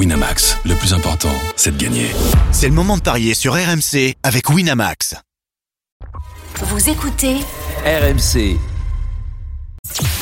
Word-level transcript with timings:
Winamax, 0.00 0.56
le 0.64 0.74
plus 0.76 0.94
important, 0.94 1.28
c'est 1.56 1.76
de 1.76 1.84
gagner. 1.84 2.06
C'est 2.52 2.68
le 2.68 2.72
moment 2.72 2.96
de 2.96 3.02
parier 3.02 3.34
sur 3.34 3.52
RMC 3.52 4.14
avec 4.22 4.48
Winamax. 4.48 5.14
Vous 6.62 6.88
écoutez 6.88 7.36
RMC. 7.84 8.56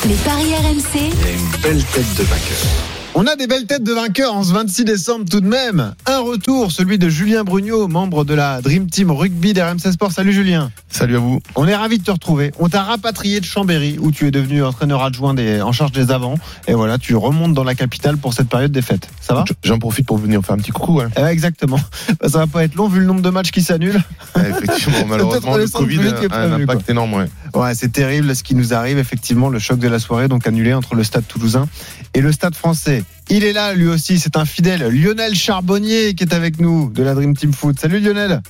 les 0.05 0.15
paris 0.25 0.53
RMC 0.53 1.13
une 1.33 1.61
belle 1.61 1.81
tête 1.85 2.13
de 2.17 2.23
vainqueur. 2.23 2.98
On 3.15 3.25
a 3.25 3.35
des 3.35 3.47
belles 3.47 3.65
têtes 3.65 3.83
de 3.83 3.91
vainqueurs 3.91 4.35
en 4.35 4.43
ce 4.43 4.53
26 4.53 4.85
décembre 4.85 5.25
tout 5.29 5.41
de 5.41 5.47
même. 5.47 5.93
Un 6.05 6.19
retour, 6.19 6.71
celui 6.71 6.99
de 6.99 7.09
Julien 7.09 7.43
Brugnot, 7.43 7.87
membre 7.87 8.23
de 8.23 8.35
la 8.35 8.61
Dream 8.61 8.87
Team 8.87 9.09
Rugby 9.11 9.53
d'RMC 9.53 9.91
Sport. 9.91 10.11
Salut 10.11 10.31
Julien. 10.31 10.71
Salut 10.89 11.15
à 11.15 11.19
vous. 11.19 11.41
On 11.55 11.67
est 11.67 11.75
ravis 11.75 11.97
de 11.97 12.03
te 12.03 12.11
retrouver. 12.11 12.51
On 12.59 12.69
t'a 12.69 12.83
rapatrié 12.83 13.39
de 13.39 13.45
Chambéry 13.45 13.97
où 13.99 14.11
tu 14.11 14.27
es 14.27 14.31
devenu 14.31 14.63
entraîneur 14.63 15.01
adjoint 15.01 15.33
des, 15.33 15.59
en 15.61 15.71
charge 15.71 15.91
des 15.91 16.11
avants. 16.11 16.35
Et 16.67 16.73
voilà, 16.73 16.99
tu 16.99 17.15
remontes 17.15 17.53
dans 17.55 17.63
la 17.63 17.73
capitale 17.73 18.17
pour 18.17 18.33
cette 18.33 18.47
période 18.47 18.71
des 18.71 18.83
fêtes. 18.83 19.09
Ça 19.21 19.33
va? 19.33 19.43
J'en 19.63 19.79
profite 19.79 20.05
pour 20.05 20.17
venir 20.17 20.41
faire 20.43 20.55
un 20.55 20.59
petit 20.59 20.71
coucou. 20.71 21.01
Hein. 21.01 21.09
Eh 21.17 21.21
ben, 21.21 21.27
Exactement. 21.27 21.79
Ça 22.21 22.37
va 22.37 22.47
pas 22.47 22.63
être 22.63 22.75
long 22.75 22.87
vu 22.87 22.99
le 22.99 23.05
nombre 23.07 23.21
de 23.21 23.29
matchs 23.31 23.51
qui 23.51 23.63
s'annulent. 23.63 24.01
Effectivement, 24.35 25.05
malheureusement, 25.07 25.57
le 25.57 25.67
Covid 25.67 25.99
a 26.29 26.41
un 26.41 26.61
impact 26.61 26.89
énorme. 26.89 27.13
Ouais. 27.15 27.25
Ouais, 27.53 27.73
c'est 27.75 27.91
terrible 27.91 28.35
ce 28.35 28.43
qui 28.43 28.55
nous 28.55 28.73
arrive. 28.73 28.97
Effectivement, 28.97 29.49
le 29.49 29.59
choc 29.59 29.79
de 29.79 29.87
la 29.87 29.99
soirée, 29.99 30.27
donc 30.27 30.47
annulé 30.47 30.73
entre 30.73 30.95
le 30.95 31.03
stade 31.03 31.27
toulousain 31.27 31.67
et 32.13 32.21
le 32.21 32.31
stade 32.31 32.55
français. 32.55 33.03
Il 33.29 33.43
est 33.43 33.53
là, 33.53 33.73
lui 33.73 33.87
aussi, 33.87 34.19
c'est 34.19 34.37
un 34.37 34.45
fidèle. 34.45 34.87
Lionel 34.87 35.35
Charbonnier 35.35 36.13
qui 36.15 36.23
est 36.23 36.33
avec 36.33 36.59
nous 36.59 36.89
de 36.89 37.03
la 37.03 37.13
Dream 37.13 37.35
Team 37.35 37.53
Foot. 37.53 37.79
Salut 37.79 37.99
Lionel. 37.99 38.41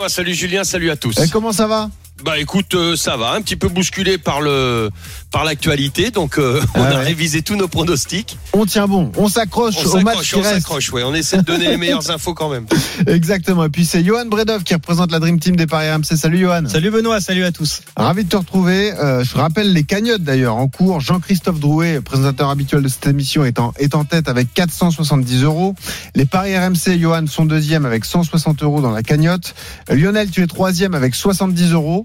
Ouais, 0.00 0.08
salut 0.08 0.34
Julien, 0.34 0.64
salut 0.64 0.90
à 0.90 0.96
tous. 0.96 1.14
Eh, 1.22 1.28
comment 1.28 1.52
ça 1.52 1.66
va? 1.66 1.90
Bah 2.24 2.38
écoute, 2.38 2.74
euh, 2.74 2.96
ça 2.96 3.16
va, 3.16 3.32
un 3.32 3.42
petit 3.42 3.56
peu 3.56 3.68
bousculé 3.68 4.16
par 4.16 4.40
le 4.40 4.90
par 5.36 5.44
l'actualité, 5.44 6.10
donc 6.10 6.38
euh, 6.38 6.62
on 6.76 6.82
Ah 6.82 6.96
a 6.96 6.98
révisé 7.00 7.42
tous 7.42 7.56
nos 7.56 7.68
pronostics. 7.68 8.38
On 8.54 8.64
tient 8.64 8.86
bon, 8.86 9.12
on 9.18 9.28
s'accroche 9.28 9.74
On 9.84 9.98
au 9.98 10.00
match 10.00 10.30
qui 10.30 10.36
on 10.36 10.40
reste. 10.40 10.54
s'accroche, 10.54 10.90
ouais. 10.94 11.02
On 11.04 11.12
essaie 11.12 11.36
de 11.36 11.42
donner 11.42 11.68
les 11.68 11.76
meilleures 11.76 12.10
infos 12.14 12.32
quand 12.32 12.48
même. 12.48 12.64
Exactement. 13.06 13.64
Et 13.64 13.68
puis 13.68 13.84
c'est 13.84 14.02
Johan 14.02 14.24
Bredov 14.24 14.62
qui 14.62 14.72
représente 14.72 15.12
la 15.12 15.18
Dream 15.18 15.38
Team 15.38 15.54
des 15.54 15.66
Paris 15.66 15.90
RMC. 15.90 16.16
Salut 16.16 16.38
Johan. 16.38 16.62
Salut 16.68 16.90
Benoît, 16.90 17.20
salut 17.20 17.44
à 17.44 17.52
tous. 17.52 17.82
Ravi 17.98 18.24
de 18.24 18.30
te 18.30 18.36
retrouver. 18.38 18.94
Euh, 18.94 19.24
je 19.24 19.36
rappelle 19.36 19.74
les 19.74 19.84
cagnottes 19.84 20.22
d'ailleurs 20.22 20.56
en 20.56 20.68
cours. 20.68 21.00
Jean-Christophe 21.00 21.60
Drouet, 21.60 22.00
présentateur 22.00 22.48
habituel 22.48 22.80
de 22.82 22.88
cette 22.88 23.06
émission, 23.06 23.44
est 23.44 23.60
en, 23.60 23.74
est 23.78 23.94
en 23.94 24.06
tête 24.06 24.30
avec 24.30 24.54
470 24.54 25.42
euros. 25.42 25.74
Les 26.14 26.24
paris 26.24 26.56
RMC, 26.56 26.98
Johan, 26.98 27.26
sont 27.26 27.44
deuxième 27.44 27.84
avec 27.84 28.06
160 28.06 28.62
euros 28.62 28.80
dans 28.80 28.90
la 28.90 29.02
cagnotte. 29.02 29.54
Lionel, 29.90 30.30
tu 30.30 30.42
es 30.42 30.46
troisième 30.46 30.94
avec 30.94 31.14
70 31.14 31.72
euros. 31.72 32.04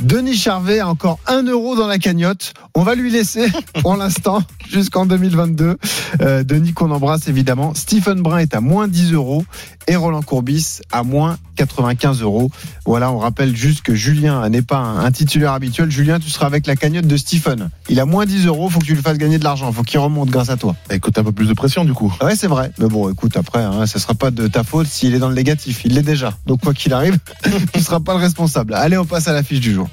Denis 0.00 0.36
Charvet 0.36 0.80
a 0.80 0.88
encore 0.88 1.18
1 1.26 1.44
euro 1.44 1.76
dans 1.76 1.86
la 1.86 1.98
cagnotte. 1.98 2.54
On 2.74 2.82
va 2.82 2.94
lui 2.94 3.10
laisser 3.10 3.48
pour 3.82 3.96
l'instant 3.96 4.42
jusqu'en 4.68 5.06
2022. 5.06 5.76
Euh, 6.20 6.42
Denis 6.44 6.72
qu'on 6.72 6.90
embrasse 6.90 7.28
évidemment. 7.28 7.74
Stephen 7.74 8.20
Brun 8.20 8.38
est 8.38 8.54
à 8.54 8.60
moins 8.60 8.88
10 8.88 9.12
euros 9.12 9.44
et 9.86 9.96
Roland 9.96 10.22
Courbis 10.22 10.80
à 10.90 11.02
moins 11.02 11.38
95 11.56 12.22
euros. 12.22 12.50
Voilà, 12.86 13.12
on 13.12 13.18
rappelle 13.18 13.54
juste 13.54 13.82
que 13.82 13.94
Julien 13.94 14.48
n'est 14.48 14.62
pas 14.62 14.78
un, 14.78 15.10
titulaire 15.10 15.52
habituel. 15.52 15.90
Julien, 15.90 16.18
tu 16.18 16.30
seras 16.30 16.46
avec 16.46 16.66
la 16.66 16.76
cagnotte 16.76 17.06
de 17.06 17.16
Stephen. 17.16 17.70
Il 17.88 18.00
a 18.00 18.04
moins 18.04 18.26
10 18.26 18.46
euros, 18.46 18.68
faut 18.68 18.78
que 18.78 18.84
tu 18.84 18.94
lui 18.94 19.02
fasses 19.02 19.18
gagner 19.18 19.38
de 19.38 19.44
l'argent, 19.44 19.70
faut 19.72 19.82
qu'il 19.82 20.00
remonte 20.00 20.30
grâce 20.30 20.50
à 20.50 20.56
toi. 20.56 20.74
Bah, 20.88 20.94
Écoute, 20.94 21.18
un 21.18 21.24
peu 21.24 21.32
plus 21.32 21.46
de 21.46 21.54
pression 21.54 21.84
du 21.84 21.92
coup. 21.92 22.12
Ouais, 22.22 22.36
c'est 22.36 22.48
vrai. 22.48 22.72
Mais 22.78 22.88
bon, 22.88 23.10
écoute, 23.10 23.36
après, 23.36 23.62
hein, 23.62 23.86
ce 23.86 23.98
sera 23.98 24.14
pas 24.14 24.30
de 24.30 24.46
ta 24.48 24.64
faute 24.64 24.86
s'il 24.86 25.14
est 25.14 25.18
dans 25.18 25.28
le 25.28 25.34
négatif. 25.34 25.82
Il 25.84 25.94
l'est 25.94 26.02
déjà. 26.02 26.32
Donc, 26.46 26.60
quoi 26.62 26.74
qu'il 26.74 26.92
arrive, 26.92 27.18
tu 27.74 27.80
seras 27.80 28.00
pas 28.00 28.14
le 28.14 28.20
responsable. 28.20 28.74
Allez, 28.74 28.98
on 28.98 29.04
passe 29.04 29.28
à 29.28 29.32
la 29.32 29.42
fiche 29.42 29.60
du 29.60 29.72
jour. 29.72 29.88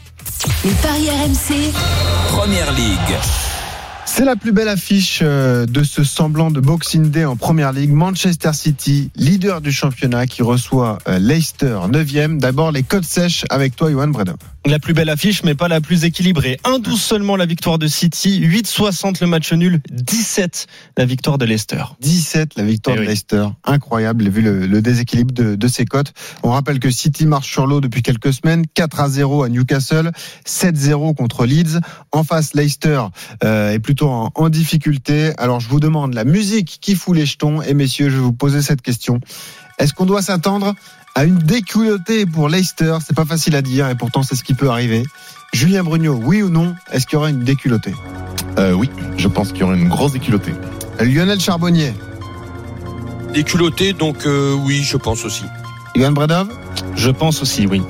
Les 0.63 0.71
paris 0.71 1.09
RMC 1.09 1.73
Première 2.29 2.71
Ligue. 2.73 3.48
C'est 4.11 4.25
la 4.25 4.35
plus 4.35 4.51
belle 4.51 4.67
affiche 4.67 5.19
euh, 5.21 5.65
de 5.65 5.83
ce 5.83 6.03
semblant 6.03 6.51
de 6.51 6.59
Boxing 6.59 7.09
Day 7.09 7.23
en 7.25 7.37
Première 7.37 7.71
Ligue. 7.71 7.91
Manchester 7.91 8.51
City, 8.53 9.11
leader 9.15 9.61
du 9.61 9.71
championnat, 9.71 10.25
qui 10.25 10.41
reçoit 10.41 10.97
euh, 11.07 11.19
Leicester, 11.19 11.77
9e. 11.89 12.39
D'abord, 12.39 12.71
les 12.71 12.83
codes 12.83 13.05
sèches 13.05 13.45
avec 13.49 13.75
toi, 13.77 13.89
Johan 13.91 14.07
Bredov. 14.09 14.35
La 14.65 14.77
plus 14.77 14.93
belle 14.93 15.09
affiche, 15.09 15.43
mais 15.43 15.55
pas 15.55 15.69
la 15.69 15.79
plus 15.79 16.03
équilibrée. 16.03 16.59
1-12 16.65 16.97
seulement 16.97 17.37
la 17.37 17.45
victoire 17.45 17.77
de 17.79 17.87
City, 17.87 18.41
8-60 18.45 19.19
le 19.21 19.27
match 19.27 19.53
nul, 19.53 19.79
17 19.89 20.67
la 20.97 21.05
victoire 21.05 21.37
de 21.37 21.45
Leicester. 21.45 21.81
17, 22.01 22.55
la 22.57 22.63
victoire 22.65 22.95
Eh 22.95 22.99
de 22.99 23.03
oui. 23.03 23.07
Leicester. 23.07 23.45
Incroyable, 23.63 24.27
vu 24.27 24.41
le, 24.41 24.67
le 24.67 24.81
déséquilibre 24.81 25.33
de, 25.33 25.55
de 25.55 25.67
ses 25.69 25.85
cotes. 25.85 26.13
On 26.43 26.49
rappelle 26.51 26.79
que 26.79 26.89
City 26.89 27.25
marche 27.25 27.49
sur 27.49 27.67
l'eau 27.67 27.79
depuis 27.79 28.01
quelques 28.01 28.33
semaines. 28.33 28.65
4 28.73 28.99
à 28.99 29.07
0 29.09 29.43
à 29.43 29.49
Newcastle, 29.49 30.11
7-0 30.45 31.15
contre 31.15 31.45
Leeds. 31.45 31.79
En 32.11 32.23
face, 32.25 32.53
Leicester 32.53 33.01
euh, 33.45 33.71
est 33.71 33.79
plutôt 33.79 33.98
en, 34.01 34.31
en 34.35 34.49
difficulté. 34.49 35.33
Alors, 35.37 35.59
je 35.59 35.69
vous 35.69 35.79
demande 35.79 36.13
la 36.13 36.23
musique 36.23 36.77
qui 36.81 36.95
fout 36.95 37.15
les 37.15 37.25
jetons. 37.25 37.61
Et 37.61 37.73
messieurs, 37.73 38.09
je 38.09 38.15
vais 38.15 38.21
vous 38.21 38.33
poser 38.33 38.61
cette 38.61 38.81
question. 38.81 39.19
Est-ce 39.77 39.93
qu'on 39.93 40.05
doit 40.05 40.21
s'attendre 40.21 40.73
à 41.15 41.25
une 41.25 41.37
déculottée 41.39 42.25
pour 42.25 42.49
Leicester? 42.49 42.97
C'est 43.05 43.15
pas 43.15 43.25
facile 43.25 43.55
à 43.55 43.61
dire 43.61 43.89
et 43.89 43.95
pourtant 43.95 44.23
c'est 44.23 44.35
ce 44.35 44.43
qui 44.43 44.53
peut 44.53 44.69
arriver. 44.69 45.03
Julien 45.53 45.83
Brugnot, 45.83 46.15
oui 46.23 46.41
ou 46.43 46.49
non 46.49 46.75
Est-ce 46.91 47.07
qu'il 47.07 47.15
y 47.15 47.17
aura 47.17 47.29
une 47.29 47.43
déculottée? 47.43 47.93
Euh, 48.57 48.73
oui, 48.73 48.89
je 49.17 49.27
pense 49.27 49.49
qu'il 49.49 49.61
y 49.61 49.63
aura 49.63 49.75
une 49.75 49.89
grosse 49.89 50.13
déculottée. 50.13 50.53
Lionel 50.99 51.39
Charbonnier, 51.39 51.93
Des 53.33 53.43
culottés, 53.43 53.93
donc 53.93 54.25
euh, 54.25 54.53
oui, 54.53 54.83
je 54.83 54.97
pense 54.97 55.23
aussi. 55.23 55.43
Johan 55.95 56.11
Bredov? 56.11 56.49
Je 56.95 57.09
pense 57.09 57.41
aussi, 57.41 57.67
oui. 57.67 57.81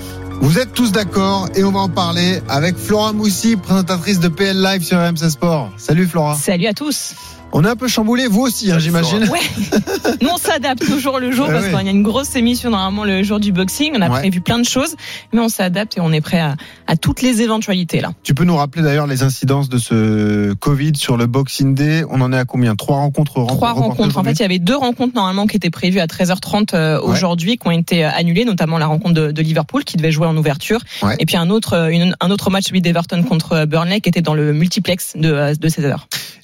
Vous 0.42 0.58
êtes 0.58 0.74
tous 0.74 0.92
d'accord 0.92 1.50
et 1.56 1.64
on 1.66 1.72
va 1.72 1.82
en 1.82 1.90
parler 1.90 2.42
avec 2.48 2.78
Flora 2.78 3.12
Moussi, 3.12 3.58
présentatrice 3.58 4.20
de 4.20 4.30
PL 4.30 4.62
Live 4.62 4.84
sur 4.84 4.98
RMC 4.98 5.30
Sport. 5.30 5.72
Salut 5.78 6.08
Flora. 6.08 6.36
Salut 6.36 6.68
à 6.68 6.74
tous. 6.74 7.14
On 7.52 7.66
est 7.66 7.68
un 7.68 7.76
peu 7.76 7.88
chamboulé, 7.88 8.28
vous 8.28 8.42
aussi, 8.42 8.72
hein, 8.72 8.78
j'imagine. 8.80 9.28
Ouais. 9.30 9.40
Nous 10.22 10.30
on 10.32 10.38
s'adapte 10.38 10.86
toujours 10.86 11.20
le 11.20 11.32
jour 11.32 11.48
parce 11.48 11.66
ouais. 11.66 11.72
qu'il 11.72 11.86
y 11.86 11.88
a 11.88 11.92
une 11.92 12.04
grosse 12.04 12.36
émission 12.36 12.70
normalement 12.70 13.04
le 13.06 13.24
jour 13.24 13.40
du 13.40 13.52
boxing. 13.52 13.94
On 13.98 14.02
a 14.02 14.10
Ouais. 14.10 14.20
prévu 14.20 14.40
plein 14.42 14.60
de 14.60 14.66
choses, 14.66 14.96
mais 15.34 15.40
on 15.40 15.50
s'adapte 15.50 15.98
et 15.98 16.02
on 16.02 16.12
est 16.12 16.22
prêt 16.22 16.40
à, 16.40 16.56
à 16.88 16.96
toutes 16.96 17.22
les 17.24 17.42
éventualités 17.42 18.02
là. 18.02 18.12
Tu 18.24 18.34
peux 18.36 18.44
nous 18.44 18.56
rappeler 18.56 18.84
d'ailleurs 18.84 19.08
les 19.08 19.24
incidences 19.24 19.68
de 19.68 19.78
ce 19.80 20.54
Covid 20.54 20.94
sur 20.96 21.18
le 21.18 21.26
Boxing 21.26 21.74
Day? 21.74 22.04
On 22.10 22.22
en 22.22 22.32
est 22.32 22.38
à 22.38 22.46
combien? 22.46 22.76
Trois 22.76 22.98
rencontres 22.98 23.46
Trois 23.48 23.72
rencontres. 23.74 24.18
En 24.18 24.24
fait, 24.24 24.34
il 24.34 24.42
y 24.42 24.46
avait 24.46 24.60
deux 24.60 24.78
rencontres 24.78 25.16
normalement 25.16 25.48
qui 25.48 25.58
étaient 25.58 25.70
prévues 25.72 26.00
à 26.00 26.06
13h30 26.06 26.76
euh, 26.76 27.00
aujourd'hui, 27.02 27.58
qui 27.58 27.68
ont 27.68 27.72
été 27.72 28.06
euh, 28.06 28.10
annulées, 28.12 28.46
notamment 28.46 28.78
la 28.78 28.86
rencontre 28.88 29.16
de, 29.16 29.32
de 29.32 29.42
Liverpool 29.42 29.84
qui 29.84 29.98
devait 29.98 30.12
jouer 30.12 30.28
en 30.28 30.38
ouverture, 30.38 30.80
et 31.20 31.26
puis 31.26 31.36
un 31.38 31.50
autre, 31.50 31.74
euh, 31.74 31.88
une- 31.90 32.16
un 32.20 32.30
autre 32.32 32.50
match, 32.52 32.66
celui 32.68 32.82
d'Everton 32.82 33.24
contre 33.24 33.66
Burnley, 33.66 34.02
qui 34.02 34.10
était 34.10 34.22
dans 34.22 34.34
le 34.36 34.54
multiplex 34.54 35.14
de, 35.16 35.56
de 35.56 35.70
16h. 35.70 35.96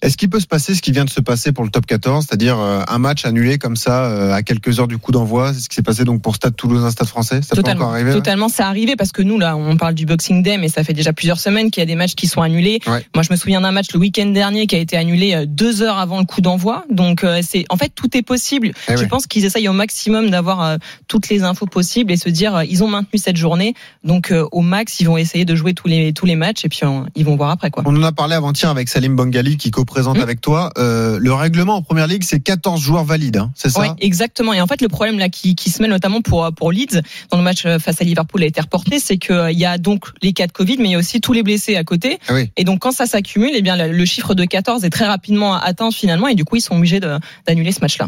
Est-ce 0.02 0.18
qu'il 0.18 0.30
peut 0.30 0.40
se 0.40 0.48
passer 0.48 0.76
ce 0.76 0.82
qui 0.82 0.92
vient 0.96 1.06
de 1.06 1.10
se 1.10 1.20
passer 1.20 1.52
pour 1.52 1.66
le 1.66 1.70
top 1.70 1.86
14, 1.86 2.26
c'est-à-dire 2.26 2.58
euh, 2.58 2.82
un 2.88 2.98
match 3.00 3.26
annulé 3.26 3.58
comme 3.58 3.76
ça 3.76 4.06
euh, 4.06 4.34
à 4.34 4.44
quelques 4.44 4.80
heures 4.80 4.88
du 4.88 4.98
coup 4.98 5.12
d'envoi 5.12 5.54
C'est 5.54 5.60
ce 5.60 5.70
qui 5.70 5.76
s'est 5.76 5.84
passé 5.84 6.06
donc 6.06 6.22
pour 6.22 6.36
Stade 6.36 6.56
Toulousain, 6.56 6.90
Stade 6.90 7.08
Français 7.08 7.42
Ça 7.42 7.50
peut 7.50 7.58
Totalement, 7.58 7.86
encore 7.86 7.96
arriver 7.96 8.14
totalement, 8.14 8.48
c'est 8.48 8.64
arrivé 8.64 8.96
parce 8.96 9.12
que 9.12 9.22
nous 9.22 9.38
là, 9.38 9.58
on 9.58 9.76
parle 9.76 9.94
du 9.94 10.06
Boxing 10.06 10.42
Day, 10.42 10.58
mais 10.58 10.70
ça 10.70 10.84
fait 10.86 10.94
déjà 10.94 11.12
plusieurs 11.12 11.40
semaines 11.40 11.70
qu'il 11.70 11.82
y 11.82 11.84
a 11.84 11.86
des 11.86 11.96
matchs 11.96 12.16
qui 12.16 12.28
sont 12.28 12.42
annulés. 12.42 12.80
Ouais. 12.88 13.06
Moi, 13.14 13.24
je 13.24 13.32
me 13.32 13.36
souviens 13.36 13.60
d'un 13.60 13.72
match 13.72 13.88
le 13.94 14.00
week-end 14.00 14.28
dernier 14.28 14.68
qui 14.68 14.76
a 14.76 14.80
été 14.80 14.96
annulé 14.96 15.36
euh, 15.36 15.46
deux 15.46 15.82
heures 15.82 15.98
avant 15.98 16.20
le 16.20 16.26
coup 16.26 16.40
d'envoi. 16.40 16.86
Donc, 16.90 17.26
c'est 17.42 17.66
en 17.70 17.76
fait 17.76 17.92
tout 17.94 18.16
est 18.16 18.22
possible. 18.22 18.72
Eh 18.88 18.96
je 18.96 19.04
pense 19.06 19.28
qu'ils 19.28 19.44
essayent 19.44 19.68
au 19.68 19.74
maximum 19.74 20.30
d'avoir 20.30 20.78
toutes 21.08 21.28
les 21.28 21.44
infos 21.44 21.66
possibles 21.66 22.12
et 22.12 22.18
se 22.18 22.30
dire 22.30 22.64
ils 22.64 22.84
ont 22.84 22.88
maintenu 22.88 23.20
cette 23.20 23.38
journée, 23.38 23.74
donc 24.04 24.34
au 24.52 24.62
max 24.62 25.00
ils 25.00 25.06
vont 25.06 25.18
essayer 25.18 25.44
de 25.44 25.56
jouer 25.56 25.74
tous 25.74 25.88
les 25.88 26.14
tous 26.14 26.26
les 26.26 26.36
matchs 26.36 26.64
et 26.64 26.70
puis 26.70 26.82
ils 27.16 27.26
vont 27.26 27.36
voir 27.36 27.50
après 27.50 27.70
quoi. 27.70 27.84
On 27.86 27.96
en 27.96 28.04
a 28.04 28.12
parlé 28.12 28.36
avant-hier 28.36 28.70
avec 28.70 28.88
Salim 28.88 29.16
Bangali 29.16 29.58
qui 29.58 29.72
co-présente 29.72 30.06
Mmh. 30.14 30.22
avec 30.22 30.42
toi. 30.42 30.72
Euh, 30.78 30.85
le 31.20 31.34
règlement 31.34 31.76
en 31.76 31.82
première 31.82 32.08
ligue, 32.08 32.24
c'est 32.24 32.40
14 32.40 32.82
joueurs 32.82 33.04
valides, 33.04 33.38
hein, 33.38 33.52
c'est 33.56 33.70
ça 33.70 33.82
Oui, 33.82 33.88
exactement. 34.00 34.54
Et 34.54 34.62
en 34.62 34.68
fait, 34.68 34.82
le 34.82 34.90
problème 34.90 35.20
là 35.20 35.30
qui, 35.30 35.56
qui 35.56 35.70
se 35.70 35.82
met 35.82 35.88
notamment 35.88 36.22
pour 36.22 36.52
pour 36.56 36.72
Leeds 36.72 37.02
dans 37.32 37.38
le 37.38 37.44
match 37.44 37.66
euh, 37.66 37.80
face 37.80 38.02
à 38.02 38.04
Liverpool 38.04 38.44
a 38.44 38.46
été 38.46 38.62
reporté, 38.62 39.00
c'est 39.00 39.18
qu'il 39.18 39.52
y 39.52 39.66
a 39.66 39.78
donc 39.78 40.06
les 40.22 40.34
cas 40.34 40.48
de 40.48 40.52
Covid, 40.52 40.78
mais 40.78 40.86
il 40.86 40.92
y 40.92 40.96
a 40.96 40.98
aussi 40.98 41.22
tous 41.22 41.34
les 41.34 41.44
blessés 41.44 41.76
à 41.76 41.84
côté. 41.84 42.20
Ah 42.28 42.34
oui. 42.34 42.50
Et 42.58 42.64
donc 42.64 42.80
quand 42.80 42.92
ça 42.92 43.06
s'accumule, 43.06 43.52
eh 43.54 43.62
bien 43.62 43.76
le, 43.76 43.92
le 43.92 44.06
chiffre 44.06 44.34
de 44.34 44.46
14 44.46 44.84
est 44.84 44.90
très 44.90 45.06
rapidement 45.06 45.56
atteint 45.56 45.92
finalement, 45.92 46.28
et 46.28 46.36
du 46.36 46.46
coup 46.46 46.56
ils 46.56 46.62
sont 46.62 46.76
obligés 46.76 47.00
d'annuler 47.00 47.72
ce 47.72 47.82
match-là. 47.82 48.08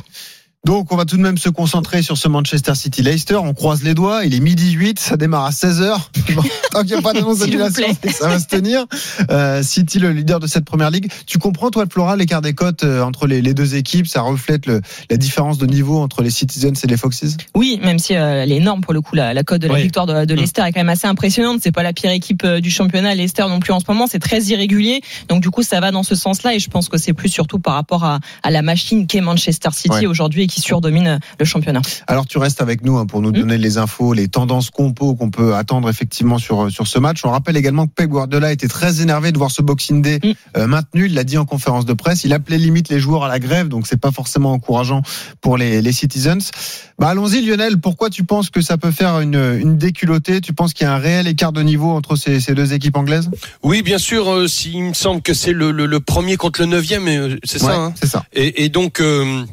Donc, 0.66 0.92
on 0.92 0.98
va 0.98 1.06
tout 1.06 1.16
de 1.16 1.22
même 1.22 1.38
se 1.38 1.48
concentrer 1.50 2.02
sur 2.02 2.18
ce 2.18 2.28
Manchester 2.28 2.76
City 2.76 3.02
Leicester. 3.02 3.36
On 3.36 3.54
croise 3.54 3.84
les 3.84 3.94
doigts. 3.94 4.26
Il 4.26 4.34
est 4.36 4.42
midi 4.42 4.72
8. 4.72 5.00
Ça 5.00 5.16
démarre 5.16 5.46
à 5.46 5.52
16h. 5.52 5.96
Bon, 6.36 6.44
tant 6.72 6.82
qu'il 6.82 6.92
n'y 6.92 6.98
a 6.98 7.02
pas 7.02 7.14
d'annonce 7.14 7.40
d'annulation, 7.40 7.88
ça 8.12 8.28
va 8.28 8.38
se 8.38 8.48
tenir. 8.48 8.86
Euh, 9.32 9.64
City, 9.64 9.98
le 9.98 10.12
leader 10.12 10.40
de 10.42 10.46
cette 10.48 10.66
première 10.66 10.92
ligue. 10.92 11.10
Tu 11.26 11.38
comprends, 11.40 11.70
toi, 11.70 11.86
Flora, 11.90 12.18
l'écart 12.18 12.42
des 12.42 12.54
cotes 12.54 12.84
euh, 12.84 13.02
entre 13.02 13.28
les, 13.28 13.42
les 13.42 13.54
deux 13.54 13.76
équipes? 13.76 14.08
Ça 14.08 14.22
reflète 14.22 14.66
le, 14.66 14.82
la 15.10 15.16
différence 15.16 15.58
de 15.58 15.66
niveau 15.66 16.00
entre 16.00 16.22
les 16.22 16.30
Citizens 16.30 16.74
et 16.84 16.88
les 16.88 16.98
Foxes? 16.98 17.38
Oui, 17.56 17.80
même 17.82 17.98
si 17.98 18.14
euh, 18.16 18.44
elle 18.44 18.52
est 18.52 18.58
énorme 18.58 18.82
pour 18.82 18.94
le 18.94 19.00
coup, 19.02 19.16
la, 19.16 19.34
la 19.34 19.44
cote 19.44 19.62
de 19.62 19.68
la 19.68 19.76
Oui. 19.76 19.84
victoire 19.84 20.06
de, 20.06 20.26
de 20.26 20.34
Mm. 20.34 20.38
Leicester 20.38 20.62
est 20.64 20.72
quand 20.74 20.82
même 20.82 20.90
assez 20.90 21.08
impressionnante. 21.08 21.62
C'est 21.64 21.72
pas 21.72 21.82
la 21.84 21.94
pire 21.94 22.12
équipe 22.12 22.44
euh, 22.44 22.60
du 22.60 22.70
championnat, 22.70 23.16
Leicester 23.16 23.46
non 23.48 23.62
plus 23.62 23.72
en 23.72 23.80
ce 23.80 23.86
moment. 23.88 24.06
C'est 24.06 24.20
très 24.20 24.42
irrégulier. 24.44 25.02
Donc 25.30 25.42
du 25.42 25.50
coup, 25.50 25.64
ça 25.64 25.80
va 25.80 25.92
dans 25.92 26.04
ce 26.04 26.14
sens-là, 26.16 26.54
et 26.56 26.60
je 26.60 26.70
pense 26.70 26.90
que 26.90 26.98
c'est 26.98 27.14
plus 27.14 27.30
surtout 27.30 27.58
par 27.60 27.74
rapport 27.76 28.04
à, 28.04 28.20
à 28.44 28.52
la 28.52 28.62
machine 28.62 29.08
qu'est 29.08 29.22
Manchester 29.22 29.70
City 29.72 29.90
Ouais. 29.90 30.06
aujourd'hui 30.08 30.47
Qui 30.48 30.62
surdomine 30.62 31.20
le 31.40 31.46
championnat. 31.46 31.82
Alors 32.08 32.26
tu 32.26 32.38
restes 32.38 32.62
avec 32.62 32.84
nous 32.84 32.98
hein, 32.98 33.06
pour 33.06 33.22
nous 33.22 33.30
Mm. 33.30 33.34
donner 33.40 33.58
les 33.58 33.78
infos, 33.78 34.14
les 34.14 34.28
tendances 34.28 34.70
compos 34.70 35.16
qu'on 35.16 35.30
peut 35.30 35.56
attendre 35.56 35.90
effectivement 35.90 36.38
sur 36.38 36.72
sur 36.72 36.88
ce 36.88 37.00
match. 37.00 37.20
On 37.26 37.30
rappelle 37.32 37.58
également 37.58 37.86
que 37.88 37.92
Pep 37.94 38.10
Guardiola 38.10 38.52
était 38.52 38.68
très 38.68 39.02
énervé 39.02 39.32
de 39.32 39.38
voir 39.38 39.52
ce 39.52 39.62
Boxing 39.62 40.02
Day 40.02 40.20
Mm. 40.24 40.32
euh, 40.58 40.68
maintenu. 40.68 41.06
Il 41.08 41.14
l'a 41.14 41.24
dit 41.24 41.38
en 41.38 41.46
conférence 41.46 41.86
de 41.86 41.94
presse. 41.94 42.24
Il 42.24 42.34
appelait 42.34 42.58
limite 42.58 42.90
les 42.90 43.00
joueurs 43.00 43.24
à 43.26 43.28
la 43.28 43.40
grève, 43.40 43.68
donc 43.68 43.88
c'est 43.88 44.00
pas 44.00 44.12
forcément 44.12 44.54
encourageant 44.54 45.02
pour 45.42 45.58
les, 45.58 45.82
les 45.82 45.92
Citizens. 45.92 46.52
Bah 47.00 47.10
allons-y 47.10 47.42
Lionel. 47.42 47.80
Pourquoi 47.80 48.10
tu 48.10 48.24
penses 48.24 48.50
que 48.50 48.62
ça 48.62 48.78
peut 48.78 48.92
faire 48.92 49.20
une 49.20 49.60
une 49.62 49.78
déculottée? 49.78 50.42
Tu 50.42 50.54
penses 50.54 50.74
qu'il 50.74 50.86
y 50.86 50.90
a 50.90 50.94
un 50.94 50.98
réel 50.98 51.28
écart 51.28 51.52
de 51.52 51.62
niveau 51.62 51.92
entre 51.92 52.16
ces, 52.16 52.40
ces 52.40 52.54
deux 52.56 52.74
équipes 52.74 52.98
anglaises? 52.98 53.30
Oui, 53.64 53.82
bien 53.84 53.98
sûr. 54.00 54.32
euh, 54.32 54.48
si, 54.48 54.72
il 54.74 54.84
me 54.84 54.94
semble 54.94 55.22
que 55.22 55.34
c'est 55.34 55.54
le, 55.54 55.72
le, 55.72 55.86
le 55.86 56.00
premier 56.00 56.38
contre 56.38 56.62
le 56.62 56.68
neuvième, 56.68 57.08
euh, 57.08 57.38
c'est 57.44 57.62
Ouais, 57.62 57.70
ça. 57.74 57.78
hein 57.80 57.94
c'est 58.00 58.08
ça. 58.08 58.24
et, 58.34 58.64
et 58.64 58.70
donc. 58.70 59.00
euh, 59.02 59.44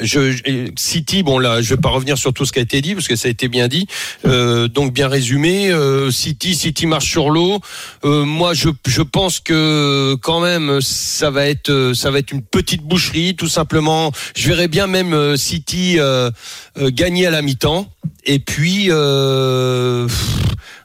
je, 0.00 0.70
City, 0.76 1.22
bon 1.22 1.38
là, 1.38 1.62
je 1.62 1.74
vais 1.74 1.80
pas 1.80 1.88
revenir 1.90 2.18
sur 2.18 2.32
tout 2.32 2.44
ce 2.44 2.52
qui 2.52 2.58
a 2.58 2.62
été 2.62 2.80
dit 2.80 2.94
parce 2.94 3.08
que 3.08 3.16
ça 3.16 3.28
a 3.28 3.30
été 3.30 3.48
bien 3.48 3.68
dit, 3.68 3.86
euh, 4.26 4.68
donc 4.68 4.92
bien 4.92 5.08
résumé. 5.08 5.70
euh, 5.70 6.10
City, 6.10 6.54
City 6.54 6.86
marche 6.86 7.10
sur 7.10 7.30
l'eau. 7.30 7.60
Euh, 8.04 8.24
moi, 8.24 8.54
je, 8.54 8.68
je 8.86 9.02
pense 9.02 9.40
que 9.40 10.14
quand 10.22 10.40
même, 10.40 10.80
ça 10.80 11.30
va 11.30 11.46
être, 11.46 11.70
euh, 11.70 11.94
ça 11.94 12.10
va 12.10 12.18
être 12.18 12.32
une 12.32 12.42
petite 12.42 12.82
boucherie, 12.82 13.36
tout 13.36 13.48
simplement. 13.48 14.12
Je 14.36 14.48
verrais 14.48 14.68
bien 14.68 14.86
même 14.86 15.36
City 15.36 15.96
euh, 15.98 16.30
euh, 16.78 16.90
gagner 16.90 17.26
à 17.26 17.30
la 17.30 17.42
mi-temps. 17.42 17.90
Et 18.24 18.38
puis, 18.38 18.90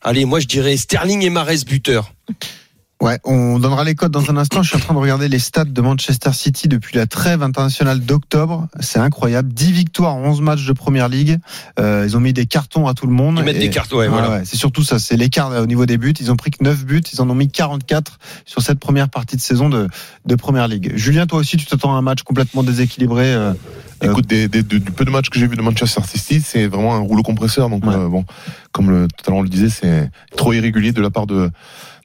allez, 0.02 0.26
moi 0.26 0.40
je 0.40 0.48
dirais 0.48 0.78
Sterling 0.78 1.24
et 1.24 1.30
Mares 1.30 1.66
buteur. 1.68 2.14
Ouais, 3.02 3.18
on 3.24 3.58
donnera 3.58 3.84
les 3.84 3.96
codes 3.96 4.12
dans 4.12 4.30
un 4.30 4.38
instant. 4.38 4.62
Je 4.62 4.68
suis 4.70 4.78
en 4.78 4.80
train 4.80 4.94
de 4.94 5.00
regarder 5.00 5.28
les 5.28 5.40
stats 5.40 5.66
de 5.66 5.82
Manchester 5.82 6.32
City 6.34 6.68
depuis 6.68 6.96
la 6.98 7.08
trêve 7.08 7.42
internationale 7.42 8.00
d'octobre. 8.00 8.68
C'est 8.80 9.00
incroyable. 9.00 9.52
10 9.52 9.72
victoires, 9.72 10.16
11 10.18 10.40
matchs 10.42 10.68
de 10.68 10.74
première 10.74 11.10
ligue. 11.10 11.40
Euh, 11.80 12.06
ils 12.08 12.16
ont 12.16 12.20
mis 12.20 12.32
des 12.32 12.46
cartons 12.46 12.88
à 12.88 12.94
tout 12.94 13.08
le 13.08 13.14
monde. 13.14 13.38
Ils 13.40 13.44
mettent 13.44 13.56
Et- 13.56 13.60
des 13.60 13.70
cartes, 13.72 13.92
ouais, 13.94 14.08
voilà. 14.08 14.30
ouais, 14.30 14.42
c'est 14.46 14.56
surtout 14.56 14.84
ça. 14.84 15.00
C'est 15.00 15.18
l'écart 15.18 15.50
au 15.50 15.66
niveau 15.66 15.88
des 15.88 15.98
buts. 15.98 16.14
Ils 16.20 16.32
ont 16.32 16.36
pris 16.36 16.52
que 16.52 16.64
9 16.64 16.86
buts. 16.86 17.02
Ils 17.12 17.20
en 17.22 17.28
ont 17.28 17.34
mis 17.34 17.50
44 17.50 18.20
sur 18.46 18.62
cette 18.62 18.80
première 18.80 19.10
partie 19.10 19.36
de 19.36 19.42
saison 19.42 19.68
de, 19.68 19.88
de 20.28 20.36
première 20.36 20.68
ligue. 20.68 20.92
Julien, 20.96 21.26
toi 21.26 21.40
aussi, 21.40 21.58
tu 21.58 21.66
t'attends 21.66 21.96
à 21.96 21.98
un 21.98 22.04
match 22.04 22.22
complètement 22.22 22.62
déséquilibré. 22.62 23.34
euh, 23.34 23.54
euh, 24.04 24.12
Écoute, 24.12 24.28
des, 24.28 24.48
des- 24.48 24.62
du 24.62 24.80
du 24.80 24.92
peu 24.92 25.06
de 25.06 25.10
matchs 25.12 25.30
que 25.32 25.40
j'ai 25.40 25.48
vu 25.48 25.56
de 25.56 25.62
Manchester 25.64 26.02
City, 26.08 26.40
c'est 26.46 26.68
vraiment 26.68 26.94
un 26.94 27.00
rouleau 27.00 27.24
compresseur. 27.24 27.68
Donc, 27.68 27.84
Ouais. 27.84 27.96
euh, 27.96 28.08
bon, 28.08 28.26
comme 28.72 28.92
le, 28.92 29.08
tout 29.08 29.24
à 29.26 29.32
l'heure 29.32 29.40
on 29.40 29.44
le 29.44 29.50
disait, 29.50 29.70
c'est 29.70 30.12
trop 30.38 30.54
irrégulier 30.54 30.92
de 30.92 31.02
la 31.02 31.10
part 31.10 31.26
de, 31.26 31.50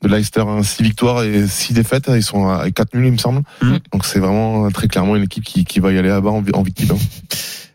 de 0.02 0.08
Leicester. 0.08 0.44
6 0.62 0.82
victoires 0.82 1.22
et 1.24 1.46
6 1.46 1.72
défaites. 1.74 2.10
Ils 2.14 2.22
sont 2.22 2.48
à 2.48 2.70
4 2.70 2.94
nuls, 2.94 3.06
il 3.06 3.12
me 3.12 3.18
semble. 3.18 3.42
Mhm. 3.62 3.78
Donc, 3.92 4.04
c'est 4.04 4.18
vraiment 4.18 4.66
euh, 4.66 4.70
très 4.70 4.88
clairement 4.88 5.16
une 5.16 5.24
équipe 5.24 5.44
qui, 5.44 5.64
qui 5.64 5.80
va 5.80 5.92
y 5.92 5.98
aller 5.98 6.08
là-bas 6.08 6.30
en, 6.30 6.44
en 6.52 6.62
victime. 6.62 6.90
hein. 6.92 6.98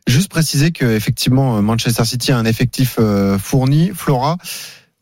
Juste 0.08 0.30
préciser 0.30 0.72
que 0.72 0.86
effectivement 0.86 1.62
Manchester 1.62 2.04
City 2.06 2.32
a 2.32 2.38
un 2.38 2.46
effectif 2.46 2.96
euh, 3.00 3.38
fourni. 3.38 3.92
Flora, 3.94 4.38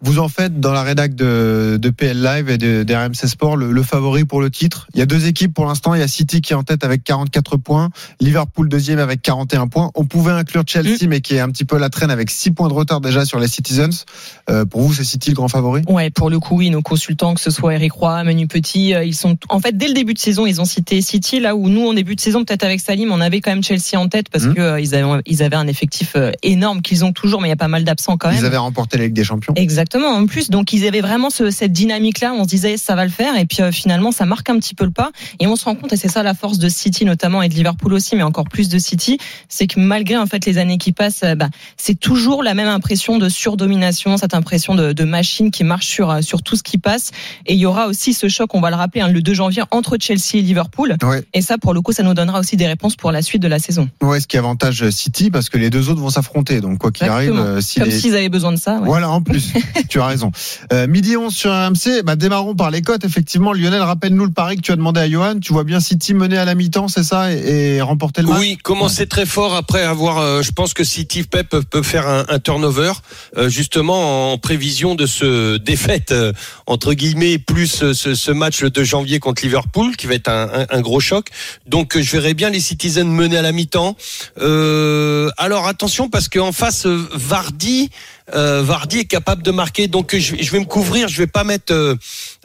vous 0.01 0.19
en 0.19 0.29
faites 0.29 0.59
dans 0.59 0.71
la 0.71 0.83
rédac 0.83 1.13
de, 1.15 1.77
de 1.81 1.89
PL 1.89 2.21
Live 2.21 2.49
et 2.49 2.57
de, 2.57 2.83
de 2.83 2.93
RMC 2.93 3.27
Sport 3.27 3.57
le, 3.57 3.71
le 3.71 3.83
favori 3.83 4.23
pour 4.25 4.41
le 4.41 4.49
titre. 4.49 4.87
Il 4.93 4.99
y 4.99 5.01
a 5.01 5.05
deux 5.05 5.27
équipes 5.27 5.53
pour 5.53 5.65
l'instant. 5.65 5.93
Il 5.93 5.99
y 5.99 6.03
a 6.03 6.07
City 6.07 6.41
qui 6.41 6.53
est 6.53 6.55
en 6.55 6.63
tête 6.63 6.83
avec 6.83 7.03
44 7.03 7.57
points, 7.57 7.89
Liverpool 8.19 8.69
deuxième 8.69 8.99
avec 8.99 9.21
41 9.21 9.67
points. 9.67 9.91
On 9.95 10.05
pouvait 10.05 10.31
inclure 10.31 10.63
Chelsea, 10.65 11.07
mais 11.07 11.21
qui 11.21 11.35
est 11.35 11.39
un 11.39 11.49
petit 11.49 11.65
peu 11.65 11.77
la 11.77 11.89
traîne 11.89 12.11
avec 12.11 12.29
6 12.29 12.51
points 12.51 12.67
de 12.69 12.73
retard 12.73 13.01
déjà 13.01 13.25
sur 13.25 13.39
les 13.39 13.47
Citizens. 13.47 14.05
Euh, 14.49 14.65
pour 14.65 14.81
vous, 14.81 14.93
c'est 14.93 15.03
City 15.03 15.29
le 15.31 15.35
grand 15.35 15.47
favori? 15.49 15.81
Ouais, 15.89 16.09
pour 16.09 16.29
le 16.29 16.39
coup, 16.39 16.57
oui, 16.57 16.69
nos 16.69 16.81
consultants, 16.81 17.33
que 17.33 17.41
ce 17.41 17.51
soit 17.51 17.73
Eric 17.75 17.91
Roy, 17.91 18.23
Manu 18.23 18.47
Petit, 18.47 18.93
euh, 18.93 19.03
ils 19.03 19.15
sont, 19.15 19.37
en 19.49 19.59
fait, 19.59 19.75
dès 19.77 19.87
le 19.87 19.93
début 19.93 20.13
de 20.13 20.19
saison, 20.19 20.45
ils 20.45 20.61
ont 20.61 20.65
cité 20.65 21.01
City, 21.01 21.39
là 21.41 21.55
où 21.55 21.67
nous, 21.67 21.85
en 21.87 21.93
début 21.93 22.15
de 22.15 22.21
saison, 22.21 22.45
peut-être 22.45 22.63
avec 22.63 22.79
Salim, 22.79 23.11
on 23.11 23.19
avait 23.19 23.41
quand 23.41 23.51
même 23.51 23.63
Chelsea 23.63 23.95
en 23.99 24.07
tête 24.07 24.29
parce 24.29 24.45
Mhm. 24.45 24.53
que 24.55 24.61
euh, 24.61 24.79
ils 24.79 24.95
avaient, 24.95 25.21
ils 25.25 25.43
avaient 25.43 25.57
un 25.57 25.67
effectif 25.67 26.13
euh, 26.15 26.31
énorme 26.41 26.81
qu'ils 26.81 27.03
ont 27.03 27.11
toujours, 27.11 27.41
mais 27.41 27.49
il 27.49 27.51
y 27.51 27.53
a 27.53 27.57
pas 27.57 27.67
mal 27.67 27.83
d'absents 27.83 28.15
quand 28.17 28.29
même. 28.29 28.37
Ils 28.39 28.45
avaient 28.45 28.55
remporté 28.57 28.97
la 28.97 29.03
Ligue 29.05 29.13
des 29.13 29.25
Champions. 29.25 29.53
Exactement. 29.57 29.88
En 29.95 30.25
plus, 30.25 30.49
donc 30.49 30.73
ils 30.73 30.85
avaient 30.87 31.01
vraiment 31.01 31.29
ce- 31.29 31.49
cette 31.51 31.71
dynamique-là. 31.71 32.33
On 32.37 32.43
se 32.43 32.49
disait 32.49 32.77
ça 32.77 32.95
va 32.95 33.03
le 33.05 33.11
faire, 33.11 33.37
et 33.37 33.45
puis 33.45 33.61
euh, 33.61 33.71
finalement 33.71 34.11
ça 34.11 34.25
marque 34.25 34.49
un 34.49 34.57
petit 34.59 34.75
peu 34.75 34.85
le 34.85 34.91
pas. 34.91 35.11
Et 35.39 35.47
on 35.47 35.55
se 35.55 35.65
rend 35.65 35.75
compte, 35.75 35.93
et 35.93 35.97
c'est 35.97 36.07
ça 36.09 36.23
la 36.23 36.33
force 36.33 36.57
de 36.59 36.69
City 36.69 37.05
notamment 37.05 37.41
et 37.41 37.49
de 37.49 37.53
Liverpool 37.55 37.93
aussi, 37.93 38.15
mais 38.15 38.23
encore 38.23 38.45
plus 38.49 38.69
de 38.69 38.77
City, 38.79 39.17
c'est 39.47 39.67
que 39.67 39.79
malgré 39.79 40.17
en 40.17 40.25
fait 40.25 40.45
les 40.45 40.57
années 40.57 40.77
qui 40.77 40.91
passent, 40.91 41.23
euh, 41.23 41.35
bah, 41.35 41.49
c'est 41.77 41.99
toujours 41.99 42.43
la 42.43 42.53
même 42.53 42.67
impression 42.67 43.17
de 43.17 43.29
surdomination, 43.29 44.17
cette 44.17 44.33
impression 44.33 44.75
de, 44.75 44.93
de 44.93 45.03
machine 45.03 45.51
qui 45.51 45.63
marche 45.63 45.87
sur 45.87 46.09
euh, 46.11 46.21
sur 46.21 46.41
tout 46.43 46.55
ce 46.55 46.63
qui 46.63 46.77
passe. 46.77 47.11
Et 47.45 47.53
il 47.53 47.59
y 47.59 47.65
aura 47.65 47.87
aussi 47.87 48.13
ce 48.13 48.27
choc, 48.29 48.53
on 48.53 48.61
va 48.61 48.69
le 48.69 48.75
rappeler, 48.75 49.01
hein, 49.01 49.09
le 49.09 49.21
2 49.21 49.33
janvier 49.33 49.63
entre 49.71 49.97
Chelsea 49.99 50.35
et 50.35 50.41
Liverpool. 50.41 50.97
Ouais. 51.03 51.23
Et 51.33 51.41
ça, 51.41 51.57
pour 51.57 51.73
le 51.73 51.81
coup, 51.81 51.91
ça 51.93 52.03
nous 52.03 52.13
donnera 52.13 52.39
aussi 52.39 52.57
des 52.57 52.67
réponses 52.67 52.95
pour 52.95 53.11
la 53.11 53.21
suite 53.21 53.41
de 53.41 53.47
la 53.47 53.59
saison. 53.59 53.89
Ouais, 54.01 54.19
ce 54.19 54.27
qui 54.27 54.37
avantage 54.37 54.89
City 54.89 55.29
parce 55.31 55.49
que 55.49 55.57
les 55.57 55.69
deux 55.69 55.89
autres 55.89 56.01
vont 56.01 56.09
s'affronter. 56.09 56.61
Donc 56.61 56.77
quoi 56.79 56.91
qu'il 56.91 57.07
arrive, 57.07 57.29
Exactement. 57.29 57.55
euh, 57.57 57.61
si 57.61 57.79
Comme 57.79 57.89
les- 57.89 57.99
s'ils 57.99 58.15
avaient 58.15 58.29
besoin 58.29 58.51
de 58.51 58.57
ça. 58.57 58.75
ouais. 58.79 58.85
Voilà, 58.85 59.09
en 59.09 59.21
plus, 59.21 59.51
tu 59.87 59.99
as 60.01 60.05
raison. 60.07 60.31
Euh, 60.73 60.87
midi 60.87 61.15
11 61.17 61.33
sur 61.33 61.51
RMC, 61.51 62.03
bah, 62.03 62.15
démarrons 62.15 62.55
par 62.55 62.71
les 62.71 62.81
cotes. 62.81 63.05
Effectivement, 63.05 63.53
Lionel, 63.53 63.81
rappelle-nous 63.81 64.25
le 64.25 64.31
pari 64.31 64.57
que 64.57 64.61
tu 64.61 64.71
as 64.71 64.75
demandé 64.75 64.99
à 64.99 65.09
Johan. 65.09 65.39
Tu 65.39 65.53
vois 65.53 65.63
bien 65.63 65.79
City 65.79 66.13
mener 66.13 66.37
à 66.37 66.45
la 66.45 66.55
mi-temps, 66.55 66.87
c'est 66.87 67.03
ça, 67.03 67.31
et, 67.31 67.75
et 67.75 67.81
remporter 67.81 68.21
le 68.21 68.27
match 68.27 68.39
Oui, 68.39 68.57
commencer 68.57 69.07
très 69.07 69.25
fort 69.25 69.55
après 69.55 69.83
avoir. 69.83 70.17
euh, 70.17 70.41
je 70.41 70.51
pense 70.51 70.73
que 70.73 70.83
City 70.83 71.23
Pep 71.23 71.49
peut 71.69 71.83
faire 71.83 72.07
un, 72.07 72.25
un 72.29 72.39
turnover, 72.39 72.91
euh, 73.37 73.49
justement 73.49 74.33
en 74.33 74.37
prévision 74.37 74.95
de 74.95 75.05
ce 75.05 75.57
défaite 75.57 76.11
euh, 76.11 76.33
entre 76.65 76.93
guillemets 76.93 77.37
plus 77.37 77.83
euh, 77.83 77.93
ce, 77.93 78.15
ce 78.15 78.31
match 78.31 78.61
le 78.61 78.69
2 78.69 78.83
janvier 78.83 79.19
contre 79.19 79.43
Liverpool 79.43 79.95
qui 79.95 80.07
va 80.07 80.15
être 80.15 80.29
un, 80.29 80.49
un- 80.53 80.65
un 80.69 80.81
gros 80.81 80.99
choc. 80.99 81.27
Donc 81.67 81.95
euh, 81.95 82.01
je 82.01 82.11
verrai 82.11 82.33
bien 82.33 82.49
les 82.49 82.59
Citizens 82.59 83.05
mener 83.05 83.37
à 83.37 83.41
la 83.41 83.51
mi-temps. 83.51 83.95
Euh, 84.43 85.29
alors 85.37 85.67
attention 85.67 86.09
parce 86.09 86.29
qu'en 86.29 86.51
face 86.51 86.85
Vardy. 86.85 87.89
Euh, 88.35 88.61
Vardy 88.63 88.99
est 88.99 89.05
capable 89.05 89.43
de 89.43 89.51
marquer, 89.51 89.87
donc 89.87 90.15
je, 90.15 90.35
je 90.39 90.51
vais 90.51 90.59
me 90.59 90.65
couvrir. 90.65 91.07
Je 91.07 91.17
vais 91.17 91.27
pas 91.27 91.43
mettre 91.43 91.73
euh, 91.73 91.95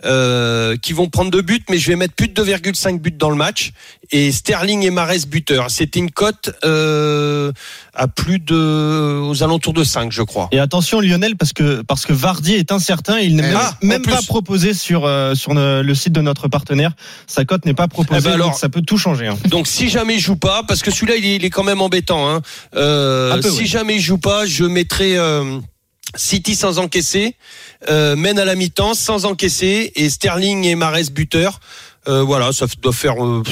euh, 0.05 0.77
qui 0.77 0.93
vont 0.93 1.09
prendre 1.09 1.31
deux 1.31 1.43
buts, 1.43 1.63
mais 1.71 1.79
je 1.79 1.89
vais 1.91 1.97
mettre 1.97 2.15
plus 2.15 2.29
de 2.29 2.45
2,5 2.45 2.99
buts 2.99 3.11
dans 3.13 3.31
le 3.31 3.37
match. 3.37 3.73
Et 4.13 4.31
Sterling 4.33 4.83
et 4.83 4.91
Mares 4.91 5.27
buteur. 5.29 5.71
C'était 5.71 5.99
une 5.99 6.11
cote 6.11 6.51
euh, 6.65 7.53
à 7.95 8.07
plus 8.07 8.39
de 8.39 9.21
aux 9.25 9.43
alentours 9.43 9.73
de 9.73 9.83
5 9.83 10.13
je 10.13 10.23
crois. 10.23 10.49
Et 10.53 10.59
attention 10.59 11.01
Lionel 11.01 11.37
parce 11.37 11.53
que 11.53 11.83
parce 11.83 12.05
que 12.07 12.13
Vardy 12.13 12.55
est 12.55 12.71
incertain, 12.71 13.19
il 13.19 13.37
n'est 13.37 13.43
même, 13.43 13.57
Ah, 13.59 13.77
en 13.83 13.87
même 13.87 14.03
pas 14.03 14.21
proposé 14.27 14.75
sur 14.75 15.05
euh, 15.07 15.35
sur 15.35 15.55
le 15.55 15.83
le 15.83 15.95
site 15.95 16.13
de 16.13 16.21
notre 16.21 16.49
partenaire. 16.49 16.93
Sa 17.27 17.45
cote 17.45 17.65
n'est 17.65 17.75
pas 17.75 17.89
proposée, 17.89 18.21
Eh 18.21 18.25
ben 18.29 18.33
alors- 18.35 18.51
donc 18.51 18.59
ça 18.59 18.69
peut 18.69 18.83
tout 18.83 18.99
changer. 18.99 19.27
hein. 19.29 19.39
Donc 19.47 19.67
si 19.67 19.89
jamais 19.89 20.15
il 20.17 20.21
joue 20.21 20.37
pas, 20.37 20.63
parce 20.69 20.83
que 20.83 20.91
celui-là 20.91 21.17
il 21.17 21.25
est, 21.25 21.37
il 21.37 21.45
est 21.45 21.51
quand 21.51 21.65
même 21.65 21.81
embêtant. 21.81 22.29
Hein. 22.31 22.43
Euh, 22.77 23.41
peu, 23.41 23.51
si 23.51 23.61
oui. 23.61 23.67
jamais 23.67 23.97
il 23.97 24.01
joue 24.01 24.19
pas, 24.19 24.45
je 24.47 24.65
mettrai 24.65 25.17
euh, 25.17 25.59
City 26.17 26.55
sans 26.55 26.79
encaisser, 26.79 27.37
euh, 27.89 28.17
mène 28.17 28.39
à 28.39 28.45
la 28.45 28.55
mi-temps 28.55 28.95
sans 28.95 29.25
encaisser 29.25 29.93
et 29.97 30.09
Sterling 30.11 30.65
et 30.65 30.75
Mares 30.75 31.11
buteur. 31.13 31.61
Euh, 32.07 32.23
voilà, 32.23 32.53
ça 32.53 32.67
doit 32.83 32.93
faire, 32.93 33.25
euh, 33.25 33.43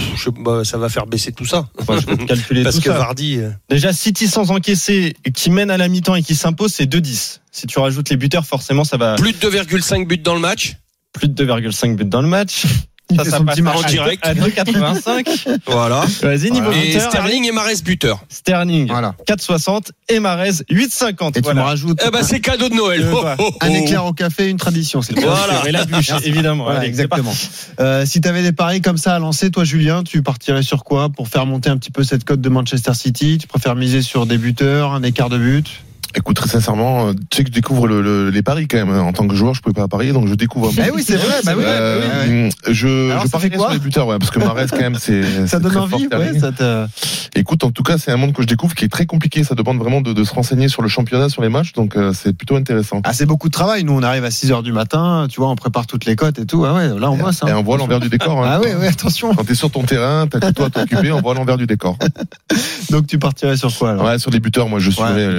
bah, 0.41 0.63
ça 0.63 0.77
va 0.77 0.91
faire 0.91 1.07
baisser 1.07 1.33
tout 1.33 1.47
ça. 1.47 1.69
Enfin, 1.81 1.99
je 1.99 2.15
calculer 2.27 2.63
Parce 2.65 2.77
tout 2.77 2.83
que 2.83 2.91
ça. 2.91 2.99
Vardy. 2.99 3.39
euh, 3.39 3.51
Déjà 3.71 3.93
City 3.95 4.29
sans 4.29 4.51
encaisser, 4.51 5.15
qui 5.35 5.51
mène 5.51 5.71
à 5.71 5.79
la 5.79 5.89
mi-temps 5.89 6.15
et 6.17 6.23
qui 6.23 6.35
s'impose, 6.35 6.73
c'est 6.75 6.85
2-10. 6.85 7.39
Si 7.51 7.67
tu 7.67 7.79
rajoutes 7.79 8.11
les 8.11 8.17
buteurs, 8.17 8.45
forcément 8.45 8.85
ça 8.85 8.99
va 8.99 9.15
Plus 9.17 9.33
de 9.33 9.39
2,5 9.51 10.07
buts 10.07 10.19
dans 10.19 10.35
le 10.35 10.41
match. 10.41 10.77
plus 11.15 11.29
de 11.29 11.45
2,5 11.45 11.97
buts 11.97 12.05
dans 12.05 12.21
le 12.23 12.29
match. 12.29 12.65
Il 13.13 13.17
Ça, 13.19 13.25
fait 13.25 13.31
ça 13.31 13.39
son 13.39 13.45
passe 13.45 13.55
petit 13.57 13.63
match 13.63 13.77
à- 13.77 13.87
en 13.87 13.91
direct. 13.91 14.27
à 14.27 14.35
2,85. 14.35 15.47
Voilà. 15.67 16.05
Vas-y, 16.23 16.51
niveau 16.51 16.71
Et 16.73 16.87
buteur. 16.93 17.11
Sterling 17.11 17.45
et 17.47 17.53
Mares 17.53 17.67
buteur. 17.85 18.25
Sterling, 18.29 18.89
Voilà. 18.89 19.15
4,60 19.27 19.91
et 20.09 20.19
Marez 20.21 20.51
8,50. 20.71 21.31
Et 21.31 21.33
tu 21.33 21.41
Voilà. 21.43 21.61
me 21.63 21.67
rajoutes 21.67 22.01
Eh 22.07 22.11
ben 22.11 22.23
c'est 22.23 22.41
cadeau 22.41 22.69
de 22.69 22.75
Noël. 22.75 23.03
Euh, 23.03 23.11
Oh, 23.13 23.21
voilà. 23.21 23.37
oh, 23.39 23.51
oh. 23.53 23.57
un 23.61 23.69
éclair 23.71 24.05
au 24.07 24.13
café, 24.13 24.49
une 24.49 24.57
tradition. 24.57 25.03
C'est 25.03 25.15
le 25.15 25.23
Voilà. 25.23 25.63
Et 25.67 25.73
la 25.73 25.85
bûche, 25.85 26.11
évidemment. 26.25 26.65
Voilà, 26.65 26.81
Allez, 26.81 26.89
exactement. 26.89 27.33
Euh, 27.81 28.05
si 28.07 28.21
tu 28.21 28.29
avais 28.29 28.43
des 28.43 28.53
paris 28.53 28.81
comme 28.81 28.97
ça 28.99 29.15
à 29.15 29.19
lancer, 29.19 29.51
toi 29.51 29.65
Julien, 29.65 30.03
tu 30.03 30.23
partirais 30.23 30.63
sur 30.63 30.85
quoi 30.85 31.09
pour 31.11 31.29
faire 31.29 31.47
monter 31.47 31.71
un 31.71 31.77
petit 31.77 31.91
peu 31.91 32.05
cette 32.05 32.25
cote 32.25 32.41
de 32.41 32.49
Manchester 32.49 32.95
City? 32.95 33.39
Tu 33.39 33.47
préfères 33.47 33.77
miser 33.77 34.03
sur 34.03 34.27
des 34.27 34.39
buteurs, 34.39 34.93
un 34.93 35.03
écart 35.03 35.29
de 35.29 35.39
but? 35.39 35.67
Écoute, 36.15 36.37
très 36.37 36.49
sincèrement, 36.49 37.09
euh, 37.09 37.13
tu 37.31 37.39
sais 37.39 37.45
que 37.45 37.49
je 37.49 37.55
découvre 37.55 37.87
le- 37.87 38.03
le- 38.03 38.31
les 38.31 38.43
paris 38.43 38.69
quand 38.69 38.77
même. 38.77 38.91
En 38.99 39.13
tant 39.13 39.27
que 39.27 39.35
joueur, 39.35 39.55
je 39.55 39.61
pouvais 39.63 39.75
pas 39.75 39.89
parier, 39.89 40.13
donc 40.13 40.29
je 40.29 40.35
découvre 40.35 40.69
un 40.69 40.73
peu. 40.75 40.83
Eh 40.87 40.91
oui, 40.91 41.03
c'est 41.07 41.17
vrai. 41.17 41.35
Bah 41.45 41.53
oui, 41.57 41.65
Euh, 41.67 42.01
bah 42.01 42.07
oui. 42.29 42.73
Je, 42.75 43.11
Alors, 43.11 43.25
je 43.25 43.29
ça 43.29 43.39
quoi 43.39 43.59
sur 43.59 43.71
les 43.71 43.79
buteurs, 43.79 44.07
ouais, 44.07 44.19
parce 44.19 44.31
que 44.31 44.39
Marais 44.39 44.67
quand 44.71 44.79
même, 44.81 44.97
c'est. 44.99 45.23
Ça 45.47 45.59
donne 45.59 45.77
envie, 45.77 46.07
ouais, 46.07 46.39
ça 46.39 46.53
te- 46.53 46.87
Écoute, 47.35 47.65
en 47.65 47.71
tout 47.71 47.83
cas, 47.83 47.97
c'est 47.99 48.11
un 48.11 48.17
monde 48.19 48.33
que 48.35 48.43
je 48.43 48.47
découvre 48.47 48.75
qui 48.75 48.85
est 48.85 48.89
très 48.89 49.07
compliqué. 49.07 49.43
Ça 49.43 49.55
demande 49.55 49.79
vraiment 49.79 50.01
de, 50.03 50.13
de 50.13 50.25
se 50.25 50.33
renseigner 50.35 50.69
sur 50.69 50.83
le 50.83 50.89
championnat, 50.89 51.29
sur 51.31 51.41
les 51.43 51.49
matchs, 51.49 51.73
donc 51.73 51.97
euh, 51.97 52.13
c'est 52.13 52.33
plutôt 52.37 52.57
intéressant. 52.57 53.01
Ah, 53.05 53.13
c'est 53.15 53.25
beaucoup 53.27 53.49
de 53.49 53.53
travail. 53.53 53.85
Nous, 53.85 53.93
on 53.93 54.03
arrive 54.03 54.25
à 54.25 54.31
6 54.31 54.53
heures 54.53 54.63
du 54.63 54.73
matin, 54.73 55.27
tu 55.31 55.41
vois, 55.41 55.49
on 55.49 55.57
prépare 55.57 55.87
toutes 55.87 56.05
les 56.05 56.15
cotes 56.17 56.39
et 56.39 56.47
tout. 56.47 56.65
Ah 56.67 56.75
ouais, 56.75 56.89
là, 56.99 57.11
on 57.11 57.17
bosse. 57.17 57.43
hein. 57.43 57.47
Et 57.49 57.53
on 57.55 57.63
voit 57.63 57.79
l'envers 57.79 58.01
du 58.01 58.09
décor. 58.11 58.45
hein. 58.45 58.49
Ah 58.55 58.61
ouais, 58.61 58.75
ouais, 58.75 58.87
attention. 58.89 59.35
Quand 59.35 59.45
t'es 59.45 59.55
sur 59.55 59.71
ton 59.71 59.83
terrain, 59.83 60.27
t'as 60.31 60.41
que 60.41 60.51
toi 60.53 60.67
à 60.67 60.71
t'occuper, 60.71 61.11
on 61.13 61.21
voit 61.23 61.35
l'envers 61.35 61.57
du 61.57 61.67
décor. 61.67 61.97
Donc, 62.91 63.07
tu 63.07 63.19
partirais 63.19 63.57
sur 63.57 63.75
quoi 63.77 63.93
alors? 63.93 64.05
Ouais, 64.07 64.19
sur 64.19 64.31
les 64.31 64.41
buteurs, 64.41 64.69
moi 64.69 64.79
je 64.79 64.91
suivrais 64.91 65.29
Ouais, 65.29 65.37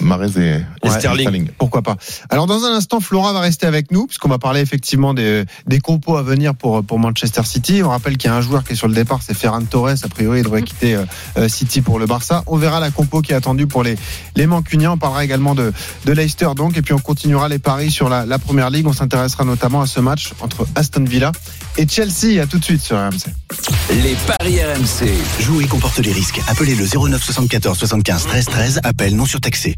Mahrez 0.00 0.30
et, 0.38 0.60
Et 0.86 0.90
Sterling. 0.90 1.48
Pourquoi 1.58 1.82
pas. 1.82 1.96
Alors 2.30 2.46
dans 2.46 2.64
un 2.64 2.74
instant, 2.74 3.00
Flora 3.00 3.32
va 3.32 3.40
rester 3.40 3.66
avec 3.66 3.90
nous 3.90 4.06
puisqu'on 4.06 4.28
va 4.28 4.38
parler 4.38 4.60
effectivement 4.60 5.14
des, 5.14 5.44
des 5.66 5.80
compos 5.80 6.16
à 6.16 6.22
venir 6.22 6.54
pour 6.54 6.84
pour 6.84 6.98
Manchester 6.98 7.42
City. 7.44 7.82
On 7.82 7.90
rappelle 7.90 8.16
qu'il 8.16 8.30
y 8.30 8.32
a 8.32 8.36
un 8.36 8.40
joueur 8.40 8.64
qui 8.64 8.72
est 8.72 8.76
sur 8.76 8.88
le 8.88 8.94
départ, 8.94 9.20
c'est 9.22 9.34
Ferran 9.34 9.62
Torres. 9.62 10.04
A 10.04 10.08
priori, 10.08 10.40
il 10.40 10.44
devrait 10.44 10.62
quitter 10.62 10.94
euh, 10.94 11.04
euh, 11.36 11.48
City 11.48 11.80
pour 11.80 11.98
le 11.98 12.06
Barça. 12.06 12.42
On 12.46 12.56
verra 12.56 12.80
la 12.80 12.90
compo 12.90 13.22
qui 13.22 13.32
est 13.32 13.36
attendue 13.36 13.66
pour 13.66 13.82
les 13.82 13.96
les 14.36 14.46
Mancuniens. 14.46 14.92
On 14.92 14.98
parlera 14.98 15.24
également 15.24 15.54
de 15.54 15.72
de 16.04 16.12
Leicester 16.12 16.48
donc 16.56 16.76
et 16.76 16.82
puis 16.82 16.94
on 16.94 16.98
continuera 16.98 17.48
les 17.48 17.58
paris 17.58 17.90
sur 17.90 18.08
la, 18.08 18.26
la 18.26 18.38
première 18.38 18.70
ligue. 18.70 18.86
On 18.86 18.92
s'intéressera 18.92 19.44
notamment 19.44 19.82
à 19.82 19.86
ce 19.86 20.00
match 20.00 20.32
entre 20.40 20.66
Aston 20.74 21.04
Villa 21.04 21.32
et 21.78 21.86
Chelsea. 21.88 22.40
À 22.42 22.46
tout 22.46 22.58
de 22.58 22.64
suite 22.64 22.82
sur 22.82 22.96
RMC. 22.96 23.32
Les 24.02 24.16
paris 24.26 24.58
RMC. 24.62 25.08
Jouer 25.40 25.66
comporte 25.66 25.98
les 25.98 26.12
risques. 26.12 26.40
Appelez 26.48 26.74
le 26.74 26.84
09 26.84 27.22
74 27.22 27.78
75 27.78 28.26
13 28.26 28.44
13. 28.46 28.80
Appel 28.84 29.16
non 29.16 29.24
surtaxé. 29.24 29.76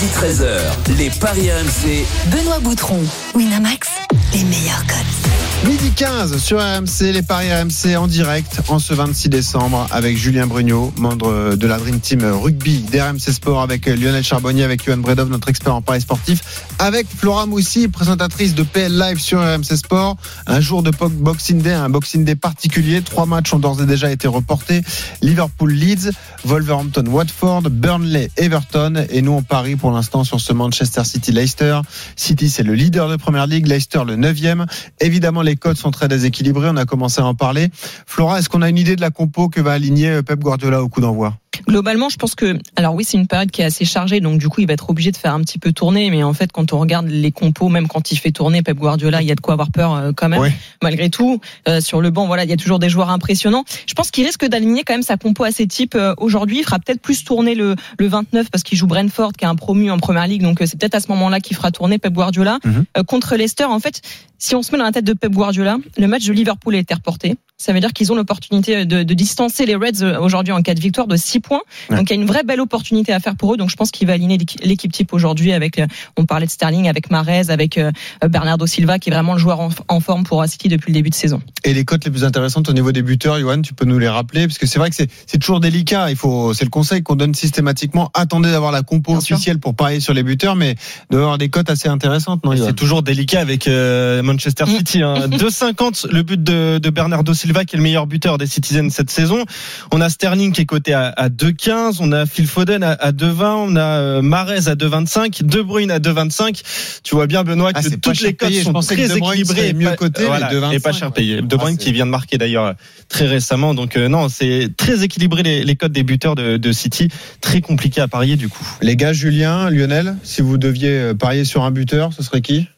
Midi 0.00 0.14
13h. 0.14 0.96
Les 0.96 1.10
paris 1.10 1.50
RMC. 1.50 2.06
Benoît 2.30 2.58
Boutron, 2.60 3.00
Winamax, 3.34 3.88
les 4.32 4.44
meilleurs 4.44 4.86
codes. 4.86 5.20
Midi 5.66 5.90
15 5.90 6.38
sur 6.38 6.58
RMC, 6.58 7.12
les 7.12 7.20
paris 7.20 7.48
RMC 7.52 7.94
en 7.98 8.06
direct 8.06 8.62
en 8.68 8.78
ce 8.78 8.94
26 8.94 9.28
décembre 9.28 9.86
avec 9.90 10.16
Julien 10.16 10.46
Brugnot, 10.46 10.90
membre 10.96 11.54
de 11.54 11.66
la 11.66 11.76
Dream 11.76 12.00
Team 12.00 12.24
Rugby 12.24 12.78
d'RMC 12.90 13.30
Sport 13.30 13.60
avec 13.60 13.84
Lionel 13.84 14.24
Charbonnier, 14.24 14.64
avec 14.64 14.82
Johan 14.82 14.96
Bredov, 14.96 15.28
notre 15.28 15.50
expert 15.50 15.74
en 15.74 15.82
paris 15.82 16.00
sportif, 16.00 16.64
avec 16.78 17.06
Flora 17.14 17.44
Moussi, 17.44 17.88
présentatrice 17.88 18.54
de 18.54 18.62
PL 18.62 18.98
Live 18.98 19.18
sur 19.18 19.38
RMC 19.38 19.76
Sport. 19.76 20.16
Un 20.46 20.60
jour 20.60 20.82
de 20.82 20.90
Boxing 20.90 21.60
Day, 21.60 21.74
un 21.74 21.90
Boxing 21.90 22.24
Day 22.24 22.36
particulier. 22.36 23.02
Trois 23.02 23.26
matchs 23.26 23.52
ont 23.52 23.58
d'ores 23.58 23.82
et 23.82 23.86
déjà 23.86 24.10
été 24.10 24.28
reportés. 24.28 24.80
Liverpool 25.20 25.72
Leeds, 25.72 26.10
Wolverhampton 26.44 27.04
Watford, 27.06 27.64
Burnley 27.64 28.30
Everton 28.38 29.04
et 29.10 29.20
nous 29.20 29.32
on 29.32 29.42
parie 29.42 29.76
pour 29.76 29.89
l'instant 29.92 30.24
sur 30.24 30.40
ce 30.40 30.52
Manchester 30.52 31.04
City 31.04 31.32
Leicester. 31.32 31.80
City 32.16 32.48
c'est 32.48 32.62
le 32.62 32.74
leader 32.74 33.08
de 33.08 33.16
Première 33.16 33.46
Ligue, 33.46 33.66
Leicester 33.66 34.02
le 34.06 34.16
9e. 34.16 34.66
Évidemment 35.00 35.42
les 35.42 35.56
codes 35.56 35.76
sont 35.76 35.90
très 35.90 36.08
déséquilibrés, 36.08 36.68
on 36.70 36.76
a 36.76 36.84
commencé 36.84 37.20
à 37.20 37.24
en 37.24 37.34
parler. 37.34 37.68
Flora, 38.06 38.38
est-ce 38.38 38.48
qu'on 38.48 38.62
a 38.62 38.68
une 38.68 38.78
idée 38.78 38.96
de 38.96 39.00
la 39.00 39.10
compo 39.10 39.48
que 39.48 39.60
va 39.60 39.72
aligner 39.72 40.22
Pep 40.22 40.40
Guardiola 40.40 40.82
au 40.82 40.88
coup 40.88 41.00
d'envoi? 41.00 41.34
Globalement, 41.66 42.08
je 42.08 42.16
pense 42.16 42.34
que, 42.34 42.58
alors 42.76 42.94
oui, 42.94 43.04
c'est 43.04 43.18
une 43.18 43.26
période 43.26 43.50
qui 43.50 43.60
est 43.60 43.64
assez 43.64 43.84
chargée, 43.84 44.20
donc 44.20 44.38
du 44.38 44.48
coup, 44.48 44.60
il 44.60 44.66
va 44.66 44.72
être 44.72 44.88
obligé 44.88 45.10
de 45.10 45.16
faire 45.16 45.34
un 45.34 45.40
petit 45.40 45.58
peu 45.58 45.72
tourner. 45.72 46.08
Mais 46.10 46.22
en 46.22 46.32
fait, 46.32 46.52
quand 46.52 46.72
on 46.72 46.78
regarde 46.78 47.08
les 47.08 47.32
compos, 47.32 47.68
même 47.68 47.88
quand 47.88 48.12
il 48.12 48.16
fait 48.16 48.30
tourner 48.30 48.62
Pep 48.62 48.76
Guardiola, 48.78 49.20
il 49.20 49.28
y 49.28 49.32
a 49.32 49.34
de 49.34 49.40
quoi 49.40 49.54
avoir 49.54 49.70
peur 49.70 49.94
euh, 49.94 50.12
quand 50.16 50.28
même. 50.28 50.40
Ouais. 50.40 50.52
Malgré 50.82 51.10
tout, 51.10 51.40
Euh, 51.68 51.80
sur 51.80 52.00
le 52.00 52.10
banc, 52.10 52.26
voilà, 52.26 52.44
il 52.44 52.50
y 52.50 52.52
a 52.52 52.56
toujours 52.56 52.78
des 52.78 52.88
joueurs 52.88 53.10
impressionnants. 53.10 53.64
Je 53.86 53.94
pense 53.94 54.10
qu'il 54.10 54.24
risque 54.24 54.46
d'aligner 54.46 54.82
quand 54.84 54.94
même 54.94 55.02
sa 55.02 55.16
compo 55.16 55.44
assez 55.44 55.66
type 55.66 55.94
euh, 55.94 56.14
aujourd'hui. 56.18 56.58
Il 56.60 56.64
fera 56.64 56.78
peut-être 56.78 57.00
plus 57.00 57.24
tourner 57.24 57.54
le, 57.54 57.76
le 57.98 58.06
29 58.06 58.50
parce 58.50 58.62
qu'il 58.62 58.78
joue 58.78 58.86
Brentford, 58.86 59.32
qui 59.32 59.44
est 59.44 59.48
un 59.48 59.56
promu 59.56 59.79
en 59.88 59.98
première 59.98 60.26
ligue. 60.26 60.42
Donc 60.42 60.60
euh, 60.60 60.66
c'est 60.66 60.78
peut-être 60.78 60.96
à 60.96 61.00
ce 61.00 61.08
moment-là 61.08 61.38
qu'il 61.38 61.56
fera 61.56 61.70
tourner 61.70 61.98
Pep 61.98 62.12
Guardiola 62.12 62.58
Mhm. 62.64 62.84
Euh, 62.98 63.04
contre 63.04 63.36
Leicester. 63.36 63.64
En 63.64 63.78
fait, 63.78 64.02
si 64.38 64.56
on 64.56 64.62
se 64.62 64.72
met 64.72 64.78
dans 64.78 64.84
la 64.84 64.92
tête 64.92 65.04
de 65.04 65.12
Pep 65.12 65.32
Guardiola, 65.32 65.78
le 65.96 66.06
match 66.08 66.26
de 66.26 66.32
Liverpool 66.32 66.74
a 66.74 66.78
été 66.78 66.92
reporté. 66.92 67.36
Ça 67.60 67.74
veut 67.74 67.80
dire 67.80 67.92
qu'ils 67.92 68.10
ont 68.10 68.14
l'opportunité 68.14 68.86
de, 68.86 69.02
de 69.02 69.14
distancer 69.14 69.66
les 69.66 69.74
Reds 69.74 70.00
euh, 70.02 70.18
aujourd'hui 70.18 70.52
en 70.52 70.62
cas 70.62 70.72
de 70.74 70.80
victoire 70.80 71.06
de 71.06 71.16
6 71.16 71.40
points. 71.40 71.60
Ouais. 71.90 71.96
Donc 71.98 72.08
il 72.08 72.14
y 72.14 72.18
a 72.18 72.22
une 72.22 72.26
vraie 72.26 72.42
belle 72.42 72.60
opportunité 72.60 73.12
à 73.12 73.20
faire 73.20 73.36
pour 73.36 73.52
eux. 73.52 73.56
Donc 73.58 73.68
je 73.68 73.76
pense 73.76 73.90
qu'il 73.90 74.06
va 74.06 74.14
aligner 74.14 74.38
l'équi- 74.38 74.56
l'équipe 74.64 74.90
type 74.90 75.12
aujourd'hui 75.12 75.52
avec, 75.52 75.78
euh, 75.78 75.86
on 76.16 76.24
parlait 76.24 76.46
de 76.46 76.50
Sterling, 76.50 76.88
avec 76.88 77.10
Marez, 77.10 77.50
avec 77.50 77.76
euh, 77.76 77.90
Bernardo 78.26 78.66
Silva 78.66 78.98
qui 78.98 79.10
est 79.10 79.12
vraiment 79.12 79.34
le 79.34 79.38
joueur 79.38 79.60
en, 79.60 79.68
en 79.88 80.00
forme 80.00 80.24
pour 80.24 80.42
City 80.46 80.68
depuis 80.68 80.90
le 80.90 80.94
début 80.94 81.10
de 81.10 81.14
saison. 81.14 81.42
Et 81.64 81.74
les 81.74 81.84
cotes 81.84 82.04
les 82.06 82.10
plus 82.10 82.24
intéressantes 82.24 82.70
au 82.70 82.72
niveau 82.72 82.92
des 82.92 83.02
buteurs, 83.02 83.38
Johan, 83.38 83.60
tu 83.60 83.74
peux 83.74 83.84
nous 83.84 83.98
les 83.98 84.08
rappeler? 84.08 84.46
Parce 84.46 84.56
que 84.56 84.66
c'est 84.66 84.78
vrai 84.78 84.88
que 84.88 84.96
c'est 84.96 85.10
c'est 85.26 85.36
toujours 85.38 85.60
délicat. 85.60 86.08
Il 86.10 86.16
faut, 86.16 86.54
c'est 86.54 86.64
le 86.64 86.70
conseil 86.70 87.02
qu'on 87.02 87.16
donne 87.16 87.34
systématiquement. 87.34 88.10
Attendez 88.14 88.50
d'avoir 88.50 88.72
la 88.72 88.80
compo 88.82 89.12
Bien 89.12 89.20
sûr. 89.20 89.36
officielle 89.36 89.58
pour 89.58 89.74
parier 89.74 90.00
sur 90.00 90.14
les 90.14 90.22
buteurs, 90.22 90.56
mais 90.56 90.76
d'avoir 91.10 91.36
des 91.36 91.50
cotes 91.50 91.68
assez 91.68 91.88
intéressantes, 91.88 92.42
non, 92.44 92.52
Et 92.52 92.56
Johan? 92.56 92.68
C'est 92.68 92.74
toujours 92.76 93.02
délicat 93.02 93.40
avec 93.40 93.68
euh, 93.68 94.22
Manchester 94.22 94.64
Mm. 94.66 94.76
City. 94.78 95.02
Hein. 95.02 95.14
2,50 95.28 96.08
le 96.10 96.22
but 96.22 96.42
de, 96.42 96.78
de 96.78 96.90
Bernardo 96.90 97.34
Silva 97.34 97.49
qui 97.64 97.76
est 97.76 97.78
le 97.78 97.82
meilleur 97.82 98.06
buteur 98.06 98.38
des 98.38 98.46
Citizens 98.46 98.90
cette 98.90 99.10
saison. 99.10 99.44
On 99.92 100.00
a 100.00 100.08
Sterling 100.08 100.52
qui 100.52 100.62
est 100.62 100.66
coté 100.66 100.92
à, 100.94 101.08
à 101.08 101.28
2,15. 101.28 101.96
On 102.00 102.12
a 102.12 102.26
Phil 102.26 102.46
Foden 102.46 102.82
à, 102.82 102.92
à 102.92 103.12
2,20. 103.12 103.44
On 103.44 103.76
a 103.76 103.80
euh, 103.80 104.22
Mahrez 104.22 104.68
à 104.68 104.74
2,25. 104.74 105.44
De 105.44 105.62
Bruyne 105.62 105.90
à 105.90 105.98
2,25. 105.98 106.62
Tu 107.02 107.14
vois 107.14 107.26
bien 107.26 107.44
Benoît 107.44 107.70
Ah, 107.74 107.82
que 107.82 107.88
toutes 107.96 108.20
les 108.20 108.34
cotes 108.34 108.52
sont 108.54 108.72
très 108.72 109.16
équilibrées 109.16 109.68
et 109.68 109.72
mieux 109.72 109.86
pas- 109.90 109.96
coté, 109.96 110.22
mais 110.22 110.26
voilà, 110.28 110.52
2,25, 110.52 110.72
et 110.74 110.80
pas 110.80 110.92
cher 110.92 111.12
payé. 111.12 111.42
De 111.42 111.48
Ah, 111.54 111.56
Bruyne 111.56 111.76
qui 111.76 111.92
vient 111.92 112.06
de 112.06 112.10
marquer 112.10 112.38
d'ailleurs 112.38 112.74
très 113.08 113.26
récemment. 113.26 113.74
Donc 113.74 113.96
euh, 113.96 114.08
non, 114.08 114.28
c'est 114.28 114.68
très 114.76 115.02
équilibré 115.02 115.42
les, 115.42 115.64
les 115.64 115.76
cotes 115.76 115.92
des 115.92 116.02
buteurs 116.02 116.34
de, 116.34 116.56
de 116.56 116.72
City. 116.72 117.08
Très 117.40 117.60
compliqué 117.60 118.00
à 118.00 118.08
parier 118.08 118.36
du 118.36 118.48
coup. 118.48 118.66
Les 118.82 118.96
gars, 118.96 119.12
Julien, 119.12 119.70
Lionel, 119.70 120.16
si 120.22 120.42
vous 120.42 120.58
deviez 120.58 120.90
euh, 120.90 121.14
parier 121.14 121.44
sur 121.44 121.64
un 121.64 121.70
buteur, 121.70 122.12
ce 122.12 122.22
serait 122.22 122.40
qui? 122.40 122.68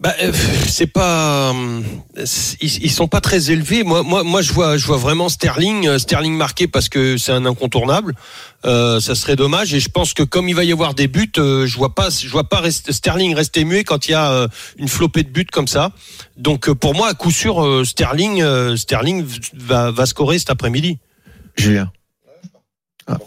Bah, 0.00 0.14
euh, 0.22 0.32
c'est 0.66 0.86
pas, 0.86 1.52
euh, 1.52 1.82
ils, 2.62 2.84
ils 2.84 2.90
sont 2.90 3.06
pas 3.06 3.20
très 3.20 3.50
élevés. 3.50 3.82
Moi, 3.84 4.02
moi, 4.02 4.22
moi, 4.22 4.40
je 4.40 4.50
vois, 4.50 4.78
je 4.78 4.86
vois 4.86 4.96
vraiment 4.96 5.28
Sterling, 5.28 5.86
euh, 5.86 5.98
Sterling 5.98 6.34
marqué 6.34 6.66
parce 6.66 6.88
que 6.88 7.18
c'est 7.18 7.32
un 7.32 7.44
incontournable. 7.44 8.14
Euh, 8.64 8.98
ça 9.00 9.14
serait 9.14 9.36
dommage. 9.36 9.74
Et 9.74 9.80
je 9.80 9.90
pense 9.90 10.14
que 10.14 10.22
comme 10.22 10.48
il 10.48 10.54
va 10.54 10.64
y 10.64 10.72
avoir 10.72 10.94
des 10.94 11.06
buts, 11.06 11.30
euh, 11.36 11.66
je 11.66 11.76
vois 11.76 11.94
pas, 11.94 12.08
je 12.08 12.28
vois 12.30 12.48
pas 12.48 12.62
rest- 12.62 12.90
Sterling 12.92 13.34
rester 13.34 13.64
muet 13.64 13.84
quand 13.84 14.08
il 14.08 14.12
y 14.12 14.14
a 14.14 14.32
euh, 14.32 14.48
une 14.78 14.88
flopée 14.88 15.22
de 15.22 15.28
buts 15.28 15.44
comme 15.44 15.68
ça. 15.68 15.92
Donc 16.38 16.70
euh, 16.70 16.74
pour 16.74 16.94
moi, 16.94 17.08
à 17.08 17.14
coup 17.14 17.30
sûr, 17.30 17.62
euh, 17.62 17.84
Sterling, 17.84 18.40
euh, 18.40 18.78
Sterling 18.78 19.26
va, 19.52 19.90
va 19.90 20.06
scorer 20.06 20.38
cet 20.38 20.48
après-midi. 20.48 20.98
Julien. 21.56 21.92
Ah, 23.06 23.18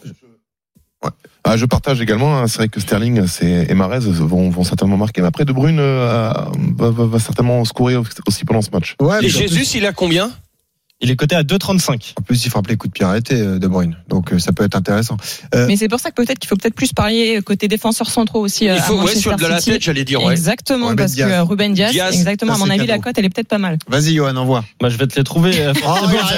je 1.55 1.65
partage 1.65 2.01
également. 2.01 2.38
hein. 2.39 2.47
C'est 2.47 2.57
vrai 2.57 2.69
que 2.69 2.79
Sterling 2.79 3.27
c'est- 3.27 3.67
et 3.69 3.73
Mahrez 3.73 4.00
vont, 4.00 4.50
vont 4.50 4.63
certainement 4.63 4.97
marquer. 4.97 5.21
Mais 5.21 5.27
après, 5.27 5.45
De 5.45 5.51
Bruyne 5.51 5.79
euh, 5.79 6.31
va, 6.77 6.89
va- 6.89 7.05
va 7.05 7.19
certainement 7.19 7.63
scorer 7.65 7.95
aussi 7.97 8.45
pendant 8.45 8.62
ce 8.62 8.69
match. 8.71 8.95
Ouais, 9.01 9.17
Et 9.23 9.29
Jésus, 9.29 9.55
plus- 9.55 9.75
il 9.75 9.85
a 9.85 9.91
combien? 9.93 10.31
Il 11.03 11.12
est 11.12 11.15
coté 11.15 11.36
à 11.36 11.43
2,35. 11.43 12.13
En 12.17 12.22
plus, 12.22 12.45
il 12.45 12.50
frappe 12.50 12.67
les 12.67 12.77
coups 12.77 12.91
de 12.91 12.98
pied 12.98 13.05
arrêtés, 13.05 13.39
euh, 13.39 13.60
De 13.60 13.67
Bruyne. 13.67 13.98
Donc, 14.07 14.31
euh, 14.33 14.39
ça 14.39 14.53
peut 14.53 14.63
être 14.63 14.75
intéressant. 14.75 15.17
Euh, 15.53 15.67
Mais 15.67 15.75
c'est 15.75 15.89
pour 15.89 16.00
ça 16.00 16.12
que 16.12 16.15
peut-être 16.24 16.39
qu'il 16.39 16.48
faut 16.48 16.55
peut-être 16.55 16.74
plus 16.75 16.93
parier 16.93 17.41
côté 17.41 17.67
défenseurs 17.67 18.10
centraux 18.10 18.39
aussi. 18.39 18.65
Il 18.65 18.79
faut, 18.79 19.00
à 19.00 19.03
ouais, 19.03 19.15
sur 19.15 19.36
de 19.36 19.45
la 19.45 19.62
tête, 19.62 19.81
j'allais 19.83 20.05
dire. 20.05 20.24
Ouais. 20.24 20.31
Exactement, 20.31 20.88
Ruben 20.88 20.95
parce 20.98 21.12
Diaz. 21.12 21.29
que 21.29 21.41
Ruben 21.48 21.74
Diaz, 21.74 21.91
Diaz, 21.91 22.15
exactement, 22.15 22.53
à 22.53 22.57
mon 22.57 22.69
avis, 22.69 22.88
la 22.88 23.00
cote, 23.00 23.15
elle 23.17 23.25
est 23.25 23.29
peut-être 23.29 23.50
pas 23.50 23.57
mal. 23.57 23.77
Vas-y, 23.88 24.15
Johan, 24.15 24.36
envoie. 24.36 24.63
Bah, 24.81 24.89
je 24.89 24.98
vais 24.98 25.07
te 25.07 25.15
les 25.17 25.24
trouver. 25.24 25.51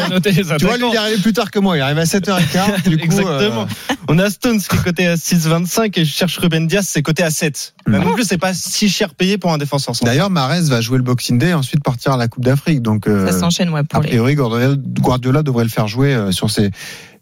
noté 0.09 0.31
les 0.31 0.43
Tu 0.57 0.65
vois, 0.65 0.77
lui, 0.77 0.85
il 0.89 0.95
est 0.95 0.97
arrivé 0.97 1.21
plus 1.21 1.33
tard 1.33 1.51
que 1.51 1.59
moi. 1.59 1.77
Il 1.77 1.81
arrive 1.81 1.97
à 1.99 2.03
7h15. 2.05 2.89
Du 2.89 2.97
coup, 2.97 3.03
Exactement. 3.05 3.67
euh, 3.91 3.95
On 4.07 4.17
a 4.19 4.29
Stones 4.29 4.59
qui 4.59 4.75
est 4.75 4.83
coté 4.83 5.07
à 5.07 5.15
6,25 5.15 5.99
et 5.99 6.05
je 6.05 6.13
cherche 6.13 6.37
Ruben 6.37 6.67
Diaz, 6.67 6.87
c'est 6.89 7.01
coté 7.01 7.23
à 7.23 7.29
7. 7.29 7.73
Mhm. 7.87 7.93
Bah, 7.93 7.99
non 8.03 8.13
plus, 8.13 8.23
c'est 8.23 8.37
pas 8.37 8.53
si 8.53 8.89
cher 8.89 9.13
payé 9.13 9.37
pour 9.37 9.51
un 9.53 9.57
défenseur 9.57 9.95
central. 9.95 10.13
D'ailleurs, 10.15 10.29
Mahrez 10.29 10.61
va 10.63 10.81
jouer 10.81 10.97
le 10.97 11.03
Boxing 11.03 11.37
Day 11.37 11.49
et 11.49 11.53
ensuite 11.53 11.83
partir 11.83 12.13
à 12.13 12.17
la 12.17 12.27
Coupe 12.27 12.43
d'Afrique. 12.43 12.81
Donc, 12.81 13.07
euh, 13.07 13.29
Ça 13.31 13.39
s'enchaîne, 13.39 13.69
ouais, 13.69 13.81
a 13.81 13.83
pour 13.83 14.01
priori, 14.01 14.35
Guardiola, 14.55 14.75
Guardiola 15.01 15.43
devrait 15.43 15.63
le 15.63 15.69
faire 15.69 15.87
jouer 15.87 16.13
euh, 16.13 16.31
sur 16.31 16.49
ces 16.49 16.71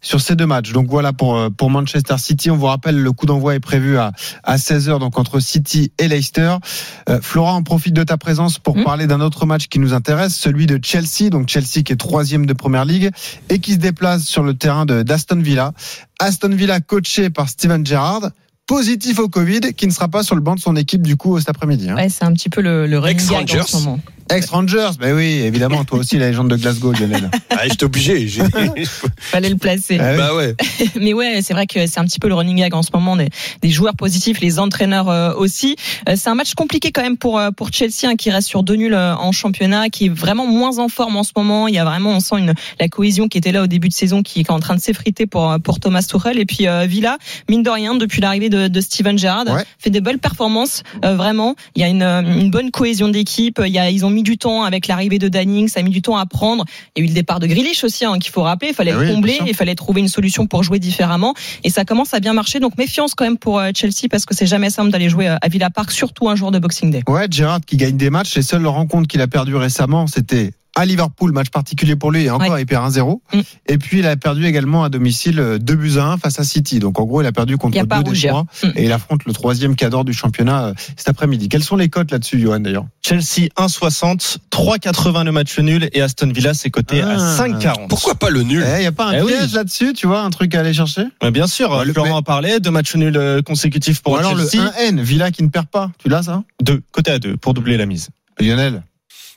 sur 0.00 0.20
ces 0.20 0.36
deux 0.36 0.46
matchs. 0.46 0.72
Donc 0.72 0.88
voilà 0.88 1.12
pour 1.14 1.36
euh, 1.36 1.48
pour 1.50 1.70
Manchester 1.70 2.16
City. 2.18 2.50
On 2.50 2.56
vous 2.56 2.66
rappelle 2.66 3.00
le 3.00 3.12
coup 3.12 3.26
d'envoi 3.26 3.54
est 3.54 3.60
prévu 3.60 3.96
à 3.96 4.12
à 4.42 4.56
16h 4.56 4.98
donc 4.98 5.18
entre 5.18 5.40
City 5.40 5.92
et 5.98 6.08
Leicester. 6.08 6.56
Euh, 7.08 7.20
Flora, 7.22 7.54
on 7.56 7.62
profite 7.62 7.94
de 7.94 8.04
ta 8.04 8.16
présence 8.18 8.58
pour 8.58 8.76
Mm. 8.76 8.84
parler 8.84 9.06
d'un 9.06 9.20
autre 9.20 9.46
match 9.46 9.68
qui 9.68 9.78
nous 9.78 9.94
intéresse, 9.94 10.34
celui 10.36 10.66
de 10.66 10.78
Chelsea. 10.82 11.30
Donc 11.30 11.48
Chelsea 11.48 11.82
qui 11.84 11.92
est 11.92 11.96
troisième 11.96 12.44
de 12.46 12.52
Première 12.52 12.84
Ligue 12.84 13.10
et 13.48 13.58
qui 13.60 13.72
se 13.72 13.78
déplace 13.78 14.24
sur 14.24 14.42
le 14.42 14.54
terrain 14.54 14.84
de 14.84 15.02
d'Aston 15.02 15.40
Villa. 15.40 15.72
Aston 16.18 16.50
Villa 16.50 16.80
coaché 16.80 17.30
par 17.30 17.48
Steven 17.48 17.84
Gerrard. 17.84 18.30
Positif 18.66 19.18
au 19.18 19.28
Covid, 19.28 19.60
qui 19.76 19.86
ne 19.86 19.92
sera 19.92 20.08
pas 20.08 20.22
sur 20.22 20.34
le 20.34 20.40
banc 20.40 20.54
de 20.54 20.60
son 20.60 20.74
équipe 20.76 21.02
du 21.02 21.16
coup 21.16 21.38
cet 21.38 21.50
après-midi. 21.50 21.90
Hein. 21.90 21.96
Ouais, 21.96 22.08
c'est 22.08 22.24
un 22.24 22.32
petit 22.32 22.48
peu 22.48 22.62
le, 22.62 22.86
le 22.86 22.98
running 22.98 23.18
gag 23.18 23.34
en 23.36 23.40
Ex-Rangers. 23.42 23.62
ce 23.68 23.76
moment. 23.76 24.00
Ex-Rangers, 24.30 24.88
ben 24.98 25.14
oui, 25.14 25.42
évidemment, 25.44 25.84
toi 25.84 25.98
aussi 25.98 26.16
la 26.16 26.28
légende 26.28 26.48
de 26.48 26.56
Glasgow, 26.56 26.92
Lionel. 26.92 27.30
Ah, 27.56 27.68
j'étais 27.68 27.84
obligé. 27.84 28.26
j'ai- 28.26 28.42
Fallait 29.18 29.48
le 29.50 29.56
placer. 29.56 29.96
Ah 30.00 30.10
oui. 30.12 30.16
bah 30.18 30.34
ouais. 30.34 30.56
Mais 31.00 31.12
ouais, 31.12 31.40
c'est 31.40 31.52
vrai 31.52 31.66
que 31.66 31.86
c'est 31.86 32.00
un 32.00 32.04
petit 32.04 32.18
peu 32.18 32.26
le 32.28 32.34
running 32.34 32.56
gag 32.56 32.74
en 32.74 32.82
ce 32.82 32.88
moment 32.92 33.16
des, 33.16 33.28
des 33.62 33.70
joueurs 33.70 33.94
positifs, 33.94 34.40
les 34.40 34.58
entraîneurs 34.58 35.08
euh, 35.08 35.34
aussi. 35.34 35.76
Euh, 36.08 36.14
c'est 36.16 36.28
un 36.30 36.34
match 36.34 36.54
compliqué 36.54 36.90
quand 36.90 37.02
même 37.02 37.16
pour 37.16 37.38
euh, 37.38 37.50
pour 37.52 37.70
Chelsea 37.72 38.04
hein, 38.06 38.16
qui 38.16 38.30
reste 38.30 38.48
sur 38.48 38.64
deux 38.64 38.74
nuls 38.74 38.92
euh, 38.94 39.14
en 39.14 39.30
championnat, 39.30 39.88
qui 39.88 40.06
est 40.06 40.08
vraiment 40.08 40.46
moins 40.48 40.78
en 40.78 40.88
forme 40.88 41.16
en 41.16 41.22
ce 41.22 41.30
moment. 41.36 41.68
Il 41.68 41.74
y 41.74 41.78
a 41.78 41.84
vraiment, 41.84 42.10
on 42.10 42.20
sent 42.20 42.36
une 42.38 42.54
la 42.80 42.88
cohésion 42.88 43.28
qui 43.28 43.38
était 43.38 43.52
là 43.52 43.62
au 43.62 43.66
début 43.68 43.88
de 43.88 43.94
saison 43.94 44.22
qui 44.22 44.40
est 44.40 44.50
en 44.50 44.58
train 44.58 44.74
de 44.74 44.80
s'effriter 44.80 45.26
pour 45.26 45.54
pour 45.62 45.78
Thomas 45.78 46.02
Tuchel 46.02 46.38
et 46.40 46.44
puis 46.46 46.66
euh, 46.66 46.86
Villa, 46.86 47.18
mine 47.48 47.62
de 47.62 47.70
rien, 47.70 47.94
depuis 47.94 48.20
l'arrivée 48.20 48.48
de, 48.48 48.53
de 48.54 48.80
Steven 48.80 49.18
Gerrard, 49.18 49.46
Ouais. 49.46 49.64
fait 49.78 49.90
des 49.90 50.00
belles 50.00 50.18
performances. 50.18 50.82
euh, 51.04 51.14
vraiment, 51.16 51.54
il 51.76 51.82
y 51.82 51.84
a 51.84 51.88
une, 51.88 52.02
euh, 52.02 52.22
une 52.22 52.50
bonne 52.50 52.70
cohésion 52.70 53.08
d'équipe. 53.08 53.60
Il 53.64 53.72
y 53.72 53.78
a, 53.78 53.90
ils 53.90 54.04
ont 54.04 54.10
mis 54.10 54.22
du 54.22 54.38
temps 54.38 54.62
avec 54.64 54.86
l'arrivée 54.88 55.18
de 55.18 55.28
Danning, 55.28 55.68
ça 55.68 55.80
a 55.80 55.82
mis 55.82 55.90
du 55.90 56.02
temps 56.02 56.16
à 56.16 56.26
prendre. 56.26 56.64
Il 56.96 57.00
y 57.00 57.02
a 57.02 57.04
eu 57.04 57.08
le 57.08 57.14
départ 57.14 57.40
de 57.40 57.46
Grealish 57.46 57.84
aussi, 57.84 58.04
hein, 58.04 58.18
qu'il 58.18 58.32
faut 58.32 58.42
rappeler. 58.42 58.68
Il 58.70 58.74
fallait 58.74 58.92
Ah 58.92 58.98
oui, 58.98 59.08
combler, 59.12 59.38
il 59.46 59.54
fallait 59.54 59.74
trouver 59.74 60.00
une 60.00 60.08
solution 60.08 60.46
pour 60.46 60.62
jouer 60.62 60.78
différemment. 60.78 61.34
Et 61.64 61.70
ça 61.70 61.84
commence 61.84 62.14
à 62.14 62.20
bien 62.20 62.32
marcher. 62.32 62.60
Donc 62.60 62.76
méfiance 62.78 63.14
quand 63.14 63.24
même 63.24 63.38
pour 63.38 63.58
euh, 63.58 63.70
Chelsea 63.74 64.08
parce 64.10 64.24
que 64.26 64.34
c'est 64.34 64.46
jamais 64.46 64.70
simple 64.70 64.90
d'aller 64.90 65.08
jouer 65.08 65.28
à 65.28 65.48
Villa 65.48 65.70
Park, 65.70 65.90
surtout 65.90 66.28
un 66.28 66.36
jour 66.36 66.50
de 66.50 66.58
Boxing 66.58 66.90
Day. 66.90 67.02
Ouais, 67.08 67.26
Gerrard 67.30 67.60
qui 67.66 67.76
gagne 67.76 67.96
des 67.96 68.10
matchs. 68.10 68.34
Les 68.36 68.42
seules 68.42 68.66
rencontres 68.66 69.08
qu'il 69.08 69.20
a 69.20 69.26
perdues 69.26 69.56
récemment, 69.56 70.06
c'était 70.06 70.52
à 70.76 70.84
Liverpool, 70.84 71.32
match 71.32 71.50
particulier 71.50 71.96
pour 71.96 72.10
lui, 72.10 72.24
et 72.24 72.30
encore 72.30 72.50
Ouais. 72.52 72.62
il 72.62 72.66
perd 72.66 72.84
1-0. 72.84 73.20
Mm. 73.32 73.40
Et 73.66 73.78
puis 73.78 74.00
il 74.00 74.06
a 74.06 74.16
perdu 74.16 74.44
également 74.46 74.82
à 74.84 74.88
domicile 74.88 75.38
euh, 75.40 75.58
2 75.58 75.74
buts 75.76 75.98
à 75.98 76.04
1 76.06 76.16
face 76.18 76.38
à 76.40 76.44
City. 76.44 76.78
Donc 76.80 76.98
en 76.98 77.04
gros, 77.04 77.20
il 77.22 77.26
a 77.26 77.32
perdu 77.32 77.56
contre 77.56 77.78
a 77.78 77.82
à 77.82 77.84
deux 77.84 78.02
des 78.02 78.08
rougir. 78.10 78.30
trois, 78.30 78.46
Mm. 78.64 78.72
et 78.76 78.84
il 78.84 78.92
affronte 78.92 79.24
le 79.24 79.32
troisième 79.32 79.76
cadre 79.76 80.04
du 80.04 80.12
championnat 80.12 80.64
euh, 80.66 80.74
cet 80.96 81.08
après-midi. 81.08 81.48
Quelles 81.48 81.62
sont 81.64 81.76
les 81.76 81.88
cotes 81.88 82.10
là-dessus, 82.10 82.40
Johan 82.40 82.60
d'ailleurs? 82.60 82.86
Chelsea 83.02 83.48
1,60, 83.56 84.38
3,80 84.50 85.24
le 85.24 85.32
match 85.32 85.58
nul 85.58 85.88
et 85.92 86.00
Aston 86.02 86.30
Villa 86.34 86.54
c'est 86.54 86.70
coté 86.70 87.02
à 87.02 87.16
Ah. 87.18 87.36
5,40. 87.36 87.88
Pourquoi 87.88 88.14
pas 88.14 88.30
le 88.30 88.40
Il 88.42 88.46
nul 88.48 88.64
y 88.80 88.86
a 88.86 88.92
pas 88.92 89.06
un 89.08 89.12
Eh 89.18 89.22
oui. 89.22 89.32
piège 89.32 89.52
là-dessus, 89.54 89.92
tu 89.94 90.06
vois, 90.06 90.22
un 90.22 90.30
truc 90.30 90.54
à 90.54 90.60
aller 90.60 90.72
chercher? 90.74 91.04
Ouais, 91.22 91.30
Bien 91.30 91.46
sûr, 91.46 91.70
Ouais, 91.70 91.84
le- 91.84 91.92
Florent 91.92 92.16
en 92.16 92.22
parlait, 92.22 92.60
deux 92.60 92.70
matchs 92.70 92.94
nuls 92.96 93.16
euh, 93.16 93.42
consécutifs 93.42 94.02
pour 94.02 94.14
Ou 94.14 94.16
alors 94.16 94.34
le 94.34 94.46
Chelsea, 94.48 94.70
1N, 94.78 95.00
Villa 95.00 95.30
qui 95.30 95.42
ne 95.42 95.48
perd 95.48 95.66
pas. 95.66 95.90
Tu 95.98 96.08
l'as 96.08 96.24
ça? 96.24 96.42
Deux, 96.62 96.82
côté 96.92 97.10
à 97.10 97.18
deux 97.18 97.36
pour 97.36 97.54
doubler 97.54 97.76
la 97.76 97.86
mise. 97.86 98.08
Lionel? 98.40 98.82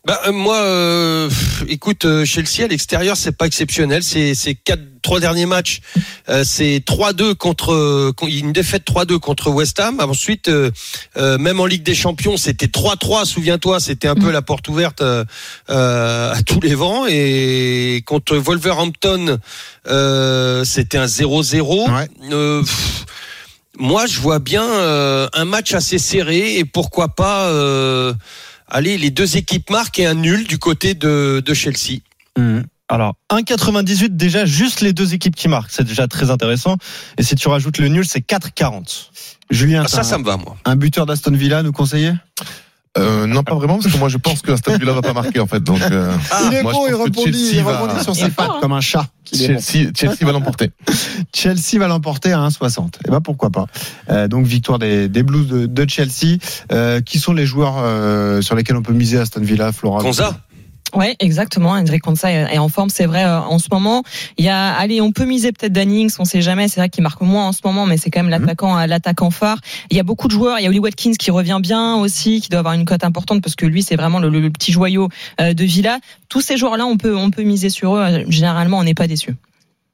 Bah, 0.08 0.22
euh, 0.26 0.32
moi, 0.32 0.56
euh, 0.56 1.30
écoute, 1.68 2.06
euh, 2.06 2.24
Chelsea 2.24 2.64
à 2.64 2.68
l'extérieur, 2.68 3.18
c'est 3.18 3.34
pas 3.34 3.46
exceptionnel. 3.46 4.04
C'est 4.04 4.36
c'est 4.36 4.56
quatre, 4.56 4.82
trois 5.02 5.20
derniers 5.20 5.46
matchs, 5.46 5.82
euh, 6.30 6.46
c'est 6.46 6.80
3-2 6.80 7.36
contre 7.36 7.74
euh, 7.74 8.14
une 8.26 8.54
défaite 8.54 8.84
3-2 8.90 9.20
contre 9.20 9.50
West 9.50 9.82
Ham. 9.82 10.00
Ensuite, 10.00 10.48
euh, 10.48 10.72
euh, 11.18 11.38
même 11.38 11.60
en 11.60 11.66
Ligue 11.66 11.84
des 11.84 11.94
Champions, 11.94 12.38
c'était 12.38 12.68
3-3. 12.68 13.26
Souviens-toi, 13.26 13.82
c'était 13.82 14.08
un 14.08 14.16
peu 14.16 14.32
la 14.32 14.42
porte 14.42 14.70
ouverte 14.70 15.04
à 15.68 16.36
tous 16.46 16.62
les 16.62 16.74
vents. 16.74 17.06
Et 17.10 18.02
contre 18.06 18.38
Wolverhampton, 18.38 19.40
euh, 19.90 20.64
c'était 20.64 21.00
un 21.00 21.08
0-0. 21.08 21.92
Ouais. 21.92 22.08
Euh, 22.32 22.64
moi, 23.78 24.06
je 24.06 24.22
vois 24.22 24.40
bien 24.40 24.64
euh, 24.64 25.28
un 25.34 25.44
match 25.44 25.74
assez 25.74 25.98
serré 25.98 26.60
et 26.60 26.64
pourquoi 26.64 27.10
pas. 27.10 27.52
Allez, 28.70 28.98
les 28.98 29.12
deux 29.12 29.38
équipes 29.38 29.70
marquent 29.70 30.00
et 30.00 30.06
un 30.06 30.14
nul 30.14 30.46
du 30.48 30.58
côté 30.60 30.94
de, 30.94 31.42
de 31.46 31.54
Chelsea. 31.54 32.00
Alors 32.90 33.16
1,98 33.32 34.16
déjà 34.16 34.46
juste 34.46 34.80
les 34.82 34.94
deux 34.94 35.14
équipes 35.14 35.36
qui 35.36 35.48
marquent, 35.50 35.72
c'est 35.72 35.84
déjà 35.84 36.08
très 36.08 36.30
intéressant. 36.30 36.78
Et 37.18 37.24
si 37.24 37.36
tu 37.36 37.48
rajoutes 37.50 37.80
le 37.80 37.88
nul, 37.90 38.06
c'est 38.06 38.26
4,40. 38.26 39.10
Julien, 39.50 39.84
Ah, 39.86 39.90
ça, 39.90 40.04
ça 40.04 40.18
me 40.18 40.24
va, 40.24 40.38
moi. 40.38 40.56
un 40.66 40.76
buteur 40.76 41.06
d'Aston 41.06 41.32
Villa 41.32 41.64
nous 41.64 41.72
conseiller? 41.74 42.14
Euh, 42.98 43.28
non, 43.28 43.44
pas 43.44 43.56
vraiment, 43.56 43.78
parce 43.80 43.92
que 43.92 43.98
moi 43.98 44.10
je 44.10 44.18
pense 44.18 44.42
que 44.42 44.52
Aston 44.52 44.78
Villa 44.78 44.94
va 44.94 45.02
pas 45.02 45.14
marquer 45.14 45.40
en 45.40 45.48
fait. 45.48 45.62
Donc, 45.62 45.82
euh, 45.82 46.12
Il 46.48 46.54
est 46.56 46.64
moi, 46.64 46.74
bon, 46.74 46.86
je 46.86 46.92
il 46.92 46.96
rebondit, 46.96 47.24
Chelsea 47.24 47.58
il 47.58 47.64
va- 47.64 47.80
rebondit 47.80 48.04
sur 48.04 48.16
ses 48.16 48.30
pattes 48.30 48.50
hein. 48.50 48.58
comme 48.62 48.74
un 48.74 48.82
chat. 48.82 49.06
Chelsea, 49.34 49.90
Chelsea 49.96 50.18
va 50.26 50.32
l'emporter. 50.32 50.72
Chelsea 51.36 51.78
va 51.80 51.88
l'emporter 51.88 52.32
à 52.32 52.40
1,60. 52.40 52.96
Et 53.06 53.12
ben 53.12 53.20
pourquoi 53.22 53.50
pas. 53.50 53.66
Euh, 54.10 54.28
donc 54.28 54.46
victoire 54.46 54.80
des, 54.80 55.10
des 55.10 55.24
Blues 55.24 55.48
de, 55.48 55.66
de 55.66 55.90
Chelsea. 55.90 56.38
Euh, 56.72 57.02
qui 57.02 57.20
sont 57.20 57.34
les 57.34 57.46
joueurs 57.46 57.76
euh, 57.80 58.42
sur 58.42 58.56
lesquels 58.56 58.76
on 58.78 58.82
peut 58.82 58.94
miser 58.94 59.18
à 59.18 59.22
Aston 59.22 59.42
Villa, 59.42 59.72
Flora 59.72 60.02
Ouais, 60.96 61.16
exactement. 61.20 61.72
Hendrik 61.72 62.02
Konsa 62.02 62.32
est 62.32 62.56
est 62.56 62.58
en 62.60 62.70
forme, 62.70 62.90
c'est 62.90 63.06
vrai. 63.06 63.26
euh, 63.26 63.40
En 63.40 63.60
ce 63.60 63.68
moment, 63.72 64.04
il 64.38 64.46
y 64.46 64.50
a, 64.50 64.74
allez, 64.74 65.02
on 65.02 65.12
peut 65.12 65.26
miser 65.26 65.52
peut-être 65.52 65.74
Dannings, 65.74 66.12
on 66.18 66.26
sait 66.26 66.42
jamais. 66.42 66.68
C'est 66.70 66.80
vrai 66.80 66.90
qu'il 66.90 67.04
marque 67.04 67.22
moins 67.22 67.48
en 67.48 67.52
ce 67.52 67.60
moment, 67.66 67.86
mais 67.86 67.98
c'est 67.98 68.10
quand 68.10 68.24
même 68.24 68.30
l'attaquant, 68.30 68.78
euh, 68.80 68.86
l'attaquant 68.88 69.30
phare. 69.30 69.60
Il 69.92 69.98
y 69.98 70.00
a 70.00 70.04
beaucoup 70.04 70.28
de 70.28 70.32
joueurs. 70.32 70.60
Il 70.60 70.64
y 70.64 70.66
a 70.66 70.70
Oli 70.70 70.80
Watkins 70.80 71.14
qui 71.20 71.30
revient 71.30 71.60
bien 71.62 71.96
aussi, 71.96 72.40
qui 72.42 72.50
doit 72.50 72.60
avoir 72.60 72.74
une 72.74 72.86
cote 72.86 73.04
importante 73.04 73.42
parce 73.44 73.56
que 73.56 73.66
lui, 73.66 73.84
c'est 73.84 73.96
vraiment 73.98 74.20
le, 74.20 74.30
le- 74.30 74.40
le 74.40 74.50
petit 74.50 74.72
joyau 74.72 75.10
euh, 75.42 75.54
de 75.54 75.64
Villa. 75.66 76.00
Tous 76.30 76.42
ces 76.42 76.56
joueurs-là, 76.58 76.86
on 76.86 76.96
peut, 76.98 77.16
on 77.16 77.32
peut 77.32 77.44
miser 77.44 77.70
sur 77.70 77.96
eux. 77.96 78.24
Généralement, 78.30 78.78
on 78.80 78.84
n'est 78.84 78.94
pas 78.94 79.08
déçu. 79.08 79.36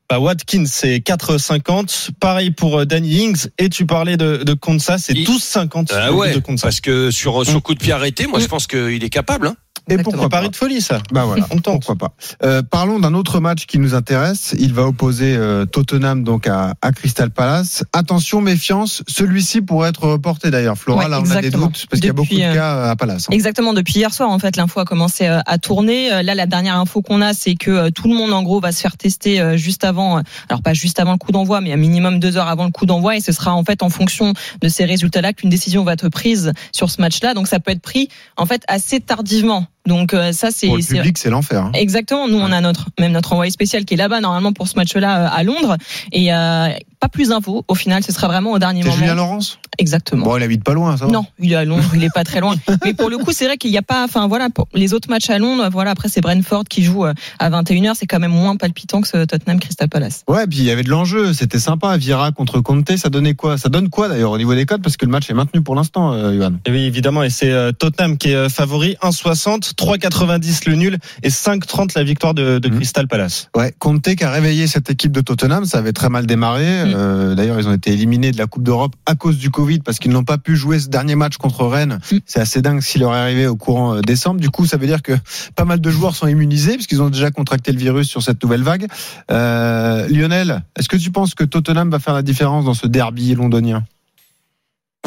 Bah, 0.09 0.19
Watkins 0.19 0.65
c'est 0.67 0.97
4,50. 0.97 2.09
Pareil 2.19 2.51
pour 2.51 2.85
Danny 2.85 3.23
Ings. 3.23 3.47
Et 3.57 3.69
tu 3.69 3.85
parlais 3.85 4.17
de, 4.17 4.43
de 4.43 4.53
Konsa, 4.53 4.97
c'est 4.97 5.13
Il- 5.13 5.27
12,50 5.27 5.87
Ah 5.93 6.11
ouais, 6.13 6.33
de 6.33 6.39
Konsa. 6.39 6.67
parce 6.67 6.81
que 6.81 7.09
sur, 7.11 7.45
sur 7.45 7.61
coup 7.63 7.73
de 7.73 7.79
pied 7.79 7.93
arrêté, 7.93 8.27
moi, 8.27 8.39
je 8.39 8.45
pense 8.47 8.67
qu'il 8.67 9.03
est 9.03 9.09
capable. 9.09 9.47
Hein. 9.47 9.55
Et 9.89 9.97
pourquoi 9.97 10.25
Un 10.25 10.29
pas 10.29 10.37
pari 10.37 10.49
de 10.49 10.55
folie 10.55 10.81
ça. 10.81 10.99
Bah 11.11 11.25
voilà, 11.25 11.45
On 11.51 11.57
tente. 11.59 11.83
pourquoi 11.85 11.95
pas. 11.95 12.13
Euh, 12.43 12.61
parlons 12.61 12.99
d'un 12.99 13.13
autre 13.13 13.39
match 13.39 13.65
qui 13.65 13.79
nous 13.79 13.95
intéresse. 13.95 14.55
Il 14.57 14.73
va 14.73 14.83
opposer 14.87 15.35
euh, 15.35 15.65
Tottenham 15.65 16.23
donc 16.23 16.47
à, 16.47 16.73
à 16.81 16.91
Crystal 16.93 17.29
Palace. 17.29 17.83
Attention, 17.93 18.39
méfiance. 18.41 19.03
Celui-ci 19.07 19.61
pourrait 19.61 19.89
être 19.89 20.07
reporté 20.07 20.51
d'ailleurs. 20.51 20.77
Flora, 20.77 21.03
Ouais, 21.03 21.09
là, 21.09 21.21
on 21.21 21.29
a 21.31 21.41
des 21.41 21.49
doutes 21.51 21.85
parce 21.89 21.99
qu'il 21.99 22.07
y 22.07 22.09
a 22.09 22.13
beaucoup 22.13 22.33
de 22.33 22.41
euh, 22.41 22.53
cas 22.53 22.89
à 22.91 22.95
Palace. 22.95 23.25
hein. 23.29 23.33
Exactement. 23.33 23.73
Depuis 23.73 23.95
hier 23.95 24.13
soir, 24.13 24.29
en 24.29 24.39
fait, 24.39 24.55
l'info 24.55 24.79
a 24.79 24.85
commencé 24.85 25.27
euh, 25.27 25.39
à 25.45 25.57
tourner. 25.57 26.13
Euh, 26.13 26.21
Là, 26.23 26.33
la 26.35 26.45
dernière 26.45 26.77
info 26.77 27.01
qu'on 27.01 27.21
a, 27.21 27.33
c'est 27.33 27.55
que 27.55 27.89
tout 27.89 28.07
le 28.07 28.15
monde, 28.15 28.31
en 28.31 28.43
gros, 28.43 28.59
va 28.61 28.71
se 28.71 28.79
faire 28.79 28.95
tester 28.95 29.41
euh, 29.41 29.57
juste 29.57 29.83
avant. 29.83 30.17
euh, 30.19 30.21
Alors 30.47 30.61
pas 30.61 30.73
juste 30.73 30.99
avant 30.99 31.11
le 31.11 31.17
coup 31.17 31.31
d'envoi, 31.33 31.59
mais 31.59 31.73
un 31.73 31.77
minimum 31.77 32.19
deux 32.19 32.37
heures 32.37 32.47
avant 32.47 32.63
le 32.65 32.71
coup 32.71 32.85
d'envoi. 32.85 33.17
Et 33.17 33.19
ce 33.21 33.31
sera 33.33 33.53
en 33.53 33.63
fait 33.65 33.83
en 33.83 33.89
fonction 33.89 34.33
de 34.61 34.67
ces 34.69 34.85
résultats-là 34.85 35.33
qu'une 35.33 35.49
décision 35.49 35.83
va 35.83 35.93
être 35.93 36.07
prise 36.09 36.53
sur 36.71 36.89
ce 36.89 37.01
match-là. 37.01 37.33
Donc 37.33 37.47
ça 37.47 37.59
peut 37.59 37.71
être 37.71 37.81
pris 37.81 38.07
en 38.37 38.45
fait 38.45 38.63
assez 38.67 38.99
tardivement. 39.01 39.65
Donc 39.85 40.13
euh, 40.13 40.31
ça, 40.31 40.49
c'est 40.51 40.67
Pour 40.67 40.77
le 40.77 40.83
public, 40.83 41.17
c'est 41.17 41.29
l'enfer. 41.29 41.63
hein. 41.63 41.71
Exactement. 41.73 42.27
Nous, 42.27 42.37
on 42.39 42.51
a 42.51 42.61
notre 42.61 42.87
même 42.99 43.11
notre 43.11 43.33
envoyé 43.33 43.51
spécial 43.51 43.83
qui 43.85 43.95
est 43.95 43.97
là-bas 43.97 44.21
normalement 44.21 44.53
pour 44.53 44.67
ce 44.67 44.75
match-là 44.75 45.25
euh, 45.25 45.29
à 45.37 45.43
Londres. 45.43 45.77
Et 46.11 46.33
euh, 46.33 46.69
pas 47.03 47.09
plus 47.09 47.29
d'infos. 47.29 47.65
Au 47.67 47.75
final, 47.75 48.01
ce 48.03 48.13
sera 48.13 48.27
vraiment 48.27 48.51
au 48.53 48.59
dernier 48.59 48.81
C'est 48.81 48.87
moment. 48.87 48.99
Julien 48.99 49.15
Laurence 49.15 49.59
Exactement. 49.77 50.25
Bon, 50.25 50.37
il 50.37 50.43
habite 50.43 50.63
pas 50.63 50.73
loin, 50.73 50.95
ça 50.97 51.05
va. 51.07 51.11
Non, 51.11 51.25
il 51.39 51.51
est 51.51 51.55
à 51.55 51.65
Londres, 51.65 51.83
il 51.95 52.03
est 52.03 52.13
pas 52.13 52.23
très 52.23 52.39
loin. 52.39 52.55
Mais 52.85 52.93
pour 52.93 53.09
le 53.09 53.17
coup, 53.17 53.31
c'est 53.33 53.45
vrai 53.45 53.57
qu'il 53.57 53.71
n'y 53.71 53.77
a 53.77 53.81
pas, 53.81 54.03
enfin 54.05 54.27
voilà, 54.27 54.49
pour 54.51 54.67
les 54.73 54.93
autres 54.93 55.09
matchs 55.09 55.29
à 55.31 55.39
Londres, 55.39 55.67
voilà, 55.71 55.91
après 55.91 56.09
c'est 56.09 56.21
Brentford 56.21 56.65
qui 56.69 56.83
joue 56.83 57.05
euh, 57.05 57.13
à 57.39 57.49
21h, 57.49 57.93
c'est 57.95 58.05
quand 58.05 58.19
même 58.19 58.31
moins 58.31 58.55
palpitant 58.55 59.01
que 59.01 59.07
ce 59.07 59.25
Tottenham 59.25 59.59
Crystal 59.59 59.89
Palace. 59.89 60.23
Ouais, 60.29 60.45
puis 60.47 60.59
il 60.59 60.65
y 60.65 60.71
avait 60.71 60.83
de 60.83 60.89
l'enjeu, 60.91 61.33
c'était 61.33 61.59
sympa. 61.59 61.97
Vira 61.97 62.31
contre 62.31 62.61
Conte, 62.61 62.95
ça 62.95 63.09
donnait 63.09 63.33
quoi? 63.33 63.57
Ça 63.57 63.67
donne 63.69 63.89
quoi 63.89 64.07
d'ailleurs 64.09 64.31
au 64.31 64.37
niveau 64.37 64.53
des 64.53 64.65
codes? 64.67 64.83
Parce 64.83 64.95
que 64.95 65.05
le 65.05 65.11
match 65.11 65.27
est 65.29 65.33
maintenu 65.33 65.61
pour 65.63 65.73
l'instant, 65.75 66.13
euh, 66.13 66.37
Johan. 66.37 66.51
Et 66.65 66.71
oui, 66.71 66.83
évidemment, 66.83 67.23
et 67.23 67.29
c'est 67.31 67.51
euh, 67.51 67.71
Tottenham 67.71 68.17
qui 68.17 68.29
est 68.29 68.35
euh, 68.35 68.49
favori, 68.49 68.95
1,60, 69.01 69.73
3,90 69.73 70.69
le 70.69 70.75
nul 70.75 70.97
et 71.23 71.29
5,30 71.29 71.93
la 71.95 72.03
victoire 72.03 72.33
de, 72.35 72.59
de 72.59 72.69
Mhm. 72.69 72.75
Crystal 72.75 73.07
Palace. 73.07 73.49
Ouais, 73.57 73.73
Conte 73.79 74.15
qui 74.15 74.23
a 74.23 74.29
réveillé 74.31 74.67
cette 74.67 74.89
équipe 74.91 75.11
de 75.11 75.21
Tottenham, 75.21 75.65
ça 75.65 75.79
avait 75.79 75.93
très 75.93 76.09
mal 76.09 76.25
démarré. 76.27 76.85
Mm. 76.85 76.92
Euh, 76.93 77.35
D'ailleurs, 77.35 77.59
ils 77.59 77.67
ont 77.67 77.73
été 77.73 77.91
éliminés 77.91 78.31
de 78.31 78.37
la 78.37 78.47
Coupe 78.47 78.63
d'Europe 78.63 78.93
à 79.05 79.15
cause 79.15 79.37
du 79.37 79.49
Covid 79.49 79.79
parce 79.79 79.99
qu'ils 79.99 80.11
n'ont 80.11 80.23
pas 80.23 80.37
pu 80.37 80.55
jouer 80.55 80.79
ce 80.79 80.87
dernier 80.87 81.15
match 81.15 81.37
contre 81.37 81.65
Rennes. 81.65 81.99
Mm. 82.11 82.17
C'est 82.25 82.39
assez 82.39 82.61
dingue 82.61 82.81
qui 82.81 82.99
leur 82.99 83.13
est 83.13 83.19
arrivé 83.19 83.47
au 83.47 83.55
courant 83.55 83.95
euh, 83.95 84.01
décembre. 84.01 84.39
Du 84.39 84.49
coup, 84.49 84.65
ça 84.65 84.77
veut 84.77 84.87
dire 84.87 85.01
que 85.01 85.13
pas 85.55 85.65
mal 85.65 85.81
de 85.81 85.89
joueurs 85.89 86.15
sont 86.15 86.27
immunisés 86.27 86.73
puisqu'ils 86.75 87.01
ont 87.01 87.09
déjà 87.09 87.31
contracté 87.31 87.71
le 87.71 87.79
virus 87.79 88.07
sur 88.07 88.21
cette 88.21 88.41
nouvelle 88.43 88.63
vague. 88.63 88.87
Euh, 89.31 90.07
Lionel, 90.09 90.63
est-ce 90.77 90.89
que 90.89 90.97
tu 90.97 91.11
penses 91.11 91.35
que 91.35 91.43
Tottenham 91.43 91.89
va 91.89 91.99
faire 91.99 92.13
la 92.13 92.21
différence 92.21 92.65
dans 92.65 92.73
ce 92.73 92.87
derby 92.87 93.33
londonien? 93.35 93.83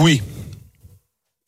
Oui. 0.01 0.23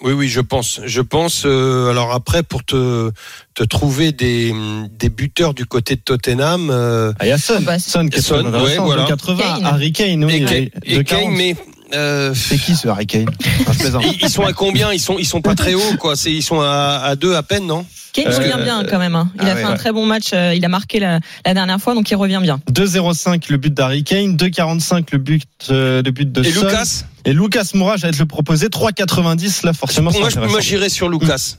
Oui, 0.03 0.13
oui, 0.13 0.29
je 0.29 0.41
pense. 0.41 0.81
Je 0.85 1.01
pense. 1.01 1.43
euh, 1.45 1.91
alors 1.91 2.13
après, 2.13 2.45
pour 2.45 2.63
te, 2.65 3.11
te 3.55 3.65
trouver 3.65 4.13
des, 4.13 4.55
des 4.97 5.09
buteurs 5.09 5.55
du 5.55 5.67
côté 5.67 5.97
de 5.97 6.01
Tottenham, 6.01 6.69
euh, 6.71 7.13
Ah, 7.19 7.27
il 7.27 7.31
y 7.31 7.33
a 7.33 7.39
Son, 7.39 7.61
Bah, 7.63 7.79
Son 7.81 7.91
Son, 7.91 7.99
intéressant, 8.07 8.43
ouais, 8.63 8.77
voilà. 8.79 9.03
de 9.05 9.09
80, 9.09 9.39
Kane. 9.43 9.65
Harry 9.67 9.93
Kane, 9.93 10.25
oui, 10.25 10.35
et, 10.37 10.45
Kane- 10.45 10.65
de 10.65 10.71
et 11.01 11.05
Kane, 11.05 11.19
40. 11.23 11.37
mais 11.37 11.57
euh, 11.95 12.33
C'est 12.35 12.59
qui 12.59 12.75
ce 12.77 12.89
Harry 12.89 13.07
Kane 13.07 13.27
Enfin, 13.67 14.01
ils, 14.03 14.19
ils 14.23 14.31
sont 14.31 14.45
à 14.45 14.53
combien? 14.53 14.93
Ils 14.93 15.01
sont 15.01 15.19
ils 15.19 15.27
sont 15.27 15.41
pas 15.41 15.55
très 15.55 15.75
hauts 15.75 15.97
quoi. 15.99 16.17
C'est 16.17 16.33
ils 16.33 16.43
sont 16.43 16.61
à, 16.61 17.01
à 17.05 17.17
deux 17.17 17.35
à 17.35 17.43
peine 17.43 17.67
non? 17.67 17.85
Kane 18.13 18.29
Euh, 18.29 18.37
revient 18.39 18.63
bien 18.65 18.85
quand 18.89 18.99
même. 18.99 19.15
hein. 19.15 19.31
Il 19.37 19.43
ah 19.43 19.51
a 19.51 19.55
ouais, 19.55 19.61
fait 19.61 19.67
un 19.67 19.77
très 19.77 19.93
bon 19.93 20.07
match, 20.07 20.31
euh, 20.33 20.55
il 20.55 20.65
a 20.65 20.69
marqué 20.69 20.99
la, 20.99 21.21
la 21.45 21.55
dernière 21.55 21.79
fois, 21.79 21.95
donc 21.95 22.11
il 22.11 22.17
revient 22.17 22.41
bien. 22.43 22.59
2,05 22.73 23.45
le 23.51 23.59
but 23.59 23.73
d'Harry 23.75 24.03
Kane, 24.03 24.35
2,45 24.37 25.05
le 25.13 25.19
but, 25.19 25.45
euh, 25.71 26.03
le 26.03 26.11
but 26.11 26.31
de 26.33 26.43
Et 26.45 26.51
Son. 26.51 26.65
Lucas? 26.65 27.05
Et 27.27 27.33
Lucas 27.35 27.71
Moura, 27.75 27.97
j'allais 27.97 28.15
te 28.15 28.19
le 28.19 28.27
proposer, 28.27 28.69
3,90 28.69 29.67
là 29.67 29.73
forcément 29.75 30.11
c'est 30.11 30.21
Moi, 30.21 30.31
moi 30.49 30.61
j'irais 30.61 30.89
sur 30.89 31.09
Lucas. 31.11 31.57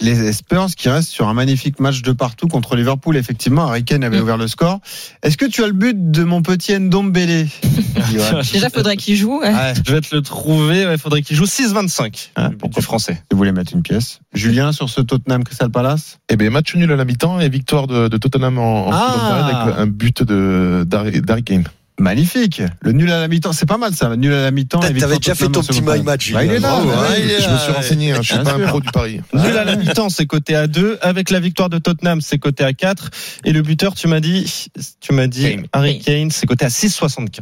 Les 0.00 0.32
Spurs 0.32 0.66
qui 0.76 0.88
restent 0.88 1.10
sur 1.10 1.28
un 1.28 1.34
magnifique 1.34 1.78
match 1.78 2.02
de 2.02 2.10
partout 2.12 2.48
contre 2.48 2.74
Liverpool. 2.74 3.16
Effectivement, 3.16 3.68
Harry 3.68 3.84
Kane 3.84 4.02
avait 4.02 4.18
Mm. 4.18 4.22
ouvert 4.22 4.36
le 4.36 4.48
score. 4.48 4.80
Est-ce 5.22 5.36
que 5.36 5.44
tu 5.44 5.62
as 5.62 5.66
le 5.68 5.72
but 5.74 6.10
de 6.10 6.24
mon 6.24 6.42
petit 6.42 6.76
Ndombele 6.78 7.46
Déjà, 8.52 8.70
faudrait 8.70 8.96
qu'il 8.96 9.16
joue. 9.16 9.38
ouais. 9.40 9.52
Ouais, 9.54 9.74
Je 9.86 9.92
vais 9.92 10.00
te 10.00 10.14
le 10.14 10.22
trouver, 10.22 10.86
il 10.90 10.98
faudrait 10.98 11.22
qu'il 11.22 11.36
joue 11.36 11.46
6,25 11.46 12.30
Ah, 12.36 12.50
pourquoi 12.58 12.80
du 12.80 12.84
français. 12.84 13.22
je 13.30 13.36
voulais 13.36 13.52
mettre 13.52 13.72
une 13.74 13.82
pièce. 13.82 14.18
Julien 14.34 14.72
sur 14.72 14.88
ce 14.90 15.00
Tottenham 15.00 15.44
Crystal 15.44 15.70
Palace 15.70 16.18
Eh 16.28 16.36
ben 16.36 16.50
match 16.50 16.74
nul 16.74 16.90
à 16.90 16.96
la 16.96 17.04
mi-temps 17.04 17.38
et 17.40 17.48
victoire 17.48 17.86
de, 17.86 18.08
de 18.08 18.16
Tottenham 18.16 18.58
en, 18.58 18.88
en 18.88 18.90
Ah. 18.92 19.44
avec 19.66 19.78
un 19.78 19.86
but 19.86 20.22
d'Harry 20.22 21.44
Kane. 21.44 21.64
Magnifique. 22.02 22.62
Le 22.80 22.90
nul 22.90 23.10
à 23.12 23.20
la 23.20 23.28
mi-temps, 23.28 23.52
c'est 23.52 23.64
pas 23.64 23.78
mal 23.78 23.94
ça. 23.94 24.16
Nul 24.16 24.32
à 24.32 24.42
la 24.42 24.50
mi-temps. 24.50 24.80
T'avais 24.80 24.94
déjà 25.00 25.34
fait 25.36 25.48
ton 25.48 25.62
petit 25.62 25.80
my 25.82 26.02
match. 26.02 26.32
Bah, 26.32 26.44
il 26.44 26.50
est 26.50 26.58
là. 26.58 26.70
Bravo, 26.70 26.88
oui. 26.90 27.20
il 27.22 27.30
est 27.30 27.40
Je 27.40 27.46
là, 27.46 27.52
me 27.52 27.58
suis 27.58 27.72
renseigné, 27.72 28.12
hein, 28.12 28.18
je 28.20 28.34
suis 28.34 28.42
pas 28.42 28.54
un 28.54 28.66
pro 28.66 28.80
du 28.80 28.90
pari. 28.90 29.20
Nul 29.32 29.56
à 29.56 29.64
la 29.64 29.76
mi-temps, 29.76 30.08
c'est 30.08 30.26
coté 30.26 30.56
à 30.56 30.66
2. 30.66 30.98
Avec 31.00 31.30
la 31.30 31.38
victoire 31.38 31.68
de 31.70 31.78
Tottenham, 31.78 32.20
c'est 32.20 32.38
coté 32.38 32.64
à 32.64 32.72
4. 32.72 33.10
Et 33.44 33.52
le 33.52 33.62
buteur, 33.62 33.94
tu 33.94 34.08
m'as 34.08 34.18
dit, 34.18 34.52
tu 35.00 35.12
m'as 35.12 35.28
dit, 35.28 35.42
Kane. 35.48 35.66
Harry 35.72 36.00
Kane, 36.00 36.32
c'est 36.32 36.46
coté 36.46 36.64
à 36.64 36.68
6,75. 36.68 37.38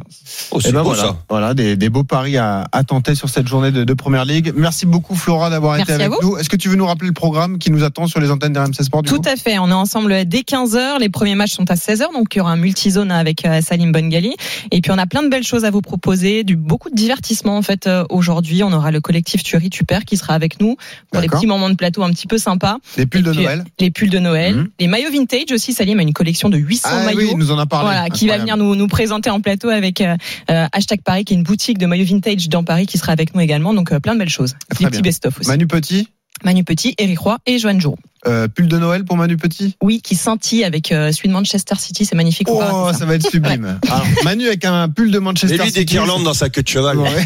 Oh, 0.51 0.61
c'est 0.61 0.71
ben 0.71 0.83
beau 0.83 0.89
voilà, 0.89 1.01
ça. 1.01 1.17
voilà 1.27 1.53
des, 1.55 1.75
des 1.75 1.89
beaux 1.89 2.03
paris 2.03 2.37
à, 2.37 2.67
à 2.71 2.83
tenter 2.83 3.15
sur 3.15 3.29
cette 3.29 3.47
journée 3.47 3.71
de, 3.71 3.83
de 3.83 3.93
Première 3.95 4.25
Ligue. 4.25 4.53
Merci 4.55 4.85
beaucoup 4.85 5.15
Flora 5.15 5.49
d'avoir 5.49 5.77
été 5.79 5.91
avec 5.91 6.11
nous. 6.21 6.37
Est-ce 6.37 6.49
que 6.49 6.55
tu 6.55 6.69
veux 6.69 6.75
nous 6.75 6.85
rappeler 6.85 7.07
le 7.07 7.13
programme 7.13 7.57
qui 7.57 7.71
nous 7.71 7.83
attend 7.83 8.05
sur 8.05 8.19
les 8.19 8.29
antennes 8.29 8.53
d'RMC 8.53 8.83
Sport 8.83 9.01
du 9.01 9.09
Tout 9.09 9.21
coup 9.21 9.29
à 9.29 9.35
fait. 9.37 9.57
On 9.57 9.69
est 9.69 9.73
ensemble 9.73 10.25
dès 10.25 10.41
15h. 10.41 10.99
Les 10.99 11.09
premiers 11.09 11.35
matchs 11.35 11.53
sont 11.53 11.69
à 11.71 11.75
16h, 11.75 12.13
donc 12.13 12.35
il 12.35 12.37
y 12.37 12.41
aura 12.41 12.51
un 12.51 12.57
multizone 12.57 13.11
avec 13.11 13.43
euh, 13.45 13.59
Salim 13.61 13.91
Bongali. 13.91 14.35
Et 14.71 14.81
puis 14.81 14.91
on 14.91 14.97
a 14.97 15.05
plein 15.05 15.23
de 15.23 15.29
belles 15.29 15.43
choses 15.43 15.65
à 15.65 15.71
vous 15.71 15.81
proposer, 15.81 16.43
du 16.43 16.55
beaucoup 16.55 16.89
de 16.89 16.95
divertissement 16.95 17.57
en 17.57 17.61
fait 17.61 17.87
euh, 17.87 18.03
aujourd'hui. 18.09 18.63
On 18.63 18.71
aura 18.73 18.91
le 18.91 19.01
collectif 19.01 19.43
Tuerie 19.43 19.69
Tuper 19.69 19.99
qui 20.05 20.17
sera 20.17 20.33
avec 20.33 20.59
nous 20.59 20.75
pour 21.11 21.21
des 21.21 21.27
petits 21.27 21.47
moments 21.47 21.69
de 21.69 21.75
plateau 21.75 22.03
un 22.03 22.09
petit 22.11 22.27
peu 22.27 22.37
sympas. 22.37 22.77
Les 22.97 23.05
pulls 23.05 23.23
de 23.23 23.33
Noël. 23.33 23.63
Les 23.79 23.91
pulls 23.91 24.09
de 24.09 24.19
Noël, 24.19 24.55
Mhm. 24.55 24.69
les 24.79 24.87
maillots 24.87 25.11
vintage 25.11 25.51
aussi. 25.51 25.73
Salim 25.73 25.99
a 25.99 26.01
une 26.03 26.13
collection 26.13 26.49
de 26.49 26.57
800 26.57 26.89
Ah 26.91 27.05
maillots. 27.05 27.19
oui, 27.19 27.29
il 27.31 27.37
nous 27.37 27.51
en 27.51 27.57
a 27.59 27.65
parlé. 27.65 27.85
Voilà, 27.89 28.09
qui 28.09 28.27
va 28.27 28.37
venir 28.37 28.57
nous, 28.57 28.75
nous 28.75 28.87
présenter 28.87 29.29
en 29.29 29.41
plateau 29.41 29.69
avec 29.69 30.01
euh, 30.01 30.15
euh, 30.49 30.67
hashtag 30.71 31.01
Paris, 31.01 31.25
qui 31.25 31.33
est 31.33 31.37
une 31.37 31.43
boutique 31.43 31.77
de 31.77 31.85
maillots 31.85 32.05
vintage 32.05 32.49
dans 32.49 32.63
Paris 32.63 32.85
qui 32.85 32.97
sera 32.97 33.11
avec 33.11 33.33
nous 33.35 33.41
également. 33.41 33.73
Donc 33.73 33.91
euh, 33.91 33.99
plein 33.99 34.13
de 34.13 34.19
belles 34.19 34.29
choses. 34.29 34.55
Très 34.69 34.77
Des 34.77 34.83
bien. 34.85 34.89
petits 34.91 35.01
best-of 35.01 35.39
aussi. 35.39 35.49
Manu 35.49 35.67
Petit, 35.67 36.07
Manu 36.43 36.63
Petit, 36.63 36.95
Eric 36.97 37.19
Roy 37.19 37.37
et 37.45 37.57
Joanne 37.59 37.79
Jour. 37.81 37.97
Euh, 38.27 38.47
pull 38.47 38.67
de 38.67 38.77
Noël 38.77 39.03
pour 39.03 39.17
Manu 39.17 39.37
Petit. 39.37 39.75
Oui, 39.81 40.01
qui 40.01 40.15
scintille 40.15 40.63
avec 40.63 40.91
euh, 40.91 41.11
celui 41.11 41.29
de 41.29 41.33
Manchester 41.33 41.75
City. 41.77 42.05
C'est 42.05 42.15
magnifique. 42.15 42.47
Oh, 42.49 42.61
ça. 42.91 42.99
ça 42.99 43.05
va 43.05 43.15
être 43.15 43.27
sublime. 43.29 43.79
Alors, 43.87 44.05
Manu 44.23 44.47
avec 44.47 44.65
un 44.65 44.89
pull 44.89 45.11
de 45.11 45.19
Manchester 45.19 45.55
Et 45.55 45.57
lui, 45.57 45.71
des 45.71 45.79
City. 45.81 45.85
guirlandes 45.95 46.23
dans 46.23 46.33
sa 46.33 46.49
queue 46.49 46.63
de 46.63 46.67
cheval. 46.67 46.97
Ouais. 46.97 47.09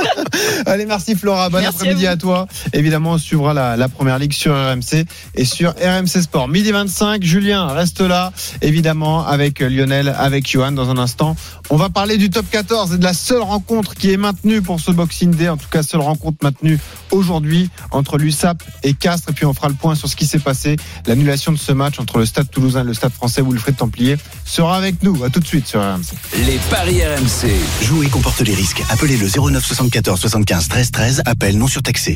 Allez, 0.66 0.86
merci 0.86 1.14
Flora. 1.14 1.48
Bon 1.48 1.64
après-midi 1.64 2.06
à 2.06 2.10
à, 2.10 2.16
toi. 2.16 2.48
Évidemment, 2.72 3.12
on 3.12 3.18
suivra 3.18 3.54
la, 3.54 3.76
la 3.76 3.88
première 3.88 4.18
ligue 4.18 4.32
sur 4.32 4.52
RMC 4.52 5.04
et 5.36 5.44
sur 5.44 5.70
RMC 5.70 6.22
Sport. 6.22 6.48
Midi 6.48 6.72
25, 6.72 7.22
Julien 7.22 7.68
reste 7.68 8.00
là, 8.00 8.32
évidemment, 8.62 9.24
avec 9.24 9.60
Lionel, 9.60 10.12
avec 10.18 10.50
Johan 10.50 10.72
dans 10.72 10.90
un 10.90 10.98
instant. 10.98 11.36
On 11.70 11.76
va 11.76 11.88
parler 11.88 12.16
du 12.16 12.30
top 12.30 12.46
14 12.50 12.94
et 12.94 12.98
de 12.98 13.04
la 13.04 13.14
seule 13.14 13.42
rencontre 13.42 13.94
qui 13.94 14.12
est 14.12 14.16
maintenue 14.16 14.60
pour 14.60 14.80
ce 14.80 14.90
Boxing 14.90 15.34
Day. 15.34 15.48
En 15.48 15.56
tout 15.56 15.68
cas, 15.70 15.82
seule 15.82 16.00
rencontre 16.00 16.38
maintenue 16.42 16.78
aujourd'hui 17.12 17.70
entre 17.92 18.18
l'USAP 18.18 18.62
et 18.82 18.92
Castres. 18.94 19.30
Et 19.30 19.32
puis, 19.32 19.46
on 19.46 19.54
fera 19.54 19.68
le 19.68 19.74
point 19.80 19.94
sur 19.94 20.08
ce 20.08 20.16
qui 20.16 20.26
s'est 20.26 20.38
passé. 20.38 20.76
L'annulation 21.06 21.52
de 21.52 21.58
ce 21.58 21.72
match 21.72 21.98
entre 21.98 22.18
le 22.18 22.26
Stade 22.26 22.50
Toulousain 22.50 22.82
et 22.82 22.86
le 22.86 22.94
Stade 22.94 23.12
français 23.12 23.42
Wilfried 23.42 23.76
Templier 23.76 24.16
sera 24.44 24.76
avec 24.76 25.02
nous. 25.02 25.24
À 25.24 25.30
tout 25.30 25.40
de 25.40 25.46
suite 25.46 25.66
sur 25.66 25.80
RMC. 25.80 26.14
Les 26.46 26.58
paris 26.70 27.00
RMC. 27.02 27.50
Jouer 27.82 28.06
comporte 28.08 28.40
les 28.40 28.54
risques. 28.54 28.82
Appelez 28.90 29.16
le 29.16 29.26
09 29.28 29.64
74 29.64 30.20
75 30.20 30.68
13 30.68 30.90
13. 30.90 31.22
Appel 31.26 31.58
non 31.58 31.66
surtaxé. 31.66 32.14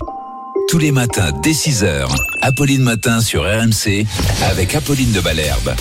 Tous 0.69 0.79
les 0.79 0.93
matins 0.93 1.31
dès 1.43 1.53
6h, 1.53 2.09
Apolline 2.41 2.83
Matin 2.83 3.21
sur 3.21 3.43
RMC 3.43 4.07
avec 4.43 4.75
Apolline 4.75 5.13
de 5.13 5.21
Malherbe. 5.21 5.75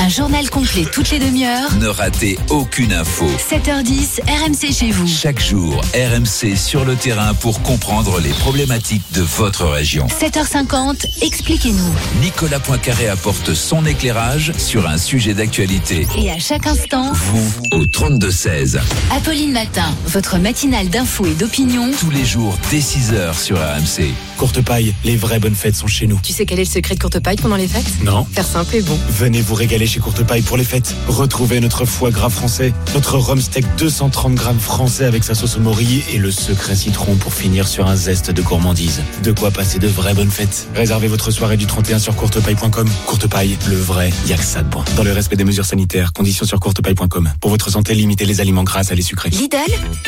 Un 0.00 0.08
journal 0.08 0.50
complet 0.50 0.84
toutes 0.92 1.10
les 1.10 1.18
demi-heures. 1.18 1.72
Ne 1.80 1.86
ratez 1.86 2.38
aucune 2.50 2.92
info. 2.92 3.26
7h10, 3.26 4.20
RMC 4.26 4.72
chez 4.72 4.90
vous. 4.90 5.06
Chaque 5.06 5.40
jour, 5.40 5.80
RMC 5.94 6.56
sur 6.56 6.84
le 6.84 6.96
terrain 6.96 7.34
pour 7.34 7.62
comprendre 7.62 8.18
les 8.20 8.30
problématiques 8.30 9.04
de 9.14 9.22
votre 9.22 9.64
région. 9.66 10.06
7h50, 10.08 11.06
expliquez-nous. 11.22 11.94
Nicolas 12.20 12.58
Poincaré 12.60 13.08
apporte 13.08 13.54
son 13.54 13.86
éclairage 13.86 14.52
sur 14.58 14.88
un 14.88 14.98
sujet 14.98 15.34
d'actualité. 15.34 16.06
Et 16.18 16.30
à 16.30 16.38
chaque 16.38 16.66
instant, 16.66 17.12
Vous 17.12 17.52
au 17.72 17.84
32-16. 17.84 18.78
Apolline 19.12 19.52
Matin, 19.52 19.94
votre 20.08 20.38
matinale 20.38 20.88
d'infos 20.88 21.26
et 21.26 21.34
d'opinion. 21.34 21.90
Tous 21.98 22.10
les 22.10 22.24
jours 22.24 22.58
dès 22.70 22.80
6h 22.80 23.38
sur 23.38 23.56
RMC. 23.56 24.05
Courte 24.36 24.62
paille, 24.62 24.94
les 25.04 25.16
vraies 25.16 25.38
bonnes 25.38 25.54
fêtes 25.54 25.76
sont 25.76 25.86
chez 25.86 26.06
nous. 26.06 26.20
Tu 26.22 26.32
sais 26.32 26.46
quel 26.46 26.58
est 26.58 26.64
le 26.64 26.70
secret 26.70 26.94
de 26.94 27.00
courte 27.00 27.20
paille 27.20 27.36
pendant 27.36 27.56
les 27.56 27.68
fêtes? 27.68 28.02
Non 28.04 28.26
Faire 28.32 28.46
simple 28.46 28.76
et 28.76 28.82
bon. 28.82 28.98
Venez 29.08 29.40
vous 29.40 29.54
régaler 29.54 29.86
chez 29.86 30.00
Courte 30.00 30.24
Paille 30.24 30.42
pour 30.42 30.56
les 30.56 30.64
fêtes. 30.64 30.94
Retrouvez 31.08 31.60
notre 31.60 31.84
foie 31.84 32.10
gras 32.10 32.28
français, 32.28 32.72
notre 32.94 33.18
rhum 33.18 33.40
steak 33.40 33.64
230 33.78 34.34
grammes 34.34 34.60
français 34.60 35.04
avec 35.04 35.24
sa 35.24 35.34
sauce 35.34 35.56
au 35.56 35.60
morille 35.60 36.02
et 36.12 36.18
le 36.18 36.30
secret 36.30 36.76
citron 36.76 37.16
pour 37.16 37.32
finir 37.32 37.66
sur 37.68 37.86
un 37.86 37.96
zeste 37.96 38.30
de 38.30 38.42
gourmandise. 38.42 39.02
De 39.22 39.32
quoi 39.32 39.50
passer 39.50 39.78
de 39.78 39.88
vraies 39.88 40.14
bonnes 40.14 40.30
fêtes. 40.30 40.68
Réservez 40.74 41.08
votre 41.08 41.30
soirée 41.30 41.56
du 41.56 41.66
31 41.66 41.98
sur 41.98 42.14
courtepaille.com. 42.14 42.88
Courte 43.06 43.26
Paille, 43.26 43.56
le 43.68 43.76
vrai, 43.76 44.10
y'a 44.26 44.36
que 44.36 44.44
ça 44.44 44.62
de 44.62 44.68
bon. 44.68 44.84
Dans 44.96 45.04
le 45.04 45.12
respect 45.12 45.36
des 45.36 45.44
mesures 45.44 45.64
sanitaires, 45.64 46.12
conditions 46.12 46.46
sur 46.46 46.60
courtepaille.com. 46.60 47.32
Pour 47.40 47.50
votre 47.50 47.70
santé, 47.70 47.94
limitez 47.94 48.24
les 48.24 48.40
aliments 48.40 48.64
gras 48.64 48.84
à 48.90 48.94
les 48.94 49.02
sucrés. 49.02 49.30
Lidl, 49.30 49.56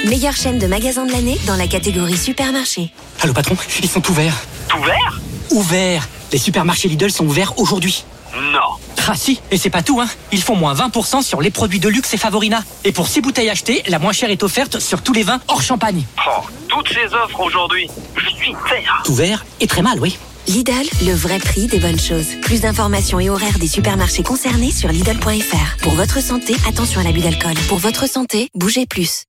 meilleure 0.06 0.36
chaîne 0.36 0.58
de 0.58 0.66
magasins 0.66 1.06
de 1.06 1.12
l'année 1.12 1.38
dans 1.46 1.56
la 1.56 1.66
catégorie 1.66 2.16
supermarché. 2.16 2.92
Allô 3.20 3.32
patron, 3.32 3.56
ils 3.88 3.90
sont 3.90 4.10
ouverts. 4.10 4.36
Ouverts? 4.78 5.20
Ouverts 5.50 6.08
Les 6.30 6.36
supermarchés 6.36 6.88
Lidl 6.88 7.10
sont 7.10 7.24
ouverts 7.24 7.54
aujourd'hui. 7.56 8.04
Non. 8.52 8.76
Ah 9.06 9.14
si, 9.14 9.40
et 9.50 9.56
c'est 9.56 9.70
pas 9.70 9.82
tout, 9.82 9.98
hein. 9.98 10.08
Ils 10.30 10.42
font 10.42 10.56
moins 10.56 10.74
20% 10.74 11.22
sur 11.22 11.40
les 11.40 11.50
produits 11.50 11.80
de 11.80 11.88
luxe 11.88 12.12
et 12.12 12.18
Favorina. 12.18 12.62
Et 12.84 12.92
pour 12.92 13.08
6 13.08 13.22
bouteilles 13.22 13.48
achetées, 13.48 13.82
la 13.88 13.98
moins 13.98 14.12
chère 14.12 14.30
est 14.30 14.42
offerte 14.42 14.78
sur 14.78 15.00
tous 15.00 15.14
les 15.14 15.22
vins 15.22 15.40
hors 15.48 15.62
champagne. 15.62 16.04
Oh, 16.26 16.42
toutes 16.68 16.88
ces 16.92 17.14
offres 17.14 17.40
aujourd'hui. 17.40 17.88
Je 18.14 18.28
suis 18.28 18.52
vert. 18.68 19.02
Ouvert 19.08 19.46
et 19.60 19.66
très 19.66 19.80
mal, 19.80 19.98
oui. 20.00 20.18
Lidl, 20.48 20.86
le 21.06 21.14
vrai 21.14 21.38
prix 21.38 21.66
des 21.66 21.78
bonnes 21.78 21.98
choses. 21.98 22.26
Plus 22.42 22.60
d'informations 22.60 23.20
et 23.20 23.30
horaires 23.30 23.58
des 23.58 23.68
supermarchés 23.68 24.22
concernés 24.22 24.70
sur 24.70 24.90
Lidl.fr. 24.90 25.82
Pour 25.82 25.94
votre 25.94 26.22
santé, 26.22 26.54
attention 26.68 27.00
à 27.00 27.04
l'abus 27.04 27.20
d'alcool. 27.20 27.54
Pour 27.68 27.78
votre 27.78 28.06
santé, 28.06 28.50
bougez 28.54 28.84
plus. 28.84 29.24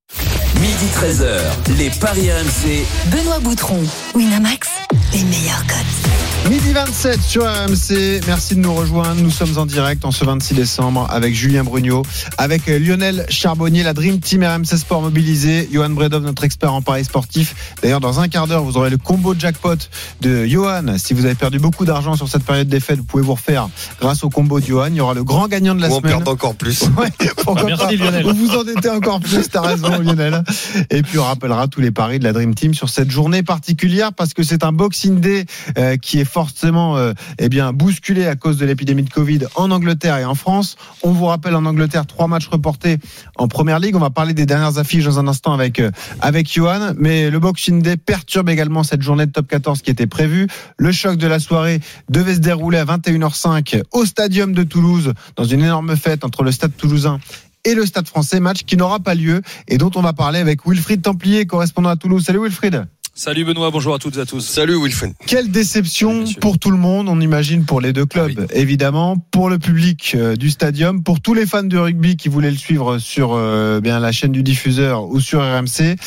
Midi 0.59 0.85
13h, 0.93 1.77
les 1.77 1.89
paris 1.89 2.29
RMC. 2.31 2.83
Benoît 3.11 3.39
Boutron, 3.39 3.81
Winamax, 4.15 4.67
les 5.13 5.23
meilleurs 5.23 5.65
codes. 5.67 6.49
Midi 6.49 6.71
27 6.71 7.21
sur 7.21 7.43
RMC. 7.43 8.21
Merci 8.25 8.55
de 8.55 8.61
nous 8.61 8.73
rejoindre. 8.73 9.21
Nous 9.21 9.29
sommes 9.29 9.57
en 9.57 9.65
direct 9.65 10.03
en 10.05 10.11
ce 10.11 10.23
26 10.25 10.55
décembre 10.55 11.05
avec 11.11 11.35
Julien 11.35 11.63
Brugnot, 11.63 12.03
avec 12.37 12.65
Lionel 12.67 13.25
Charbonnier, 13.29 13.83
la 13.83 13.93
Dream 13.93 14.19
Team 14.19 14.43
RMC 14.43 14.65
Sport 14.77 15.01
mobilisé, 15.01 15.69
Johan 15.71 15.89
Bredov, 15.91 16.23
notre 16.23 16.43
expert 16.45 16.73
en 16.73 16.81
paris 16.81 17.03
sportif. 17.05 17.75
D'ailleurs, 17.83 17.99
dans 17.99 18.19
un 18.19 18.27
quart 18.29 18.47
d'heure, 18.47 18.63
vous 18.63 18.77
aurez 18.77 18.89
le 18.89 18.97
combo 18.97 19.35
jackpot 19.37 19.75
de 20.21 20.45
Johan. 20.45 20.97
Si 20.97 21.13
vous 21.13 21.25
avez 21.25 21.35
perdu 21.35 21.59
beaucoup 21.59 21.85
d'argent 21.85 22.15
sur 22.15 22.27
cette 22.29 22.43
période 22.45 22.67
des 22.69 22.79
fêtes, 22.79 22.97
vous 22.99 23.03
pouvez 23.05 23.23
vous 23.23 23.33
refaire 23.33 23.69
grâce 24.01 24.23
au 24.23 24.29
combo 24.29 24.59
de 24.59 24.65
Johan. 24.65 24.87
Il 24.87 24.95
y 24.95 25.01
aura 25.01 25.13
le 25.13 25.23
grand 25.25 25.47
gagnant 25.49 25.75
de 25.75 25.81
la 25.81 25.89
Ou 25.89 25.95
on 25.95 25.97
semaine. 25.99 26.13
perd 26.17 26.27
encore 26.29 26.55
plus. 26.55 26.83
Ouais, 26.97 27.11
pourquoi 27.43 27.61
Ah, 27.63 27.65
merci, 27.67 27.97
pas. 27.97 28.03
Lionel. 28.05 28.23
Vous 28.25 28.33
vous 28.33 28.55
endettez 28.55 28.89
encore 28.89 29.19
plus, 29.19 29.47
t'as 29.49 29.61
raison 29.61 29.99
Lionel. 29.99 30.43
Et 30.89 31.01
puis 31.01 31.19
on 31.19 31.23
rappellera 31.23 31.67
tous 31.67 31.81
les 31.81 31.91
paris 31.91 32.19
de 32.19 32.23
la 32.23 32.33
Dream 32.33 32.55
Team 32.55 32.73
sur 32.73 32.89
cette 32.89 33.11
journée 33.11 33.43
particulière 33.43 34.13
parce 34.13 34.33
que 34.33 34.43
c'est 34.43 34.63
un 34.63 34.71
Boxing 34.71 35.19
Day 35.19 35.45
euh, 35.77 35.97
qui 35.97 36.19
est 36.19 36.25
forcément 36.25 36.97
euh, 36.97 37.13
eh 37.37 37.49
bien 37.49 37.73
bousculé 37.73 38.25
à 38.25 38.35
cause 38.35 38.57
de 38.57 38.65
l'épidémie 38.65 39.03
de 39.03 39.09
Covid 39.09 39.41
en 39.55 39.71
Angleterre 39.71 40.17
et 40.17 40.25
en 40.25 40.35
France. 40.35 40.77
On 41.03 41.11
vous 41.11 41.25
rappelle 41.25 41.55
en 41.55 41.65
Angleterre 41.65 42.05
trois 42.05 42.27
matchs 42.27 42.47
reportés 42.47 42.97
en 43.35 43.47
Première 43.47 43.79
Ligue. 43.79 43.95
On 43.95 43.99
va 43.99 44.09
parler 44.09 44.33
des 44.33 44.45
dernières 44.45 44.77
affiches 44.77 45.05
dans 45.05 45.19
un 45.19 45.27
instant 45.27 45.53
avec 45.53 45.79
euh, 45.79 45.91
avec 46.19 46.51
Johan, 46.51 46.93
mais 46.97 47.29
le 47.29 47.39
Boxing 47.39 47.81
Day 47.81 47.97
perturbe 47.97 48.49
également 48.49 48.83
cette 48.83 49.01
journée 49.01 49.25
de 49.25 49.31
Top 49.31 49.47
14 49.47 49.81
qui 49.81 49.91
était 49.91 50.07
prévue. 50.07 50.47
Le 50.77 50.91
choc 50.91 51.17
de 51.17 51.27
la 51.27 51.39
soirée 51.39 51.79
devait 52.09 52.35
se 52.35 52.39
dérouler 52.39 52.77
à 52.77 52.85
21h05 52.85 53.83
au 53.91 54.05
Stadium 54.05 54.53
de 54.53 54.63
Toulouse 54.63 55.13
dans 55.35 55.43
une 55.43 55.61
énorme 55.61 55.95
fête 55.95 56.23
entre 56.23 56.43
le 56.43 56.51
Stade 56.51 56.75
Toulousain 56.75 57.19
et 57.65 57.73
le 57.75 57.85
Stade 57.85 58.07
français, 58.07 58.39
match 58.39 58.63
qui 58.65 58.77
n'aura 58.77 58.99
pas 58.99 59.15
lieu 59.15 59.41
et 59.67 59.77
dont 59.77 59.91
on 59.95 60.01
va 60.01 60.13
parler 60.13 60.39
avec 60.39 60.65
Wilfried 60.65 61.01
Templier, 61.01 61.45
correspondant 61.45 61.89
à 61.89 61.95
Toulouse. 61.95 62.23
Salut 62.25 62.41
Wilfried. 62.41 62.85
Salut 63.15 63.43
Benoît, 63.43 63.69
bonjour 63.69 63.93
à 63.93 63.99
toutes 63.99 64.15
et 64.15 64.21
à 64.21 64.25
tous. 64.25 64.39
Salut 64.47 64.81
Wilfried. 64.81 65.13
Quelle 65.27 65.51
déception 65.51 66.23
pour 66.39 66.57
tout 66.57 66.71
le 66.71 66.77
monde, 66.77 67.09
on 67.09 67.19
imagine 67.19 67.65
pour 67.65 67.81
les 67.81 67.91
deux 67.91 68.05
clubs, 68.05 68.47
évidemment, 68.53 69.17
pour 69.17 69.49
le 69.49 69.59
public 69.59 70.13
euh, 70.15 70.37
du 70.37 70.49
stadium, 70.49 71.03
pour 71.03 71.19
tous 71.19 71.33
les 71.33 71.45
fans 71.45 71.63
de 71.63 71.77
rugby 71.77 72.15
qui 72.15 72.29
voulaient 72.29 72.51
le 72.51 72.55
suivre 72.55 72.97
sur 72.97 73.33
euh, 73.33 73.81
bien 73.81 73.99
la 73.99 74.13
chaîne 74.13 74.31
du 74.31 74.41
diffuseur 74.41 75.09
ou 75.09 75.19
sur 75.19 75.41
RMC. 75.41 75.97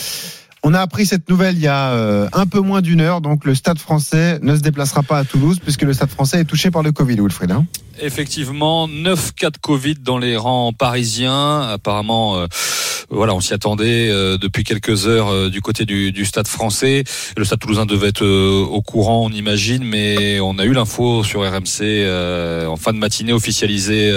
On 0.62 0.72
a 0.72 0.80
appris 0.80 1.04
cette 1.04 1.28
nouvelle 1.28 1.56
il 1.56 1.60
y 1.60 1.66
a 1.66 1.90
euh, 1.90 2.28
un 2.32 2.46
peu 2.46 2.60
moins 2.60 2.80
d'une 2.80 3.00
heure, 3.00 3.20
donc 3.20 3.44
le 3.44 3.54
Stade 3.54 3.78
français 3.78 4.38
ne 4.40 4.56
se 4.56 4.60
déplacera 4.60 5.02
pas 5.02 5.18
à 5.18 5.24
Toulouse 5.24 5.58
puisque 5.62 5.82
le 5.82 5.92
Stade 5.92 6.10
français 6.10 6.40
est 6.40 6.44
touché 6.44 6.70
par 6.70 6.82
le 6.82 6.92
Covid, 6.92 7.16
Wilfried. 7.16 7.50
hein. 7.50 7.66
Effectivement, 8.00 8.88
9 8.88 9.34
cas 9.34 9.50
de 9.50 9.58
Covid 9.58 9.96
dans 9.96 10.18
les 10.18 10.36
rangs 10.36 10.72
parisiens. 10.72 11.60
Apparemment, 11.60 12.36
euh, 12.36 12.46
voilà, 13.10 13.34
on 13.34 13.40
s'y 13.40 13.52
attendait 13.52 14.08
euh, 14.10 14.38
depuis 14.38 14.64
quelques 14.64 15.06
heures 15.06 15.28
euh, 15.28 15.50
du 15.50 15.60
côté 15.60 15.84
du, 15.84 16.12
du 16.12 16.24
stade 16.24 16.48
français. 16.48 17.04
Le 17.36 17.44
stade 17.44 17.60
toulousain 17.60 17.86
devait 17.86 18.08
être 18.08 18.26
au 18.26 18.82
courant, 18.82 19.26
on 19.26 19.30
imagine, 19.30 19.84
mais 19.84 20.40
on 20.40 20.58
a 20.58 20.64
eu 20.64 20.72
l'info 20.72 21.22
sur 21.24 21.40
RMC 21.40 21.82
en 22.68 22.76
fin 22.76 22.92
de 22.92 22.98
matinée 22.98 23.32
officialisée 23.32 24.12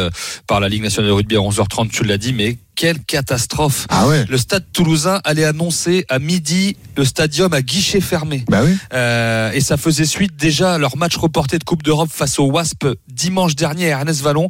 par 0.48 0.60
la 0.60 0.70
Ligue 0.70 0.84
nationale 0.84 1.10
de 1.10 1.14
rugby 1.14 1.36
à 1.36 1.40
11h30, 1.40 1.90
tu 1.90 2.04
l'as 2.04 2.18
dit, 2.18 2.34
mais 2.34 2.58
quelle 2.76 3.00
catastrophe 3.00 3.88
Ah 3.90 4.06
ouais. 4.08 4.26
Le 4.28 4.38
stade 4.38 4.66
toulousain 4.74 5.22
allait 5.24 5.46
annoncer 5.46 6.06
à 6.10 6.20
midi 6.20 6.76
le 6.98 7.06
stadium 7.06 7.54
à 7.54 7.62
guichet 7.62 8.02
fermé. 8.02 8.44
Bah 8.50 8.64
oui. 8.64 8.76
Et 9.56 9.62
ça 9.62 9.78
faisait 9.78 10.06
suite 10.06 10.36
déjà 10.36 10.74
à 10.74 10.78
leur 10.78 10.98
match 10.98 11.16
reporté 11.16 11.58
de 11.58 11.64
Coupe 11.64 11.84
d'Europe 11.84 12.10
face 12.12 12.40
au 12.40 12.46
Wasp 12.46 12.86
dimanche 13.08 13.56
dernier 13.56 13.75
à 13.84 14.00
Ernest 14.00 14.22
Vallon, 14.22 14.48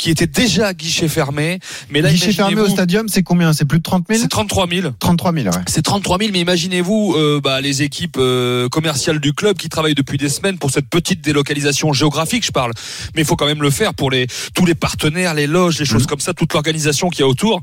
qui 0.00 0.10
était 0.10 0.26
déjà 0.26 0.72
guichet 0.72 1.08
fermé. 1.08 1.58
Mais 1.90 2.00
là, 2.00 2.10
Guichet 2.10 2.32
fermé 2.32 2.60
au 2.60 2.68
stadium, 2.68 3.08
c'est 3.08 3.22
combien? 3.22 3.52
C'est 3.52 3.66
plus 3.66 3.78
de 3.78 3.82
30 3.82 4.06
000 4.08 4.20
C'est 4.20 4.28
33 4.28 4.66
000. 4.68 4.88
33 4.98 5.32
000, 5.32 5.46
ouais. 5.46 5.62
C'est 5.66 5.82
33 5.82 6.18
000, 6.18 6.30
mais 6.32 6.40
imaginez-vous 6.40 7.14
euh, 7.16 7.40
bah, 7.42 7.60
les 7.60 7.82
équipes 7.82 8.16
euh, 8.18 8.68
commerciales 8.68 9.20
du 9.20 9.34
club 9.34 9.58
qui 9.58 9.68
travaillent 9.68 9.94
depuis 9.94 10.16
des 10.16 10.30
semaines 10.30 10.58
pour 10.58 10.70
cette 10.70 10.88
petite 10.88 11.20
délocalisation 11.20 11.92
géographique, 11.92 12.46
je 12.46 12.52
parle. 12.52 12.72
Mais 13.14 13.22
il 13.22 13.24
faut 13.26 13.36
quand 13.36 13.46
même 13.46 13.62
le 13.62 13.70
faire 13.70 13.92
pour 13.92 14.10
les 14.10 14.26
tous 14.54 14.64
les 14.64 14.74
partenaires, 14.74 15.34
les 15.34 15.46
loges, 15.46 15.78
les 15.78 15.84
choses 15.84 16.06
comme 16.06 16.20
ça, 16.20 16.32
toute 16.32 16.54
l'organisation 16.54 17.10
qu'il 17.10 17.20
y 17.20 17.24
a 17.24 17.28
autour. 17.28 17.60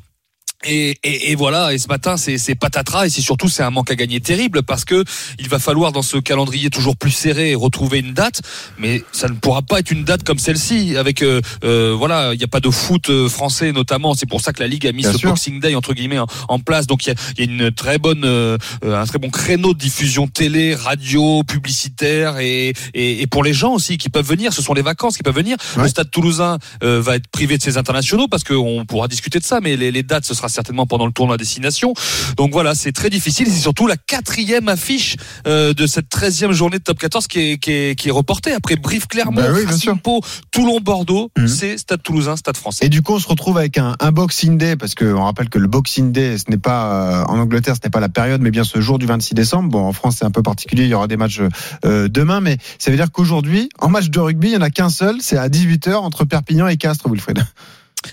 Et, 0.65 0.97
et, 1.03 1.31
et, 1.31 1.35
voilà. 1.35 1.73
Et 1.73 1.77
ce 1.77 1.87
matin, 1.87 2.17
c'est, 2.17 2.55
patatras 2.55 3.05
et 3.05 3.09
c'est 3.09 3.21
surtout 3.21 3.47
c'est 3.47 3.61
un 3.63 3.69
manque 3.69 3.91
à 3.91 3.95
gagner 3.95 4.19
terrible 4.19 4.63
parce 4.63 4.85
que 4.85 5.03
il 5.37 5.49
va 5.49 5.59
falloir 5.59 5.91
dans 5.91 6.01
ce 6.01 6.17
calendrier 6.17 6.69
toujours 6.71 6.97
plus 6.97 7.11
serré 7.11 7.53
retrouver 7.53 7.99
une 7.99 8.13
date, 8.13 8.41
mais 8.79 9.03
ça 9.11 9.27
ne 9.27 9.35
pourra 9.35 9.61
pas 9.61 9.79
être 9.79 9.91
une 9.91 10.03
date 10.03 10.23
comme 10.23 10.39
celle-ci 10.39 10.97
avec 10.97 11.21
euh, 11.21 11.41
euh, 11.63 11.93
voilà, 11.97 12.33
il 12.33 12.37
n'y 12.39 12.43
a 12.43 12.47
pas 12.47 12.59
de 12.59 12.71
foot 12.71 13.09
euh, 13.09 13.29
français 13.29 13.71
notamment. 13.71 14.15
C'est 14.15 14.25
pour 14.25 14.41
ça 14.41 14.51
que 14.51 14.59
la 14.59 14.67
ligue 14.67 14.87
a 14.87 14.91
mis 14.91 15.03
Bien 15.03 15.11
ce 15.13 15.19
sûr. 15.19 15.29
Boxing 15.29 15.59
Day 15.59 15.75
entre 15.75 15.93
guillemets 15.93 16.19
en, 16.19 16.25
en 16.47 16.59
place. 16.59 16.87
Donc 16.87 17.05
il 17.05 17.13
y 17.37 17.43
y 17.43 17.47
a 17.47 17.51
une 17.51 17.71
très 17.71 17.99
bonne, 17.99 18.23
euh, 18.25 18.57
un 18.83 19.05
très 19.05 19.19
bon 19.19 19.29
créneau 19.29 19.73
de 19.75 19.79
diffusion 19.79 20.27
télé, 20.27 20.73
radio, 20.73 21.43
publicitaire 21.43 22.39
et, 22.39 22.73
et, 22.95 23.21
et 23.21 23.27
pour 23.27 23.43
les 23.43 23.53
gens 23.53 23.73
aussi 23.73 23.97
qui 23.99 24.09
peuvent 24.09 24.27
venir. 24.27 24.53
Ce 24.53 24.61
sont 24.63 24.73
les 24.73 24.81
vacances 24.81 25.17
qui 25.17 25.23
peuvent 25.23 25.35
venir. 25.35 25.57
Le 25.77 25.87
Stade 25.87 26.09
Toulousain 26.09 26.57
euh, 26.83 26.99
va 26.99 27.15
être 27.15 27.27
privé 27.27 27.57
de 27.57 27.63
ses 27.63 27.77
internationaux 27.77 28.27
parce 28.27 28.43
qu'on 28.43 28.85
pourra 28.87 29.07
discuter 29.07 29.39
de 29.39 29.43
ça, 29.45 29.59
mais 29.61 29.75
les, 29.75 29.91
les 29.91 30.03
dates 30.03 30.25
ce 30.25 30.33
sera 30.33 30.49
certainement 30.57 30.85
pendant 30.87 31.05
le 31.05 31.11
tournoi 31.11 31.35
à 31.35 31.37
destination. 31.37 31.93
Donc 32.35 32.51
voilà, 32.51 32.73
c'est 32.75 32.91
très 32.91 33.09
difficile. 33.09 33.47
C'est 33.47 33.61
surtout 33.61 33.87
la 33.87 33.95
quatrième 33.97 34.67
affiche 34.69 35.15
euh, 35.45 35.73
de 35.73 35.85
cette 35.87 36.09
13e 36.09 36.51
journée 36.51 36.79
de 36.79 36.83
top 36.83 36.97
14 36.99 37.27
qui 37.27 37.39
est, 37.39 37.57
qui 37.59 37.71
est, 37.71 37.95
qui 37.99 38.09
est 38.09 38.11
reportée. 38.11 38.51
Après 38.53 38.75
Brive 38.75 39.07
Clermont, 39.07 39.41
Bah 39.41 39.49
oui, 39.53 39.65
Pau, 40.03 40.21
Toulon 40.51 40.79
Bordeaux, 40.79 41.31
Mhm. 41.37 41.47
c'est 41.47 41.77
Stade 41.77 42.01
Toulousain, 42.01 42.35
Stade 42.35 42.57
Français. 42.57 42.85
Et 42.85 42.89
du 42.89 43.01
coup, 43.01 43.13
on 43.13 43.19
se 43.19 43.27
retrouve 43.27 43.57
avec 43.57 43.77
un, 43.77 43.95
un 43.99 44.11
Boxing 44.11 44.57
Day, 44.57 44.75
parce 44.75 44.95
qu'on 44.95 45.23
rappelle 45.23 45.49
que 45.49 45.59
le 45.59 45.67
Boxing 45.67 46.11
Day, 46.11 46.37
ce 46.37 46.45
n'est 46.49 46.57
pas 46.57 47.21
euh, 47.21 47.25
en 47.25 47.37
Angleterre, 47.39 47.75
ce 47.75 47.85
n'est 47.85 47.91
pas 47.91 47.99
la 47.99 48.09
période, 48.09 48.41
mais 48.41 48.51
bien 48.51 48.63
ce 48.63 48.81
jour 48.81 48.97
du 48.99 49.05
26 49.05 49.33
décembre. 49.35 49.69
Bon, 49.69 49.83
en 49.85 49.93
France, 49.93 50.15
c'est 50.19 50.25
un 50.25 50.31
peu 50.31 50.41
particulier, 50.43 50.83
il 50.85 50.89
y 50.89 50.93
aura 50.93 51.07
des 51.07 51.17
matchs 51.17 51.41
euh, 51.85 52.07
demain, 52.07 52.39
mais 52.41 52.57
ça 52.79 52.89
veut 52.91 52.97
dire 52.97 53.11
qu'aujourd'hui, 53.11 53.69
en 53.79 53.89
match 53.89 54.09
de 54.09 54.19
rugby, 54.19 54.47
il 54.47 54.51
n'y 54.51 54.57
en 54.57 54.61
a 54.61 54.69
qu'un 54.69 54.89
seul, 54.89 55.17
c'est 55.21 55.37
à 55.37 55.47
18h 55.49 55.93
entre 55.95 56.25
Perpignan 56.25 56.67
et 56.67 56.77
Castres, 56.77 57.07
Wilfried. 57.09 57.45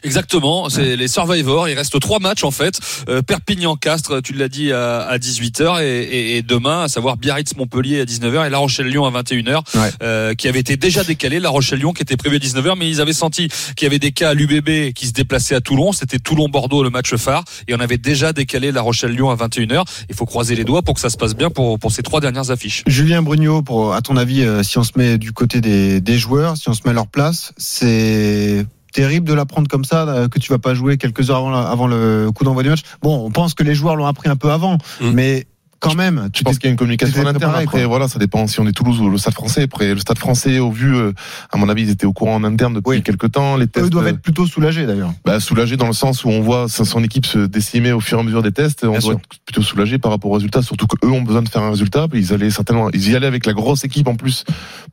Exactement, 0.03 0.69
c'est 0.69 0.97
les 0.97 1.09
Survivors. 1.09 1.69
Il 1.69 1.75
reste 1.75 1.99
trois 2.01 2.19
matchs 2.19 2.45
en 2.45 2.51
fait. 2.51 2.79
Euh, 3.09 3.23
Perpignan-Castres, 3.23 4.23
tu 4.23 4.33
l'as 4.33 4.49
dit 4.49 4.73
à, 4.73 5.01
à 5.03 5.19
18h 5.19 5.83
et, 5.83 6.03
et, 6.03 6.37
et 6.37 6.43
demain, 6.43 6.83
à 6.85 6.89
savoir 6.89 7.17
Biarritz-Montpellier 7.17 8.01
à 8.01 8.05
19h 8.05 8.47
et 8.47 8.51
La 8.51 8.59
Rochelle-Lyon 8.59 9.05
à 9.07 9.23
21h, 9.23 9.63
Ouais. 9.75 9.91
euh, 10.03 10.35
qui 10.35 10.49
avait 10.49 10.61
été 10.61 10.77
déjà 10.77 11.05
décalé. 11.05 11.41
La 11.41 11.51
Rochelle-Lyon 11.51 11.93
qui 11.93 12.03
était 12.03 12.17
prévu 12.17 12.37
à 12.37 12.39
19h, 12.39 12.75
mais 12.79 12.89
ils 12.89 13.01
avaient 13.01 13.13
senti 13.13 13.49
qu'il 13.77 13.85
y 13.85 13.87
avait 13.87 13.99
des 13.99 14.13
cas 14.13 14.31
à 14.31 14.35
l'UBB 14.35 14.93
qui 14.95 15.07
se 15.07 15.13
déplaçaient 15.13 15.55
à 15.55 15.61
Toulon. 15.61 15.93
C'était 15.93 16.19
Toulon-Bordeaux 16.19 16.83
le 16.83 16.91
match 16.91 17.15
phare 17.17 17.45
et 17.69 17.75
on 17.75 17.81
avait 17.81 17.99
déjà 17.99 18.33
décalé 18.33 18.73
La 18.73 18.83
Rochelle-Lyon 18.83 19.31
à 19.31 19.37
21h. 19.37 19.85
Il 20.09 20.15
faut 20.15 20.27
croiser 20.27 20.55
les 20.57 20.65
doigts 20.65 20.83
pour 20.83 20.95
que 20.95 21.01
ça 21.01 21.11
se 21.11 21.17
passe 21.17 21.35
bien 21.35 21.51
pour, 21.51 21.79
pour 21.79 21.93
ces 21.93 22.03
trois 22.03 22.21
dernières 22.21 22.51
affiches. 22.51 22.83
Julien 22.87 23.23
Brugnot, 23.23 23.63
pour, 23.63 23.95
à 23.95 24.03
ton 24.03 24.17
avis, 24.17 24.43
euh, 24.43 24.63
si 24.63 24.79
on 24.79 24.85
se 24.85 24.93
met 24.97 25.19
du 25.19 25.33
côté 25.33 25.61
des, 25.61 26.01
des 26.01 26.19
joueurs, 26.19 26.57
si 26.57 26.69
on 26.69 26.75
se 26.75 26.81
met 26.85 26.91
à 26.91 26.95
leur 26.95 27.07
place, 27.07 27.53
c'est 27.57 28.65
terrible 28.95 29.29
de 29.29 29.35
l'apprendre 29.35 29.69
comme 29.69 29.85
ça, 29.85 30.09
euh, 30.09 30.29
que 30.29 30.39
tu 30.39 30.51
vas 30.51 30.59
pas 30.59 30.73
jouer 30.73 30.97
quelques 30.97 31.29
heures 31.31 31.47
avant, 31.55 31.87
le 31.87 32.31
coup 32.35 32.45
d'envoi 32.45 32.63
du 32.63 32.71
match. 32.71 32.83
Bon, 33.03 33.27
on 33.27 33.31
pense 33.31 33.53
que 33.53 33.63
les 33.63 33.75
joueurs 33.75 33.97
l'ont 33.97 34.07
appris 34.07 34.31
un 34.31 34.37
peu 34.37 34.51
avant, 34.51 34.79
Mm. 35.01 35.11
mais 35.13 35.47
quand 35.91 35.95
même, 35.97 36.29
Je 36.37 36.43
pense 36.43 36.59
qu'il 36.59 36.67
y 36.67 36.69
a 36.69 36.71
une 36.73 36.77
communication 36.77 37.23
en 37.23 37.27
interne. 37.27 37.55
Après, 37.57 37.85
voilà, 37.85 38.09
ça 38.09 38.19
dépend 38.19 38.47
si 38.47 38.61
on 38.61 38.67
est 38.67 38.73
Toulouse 38.73 39.01
ou 39.01 39.09
le 39.11 39.19
Stade 39.19 39.35
Français. 39.35 39.63
Après, 39.63 39.93
le 39.95 39.99
Stade 40.01 40.19
Français, 40.19 40.59
au 40.59 40.71
vu, 40.71 40.95
euh, 40.95 41.13
à 41.53 41.57
mon 41.57 41.69
avis, 41.69 41.83
ils 41.83 41.91
étaient 41.91 42.07
au 42.07 42.13
courant 42.13 42.35
en 42.37 42.45
interne 42.45 42.75
depuis 42.75 42.91
Oui. 42.91 43.03
quelques 43.03 43.31
temps. 43.33 43.57
Les 43.57 43.67
tests, 43.67 43.87
eux 43.87 43.91
doivent 43.91 44.07
euh, 44.07 44.11
être 44.11 44.21
plutôt 44.21 44.47
soulagés 44.47 44.87
d'ailleurs. 44.87 45.13
bah, 45.25 45.41
soulagés 45.41 45.77
dans 45.77 45.87
le 45.87 45.93
sens 45.93 46.25
où 46.25 46.29
on 46.29 46.41
voit 46.41 46.69
son 46.69 47.03
équipe 47.05 47.27
se 47.27 47.39
décimer 47.39 47.93
au 47.93 48.01
fur 48.01 48.19
et 48.19 48.21
à 48.21 48.25
mesure 48.25 48.43
des 48.43 48.53
tests. 48.53 48.85
On 48.85 48.91
Bien 48.91 48.99
doit 49.01 49.11
sûr. 49.13 49.19
être 49.19 49.29
plutôt 49.47 49.63
soulagé 49.63 49.99
par 49.99 50.11
rapport 50.11 50.31
aux 50.31 50.35
résultats, 50.35 50.63
surtout 50.63 50.87
qu'eux 50.87 51.09
ont 51.11 51.23
besoin 51.23 51.43
de 51.43 51.49
faire 51.49 51.63
un 51.63 51.71
résultat. 51.71 52.07
Ils 52.13 52.33
allaient 52.33 52.51
certainement, 52.51 52.91
ils 52.93 53.11
y 53.11 53.17
allaient 53.17 53.27
avec 53.27 53.47
la 53.47 53.53
grosse 53.53 53.85
équipe 53.85 54.09
en 54.09 54.15
plus 54.17 54.45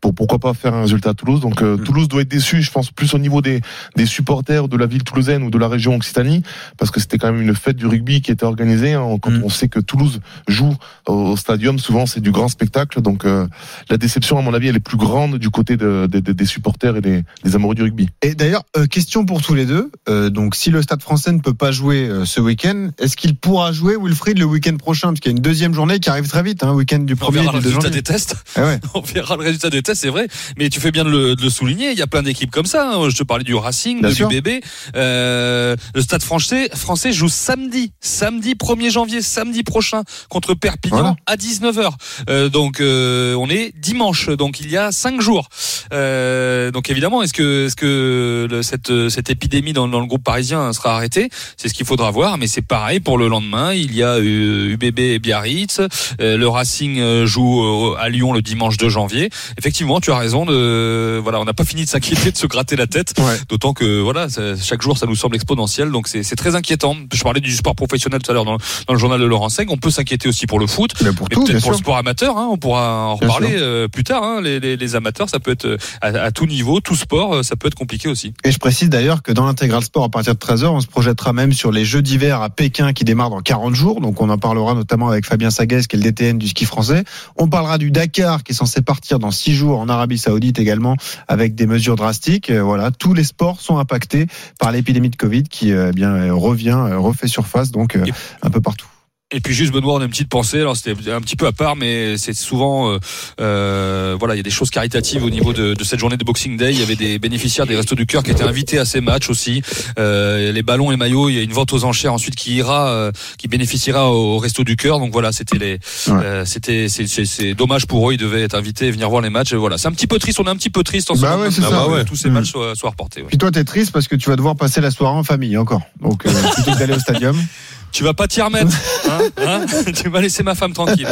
pour 0.01 0.13
pourquoi 0.13 0.39
pas 0.39 0.53
faire 0.53 0.73
un 0.73 0.81
résultat 0.81 1.11
à 1.11 1.13
Toulouse. 1.13 1.39
Donc 1.41 1.61
euh, 1.61 1.77
Mm. 1.77 1.83
Toulouse 1.83 2.07
doit 2.07 2.21
être 2.21 2.27
déçu, 2.29 2.61
je 2.61 2.71
pense, 2.71 2.91
plus 2.91 3.13
au 3.13 3.17
niveau 3.17 3.41
des, 3.41 3.61
des 3.95 4.05
supporters 4.05 4.67
de 4.67 4.75
la 4.77 4.85
ville 4.85 5.03
toulousaine 5.03 5.43
ou 5.43 5.49
de 5.49 5.57
la 5.57 5.67
région 5.67 5.95
Occitanie, 5.95 6.43
parce 6.77 6.91
que 6.91 6.99
c'était 6.99 7.17
quand 7.17 7.31
même 7.31 7.41
une 7.41 7.55
fête 7.55 7.77
du 7.77 7.85
rugby 7.87 8.21
qui 8.21 8.31
était 8.31 8.45
organisée. 8.45 8.93
hein. 8.93 9.17
Quand 9.21 9.31
Mm. 9.31 9.43
on 9.45 9.49
sait 9.49 9.67
que 9.69 9.79
Toulouse 9.79 10.19
joue 10.47 10.75
au, 11.07 11.13
au 11.13 11.37
stadium, 11.37 11.79
souvent 11.79 12.05
c'est 12.05 12.19
du 12.21 12.31
grand 12.31 12.47
spectacle. 12.47 13.01
Donc 13.01 13.25
euh, 13.25 13.47
la 13.89 13.97
déception, 13.97 14.37
à 14.37 14.41
mon 14.41 14.53
avis, 14.53 14.67
elle 14.67 14.75
est 14.75 14.79
plus 14.79 14.97
grande 14.97 15.37
du 15.37 15.49
côté 15.49 15.77
de- 15.77 16.07
de- 16.09 16.19
de- 16.19 16.31
des 16.31 16.45
supporters 16.45 16.95
et 16.97 17.01
des, 17.01 17.23
des 17.43 17.55
amoureux 17.55 17.75
du 17.75 17.83
rugby. 17.83 18.07
Et 18.21 18.35
d'ailleurs, 18.35 18.63
euh, 18.77 18.85
question 18.85 19.25
pour 19.25 19.41
tous 19.41 19.53
les 19.53 19.65
deux. 19.65 19.91
Euh, 20.09 20.29
donc, 20.29 20.55
si 20.55 20.69
le 20.69 20.81
Stade 20.81 21.01
Français 21.01 21.31
ne 21.31 21.39
peut 21.39 21.53
pas 21.53 21.71
jouer 21.71 22.07
euh, 22.07 22.25
ce 22.25 22.39
week-end, 22.41 22.89
est-ce 22.99 23.15
qu'il 23.17 23.35
pourra 23.35 23.71
jouer 23.71 23.95
Wilfried 24.01 24.37
le 24.39 24.45
week-end 24.45 24.75
prochain? 24.77 25.09
Parce 25.09 25.19
qu'il 25.19 25.31
y 25.31 25.35
a 25.35 25.37
une 25.37 25.43
deuxième 25.43 25.73
journée 25.73 25.99
qui 25.99 26.09
arrive 26.09 26.27
très 26.27 26.43
vite, 26.43 26.63
hein, 26.63 26.71
week-end 26.73 26.99
du 26.99 27.13
On 27.13 27.17
premier 27.17 27.39
et 27.39 27.41
verra 27.43 27.51
du 27.53 27.57
le 27.57 27.63
2 27.63 27.67
résultat 27.69 27.87
janvier. 27.87 28.01
des 28.01 28.03
tests. 28.03 28.35
Ah 28.55 28.63
ouais. 28.63 28.79
On 28.93 29.01
verra 29.01 29.35
le 29.37 29.43
résultat 29.43 29.69
des 29.69 29.81
tests, 29.81 30.01
c'est 30.01 30.09
vrai. 30.09 30.27
Mais 30.57 30.69
tu 30.69 30.79
fais 30.79 30.91
bien 30.91 31.03
de 31.03 31.09
le, 31.09 31.35
de 31.35 31.41
le 31.41 31.49
souligner. 31.49 31.91
Il 31.91 31.97
y 31.97 32.01
a 32.01 32.07
plein 32.07 32.23
d'équipes 32.23 32.51
comme 32.51 32.65
ça. 32.65 32.91
hein. 32.95 33.09
Je 33.09 33.15
te 33.17 33.23
parlais 33.23 33.43
du 33.43 33.53
Racing, 33.55 33.99
Bien 34.01 34.09
de 34.09 34.13
sûr. 34.13 34.29
l'UBB. 34.29 34.61
Euh, 34.95 35.75
le 35.95 36.01
Stade 36.01 36.23
français, 36.23 36.69
français 36.73 37.11
joue 37.11 37.29
samedi, 37.29 37.91
samedi 37.99 38.53
1er 38.55 38.91
janvier, 38.91 39.21
samedi 39.21 39.63
prochain 39.63 40.03
contre 40.29 40.53
Perpignan 40.53 40.70
Voilà. 40.89 41.15
à 41.25 41.35
19h. 41.35 41.91
Euh, 42.29 42.49
donc 42.49 42.79
euh, 42.79 43.35
on 43.35 43.49
est 43.49 43.73
dimanche, 43.77 44.29
donc 44.29 44.59
il 44.59 44.69
y 44.71 44.77
a 44.77 44.91
cinq 44.91 45.21
jours. 45.21 45.47
Euh, 45.93 46.71
donc 46.71 46.89
évidemment, 46.89 47.21
est-ce 47.21 47.33
que, 47.33 47.65
est-ce 47.65 47.75
que 47.75 48.47
le- 48.49 48.63
cette, 48.63 49.09
cette 49.09 49.29
épidémie 49.29 49.73
dans, 49.73 49.87
dans 49.87 49.99
le 49.99 50.05
groupe 50.05 50.23
parisien 50.23 50.71
sera 50.73 50.95
arrêtée? 50.95 51.29
C'est 51.57 51.67
ce 51.67 51.73
qu'il 51.73 51.85
faudra 51.85 52.11
voir. 52.11 52.37
Mais 52.37 52.47
c'est 52.47 52.61
pareil 52.61 52.99
pour 52.99 53.17
le 53.17 53.27
lendemain. 53.27 53.73
Il 53.73 53.93
y 53.95 54.03
a 54.03 54.15
euh, 54.15 54.69
UBB 54.73 54.99
et 54.99 55.19
Biarritz. 55.19 55.79
Euh, 56.21 56.37
le 56.37 56.47
Racing 56.47 56.99
euh, 56.99 57.25
joue 57.25 57.63
euh, 57.93 57.95
à 57.99 58.09
Lyon 58.09 58.33
le 58.33 58.41
dimanche 58.41 58.77
2 58.77 58.89
janvier. 58.89 59.29
Effectivement, 59.57 59.99
tu 59.99 60.11
as 60.11 60.17
raison. 60.17 60.45
De, 60.45 61.19
voilà, 61.21 61.39
on 61.39 61.45
n'a 61.45 61.53
pas 61.53 61.65
fini 61.65 61.83
de 61.85 61.89
s'inquiéter, 61.89 62.31
de 62.31 62.37
se 62.37 62.47
gratter 62.47 62.75
la 62.75 62.87
tête. 62.87 63.13
Ouais. 63.17 63.37
D'autant 63.49 63.73
que 63.73 63.99
voilà, 63.99 64.29
ça- 64.29 64.55
chaque 64.61 64.81
jour, 64.81 64.97
ça 64.97 65.05
nous 65.05 65.15
semble 65.15 65.35
exponentiel. 65.35 65.91
Donc 65.91 66.07
c'est 66.07 66.23
c'est 66.23 66.35
très 66.35 66.55
inquiétant. 66.55 66.95
Je 67.13 67.21
parlais 67.23 67.41
du 67.41 67.51
sport 67.53 67.75
professionnel 67.75 68.21
tout 68.21 68.31
à 68.31 68.33
l'heure 68.33 68.45
dans, 68.45 68.57
dans 68.87 68.93
le 68.93 68.99
journal 68.99 69.19
de 69.19 69.25
Laurent 69.25 69.49
Seng. 69.49 69.65
On 69.69 69.77
peut 69.77 69.91
s'inquiéter 69.91 70.29
aussi 70.29 70.47
pour 70.51 70.59
le 70.59 70.67
foot. 70.67 70.93
Mais 71.01 71.13
pour 71.13 71.27
Mais 71.29 71.35
tout, 71.35 71.45
bien 71.45 71.53
pour 71.53 71.61
sûr. 71.63 71.71
le 71.71 71.77
sport 71.77 71.95
amateur, 71.95 72.37
hein, 72.37 72.49
on 72.51 72.57
pourra 72.57 73.05
en 73.07 73.15
reparler 73.15 73.53
euh, 73.53 73.87
plus 73.87 74.03
tard. 74.03 74.21
Hein, 74.21 74.41
les, 74.41 74.59
les, 74.59 74.75
les 74.75 74.95
amateurs, 74.97 75.29
ça 75.29 75.39
peut 75.39 75.51
être 75.51 75.63
euh, 75.63 75.77
à, 76.01 76.07
à 76.07 76.31
tout 76.31 76.45
niveau, 76.45 76.81
tout 76.81 76.97
sport, 76.97 77.35
euh, 77.35 77.41
ça 77.41 77.55
peut 77.55 77.67
être 77.69 77.75
compliqué 77.75 78.09
aussi. 78.09 78.33
Et 78.43 78.51
je 78.51 78.59
précise 78.59 78.89
d'ailleurs 78.89 79.23
que 79.23 79.31
dans 79.31 79.45
l'intégral 79.45 79.81
sport, 79.81 80.03
à 80.03 80.09
partir 80.09 80.35
de 80.35 80.39
13h, 80.39 80.65
on 80.65 80.81
se 80.81 80.87
projettera 80.87 81.31
même 81.31 81.53
sur 81.53 81.71
les 81.71 81.85
Jeux 81.85 82.01
d'hiver 82.01 82.41
à 82.41 82.49
Pékin 82.49 82.91
qui 82.91 83.05
démarrent 83.05 83.29
dans 83.29 83.39
40 83.39 83.75
jours. 83.75 84.01
Donc 84.01 84.19
on 84.19 84.29
en 84.29 84.37
parlera 84.37 84.73
notamment 84.73 85.07
avec 85.07 85.25
Fabien 85.25 85.51
Sagues, 85.51 85.87
qui 85.87 85.95
est 85.95 85.99
le 85.99 86.03
DTN 86.03 86.37
du 86.37 86.49
ski 86.49 86.65
français. 86.65 87.05
On 87.37 87.47
parlera 87.47 87.77
du 87.77 87.89
Dakar 87.89 88.43
qui 88.43 88.51
est 88.51 88.55
censé 88.55 88.81
partir 88.81 89.19
dans 89.19 89.31
6 89.31 89.53
jours 89.53 89.79
en 89.79 89.87
Arabie 89.87 90.17
Saoudite 90.17 90.59
également 90.59 90.97
avec 91.29 91.55
des 91.55 91.65
mesures 91.65 91.95
drastiques. 91.95 92.51
Voilà, 92.51 92.91
tous 92.91 93.13
les 93.13 93.23
sports 93.23 93.61
sont 93.61 93.77
impactés 93.77 94.27
par 94.59 94.73
l'épidémie 94.73 95.11
de 95.11 95.15
Covid 95.15 95.43
qui 95.43 95.71
eh 95.71 95.93
bien 95.93 96.33
revient, 96.33 96.77
refait 96.97 97.29
surface 97.29 97.71
donc 97.71 97.95
euh, 97.95 98.03
un 98.41 98.49
peu 98.49 98.59
partout. 98.59 98.87
Et 99.33 99.39
puis 99.39 99.53
juste 99.53 99.71
Benoît, 99.71 99.93
on 99.93 100.01
a 100.01 100.03
une 100.03 100.09
petite 100.09 100.27
pensée. 100.27 100.59
Alors 100.59 100.75
c'était 100.75 101.09
un 101.11 101.21
petit 101.21 101.37
peu 101.37 101.47
à 101.47 101.53
part, 101.53 101.77
mais 101.77 102.17
c'est 102.17 102.33
souvent, 102.33 102.91
euh, 102.91 102.99
euh, 103.39 104.15
voilà, 104.19 104.33
il 104.33 104.37
y 104.37 104.39
a 104.41 104.43
des 104.43 104.49
choses 104.49 104.69
caritatives 104.69 105.23
au 105.23 105.29
niveau 105.29 105.53
de, 105.53 105.73
de 105.73 105.83
cette 105.85 105.99
journée 105.99 106.17
de 106.17 106.23
Boxing 106.25 106.57
Day. 106.57 106.73
Il 106.73 106.79
y 106.79 106.83
avait 106.83 106.97
des 106.97 107.17
bénéficiaires 107.17 107.65
des 107.65 107.77
Restos 107.77 107.95
du 107.95 108.05
Cœur 108.05 108.23
qui 108.23 108.31
étaient 108.31 108.43
invités 108.43 108.77
à 108.77 108.83
ces 108.83 108.99
matchs 108.99 109.29
aussi. 109.29 109.61
Euh, 109.97 110.51
les 110.51 110.63
ballons 110.63 110.91
et 110.91 110.97
maillots, 110.97 111.29
il 111.29 111.35
y 111.35 111.39
a 111.39 111.43
une 111.43 111.53
vente 111.53 111.71
aux 111.71 111.85
enchères 111.85 112.13
ensuite 112.13 112.35
qui 112.35 112.55
ira, 112.55 112.89
euh, 112.89 113.11
qui 113.37 113.47
bénéficiera 113.47 114.11
au, 114.11 114.35
au 114.35 114.37
Resto 114.37 114.65
du 114.65 114.75
Cœur. 114.75 114.99
Donc 114.99 115.13
voilà, 115.13 115.31
c'était 115.31 115.57
les, 115.57 115.79
euh, 116.09 116.43
c'était, 116.45 116.87
c'est, 116.89 117.53
dommage 117.53 117.87
pour 117.87 118.09
eux. 118.09 118.13
Ils 118.13 118.17
devaient 118.17 118.43
être 118.43 118.55
invités 118.55 118.87
et 118.87 118.91
venir 118.91 119.09
voir 119.09 119.21
les 119.21 119.29
matchs. 119.29 119.53
Et 119.53 119.55
Voilà, 119.55 119.77
c'est 119.77 119.87
un 119.87 119.93
petit 119.93 120.07
peu 120.07 120.19
triste. 120.19 120.41
On 120.41 120.43
est 120.43 120.49
un 120.49 120.57
petit 120.57 120.69
peu 120.69 120.83
triste 120.83 121.09
en 121.09 121.15
ce 121.15 121.21
Bah 121.21 121.31
moment. 121.37 121.43
ouais, 121.43 121.49
Ah 121.57 121.61
ça, 121.61 121.69
bah 121.69 121.87
ouais. 121.87 122.03
Tous 122.03 122.17
ces 122.17 122.29
Mm. 122.29 122.33
matchs 122.33 122.51
soient, 122.51 122.75
soient 122.75 122.89
reportés. 122.89 123.21
ouais. 123.21 123.27
Puis 123.29 123.37
toi, 123.37 123.49
t'es 123.51 123.63
triste 123.63 123.91
parce 123.93 124.09
que 124.09 124.15
tu 124.17 124.29
vas 124.29 124.35
devoir 124.35 124.57
passer 124.57 124.81
la 124.81 124.91
soirée 124.91 125.15
en 125.15 125.23
famille 125.23 125.55
encore. 125.57 125.83
Donc 126.01 126.25
euh, 126.25 126.31
plutôt 126.55 126.71
que 126.73 126.79
d'aller 126.79 126.93
au 126.95 126.99
stadium. 126.99 127.37
Tu 127.91 128.03
vas 128.03 128.13
pas 128.13 128.27
t'y 128.27 128.41
remettre. 128.41 128.71
Hein, 129.09 129.19
hein 129.37 129.65
tu 129.95 130.09
vas 130.09 130.21
laisser 130.21 130.43
ma 130.43 130.55
femme 130.55 130.73
tranquille. 130.73 131.07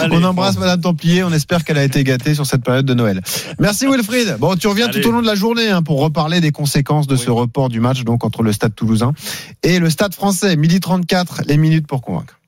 Allez, 0.00 0.16
on 0.16 0.22
embrasse 0.22 0.58
Madame 0.58 0.80
Templier, 0.80 1.24
on 1.24 1.32
espère 1.32 1.64
qu'elle 1.64 1.78
a 1.78 1.84
été 1.84 2.04
gâtée 2.04 2.34
sur 2.34 2.46
cette 2.46 2.62
période 2.62 2.86
de 2.86 2.94
Noël. 2.94 3.20
Merci 3.58 3.86
Wilfried. 3.86 4.36
Bon, 4.38 4.56
tu 4.56 4.68
reviens 4.68 4.88
Allez. 4.88 5.00
tout 5.00 5.08
au 5.08 5.12
long 5.12 5.22
de 5.22 5.26
la 5.26 5.34
journée 5.34 5.68
hein, 5.68 5.82
pour 5.82 6.00
reparler 6.00 6.40
des 6.40 6.52
conséquences 6.52 7.06
de 7.06 7.16
ce 7.16 7.30
report 7.30 7.68
du 7.68 7.80
match 7.80 8.04
donc 8.04 8.24
entre 8.24 8.42
le 8.42 8.52
Stade 8.52 8.74
Toulousain 8.74 9.12
et 9.62 9.78
le 9.78 9.90
Stade 9.90 10.14
Français. 10.14 10.56
Midi 10.56 10.80
34, 10.80 11.42
les 11.46 11.56
minutes 11.56 11.86
pour 11.86 12.02
convaincre. 12.02 12.39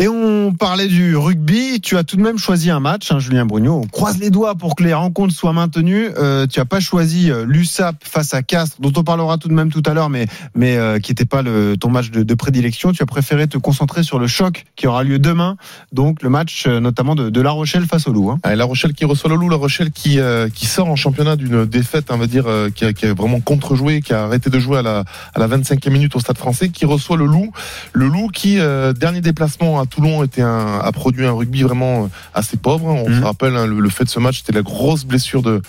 Et 0.00 0.06
on 0.06 0.52
parlait 0.52 0.86
du 0.86 1.16
rugby. 1.16 1.80
Tu 1.80 1.96
as 1.96 2.04
tout 2.04 2.16
de 2.16 2.22
même 2.22 2.38
choisi 2.38 2.70
un 2.70 2.78
match, 2.78 3.10
hein, 3.10 3.18
Julien 3.18 3.44
Brugnot. 3.46 3.80
On 3.84 3.88
croise 3.88 4.18
les 4.18 4.30
doigts 4.30 4.54
pour 4.54 4.76
que 4.76 4.84
les 4.84 4.94
rencontres 4.94 5.34
soient 5.34 5.52
maintenues. 5.52 6.06
Euh, 6.16 6.46
tu 6.46 6.60
as 6.60 6.64
pas 6.64 6.78
choisi 6.78 7.32
euh, 7.32 7.44
l'USAP 7.44 7.96
face 8.04 8.32
à 8.32 8.42
Castres, 8.42 8.76
dont 8.80 8.92
on 8.96 9.02
parlera 9.02 9.38
tout 9.38 9.48
de 9.48 9.54
même 9.54 9.72
tout 9.72 9.82
à 9.84 9.94
l'heure, 9.94 10.08
mais 10.08 10.28
mais 10.54 10.76
euh, 10.76 11.00
qui 11.00 11.10
n'était 11.10 11.24
pas 11.24 11.42
le, 11.42 11.76
ton 11.76 11.90
match 11.90 12.10
de, 12.10 12.34
prédilection. 12.34 12.92
Tu 12.92 13.02
as 13.02 13.06
préféré 13.06 13.48
te 13.48 13.58
concentrer 13.58 14.04
sur 14.04 14.20
le 14.20 14.28
choc 14.28 14.66
qui 14.76 14.86
aura 14.86 15.02
lieu 15.02 15.18
demain, 15.18 15.56
donc 15.92 16.22
le 16.22 16.30
match 16.30 16.66
euh, 16.68 16.78
notamment 16.78 17.16
de, 17.16 17.28
de 17.28 17.40
La 17.40 17.50
Rochelle 17.50 17.86
face 17.86 18.06
au 18.06 18.12
Loup. 18.12 18.30
Hein. 18.30 18.38
La 18.54 18.64
Rochelle 18.64 18.92
qui 18.92 19.04
reçoit 19.04 19.30
le 19.30 19.36
loup, 19.36 19.48
La 19.48 19.56
Rochelle 19.56 19.90
qui 19.90 20.20
euh, 20.20 20.48
qui 20.48 20.66
sort 20.66 20.88
en 20.88 20.94
championnat 20.94 21.34
d'une 21.34 21.64
défaite, 21.64 22.06
on 22.10 22.18
va 22.18 22.28
dire, 22.28 22.44
euh, 22.46 22.70
qui, 22.70 22.84
a, 22.84 22.92
qui 22.92 23.06
a 23.06 23.14
vraiment 23.14 23.40
contre-joué, 23.40 24.00
qui 24.00 24.12
a 24.12 24.22
arrêté 24.22 24.48
de 24.48 24.60
jouer 24.60 24.78
à 24.78 24.82
la 24.82 25.04
à 25.34 25.40
la 25.40 25.48
25e 25.48 25.90
minute 25.90 26.14
au 26.14 26.20
Stade 26.20 26.38
Français, 26.38 26.68
qui 26.68 26.84
reçoit 26.84 27.16
le 27.16 27.26
loup, 27.26 27.50
le 27.92 28.06
loup 28.06 28.28
qui 28.28 28.58
dernier 28.96 29.20
déplacement 29.20 29.80
Toulon 29.88 30.22
était 30.24 30.42
un, 30.42 30.78
a 30.82 30.92
produit 30.92 31.26
un 31.26 31.32
rugby 31.32 31.62
vraiment 31.62 32.04
euh, 32.04 32.08
assez 32.34 32.56
pauvre. 32.56 32.86
On 32.86 33.08
Mhm. 33.08 33.18
se 33.20 33.24
rappelle 33.24 33.56
hein, 33.56 33.66
le, 33.66 33.80
le 33.80 33.88
fait 33.90 34.04
de 34.04 34.08
ce 34.10 34.20
match, 34.20 34.38
c'était 34.38 34.52
la 34.52 34.62
grosse 34.62 35.04
blessure 35.04 35.42
de 35.42 35.60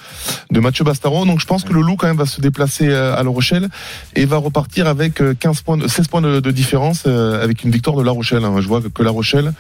de 0.51 0.59
Mathieu 0.59 0.83
Bastaro. 0.83 1.25
Donc 1.25 1.39
je 1.39 1.45
pense 1.45 1.63
que 1.63 1.73
le 1.73 1.81
Loup 1.81 1.95
quand 1.95 2.07
même 2.07 2.17
va 2.17 2.25
se 2.25 2.41
déplacer 2.41 2.87
euh, 2.89 3.15
à 3.15 3.23
La 3.23 3.29
Rochelle 3.29 3.67
et 4.15 4.25
va 4.25 4.37
repartir 4.37 4.87
avec 4.87 5.21
euh, 5.21 5.33
15 5.39 5.61
points, 5.61 5.77
de- 5.77 5.87
16 5.87 6.07
points 6.07 6.21
de, 6.21 6.39
de 6.39 6.51
différence 6.51 7.03
euh, 7.07 7.43
avec 7.43 7.63
une 7.63 7.71
victoire 7.71 7.95
de 7.95 8.03
La 8.03 8.11
Rochelle. 8.11 8.43
hein. 8.43 8.55
Je 8.59 8.67
vois 8.67 8.81
que, 8.81 9.03
La 9.03 9.11
Rochelle. 9.11 9.53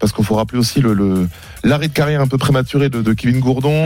Parce 0.00 0.12
qu'il 0.12 0.24
faut 0.24 0.36
rappeler 0.36 0.60
aussi 0.60 0.80
le 0.80 0.94
le- 0.94 1.28
l'arrêt 1.64 1.88
de 1.88 1.92
carrière 1.92 2.20
un 2.20 2.28
peu 2.28 2.38
prématuré 2.38 2.88
de, 2.88 3.02
de 3.02 3.12
Kevin 3.14 3.40
Gourdon. 3.40 3.84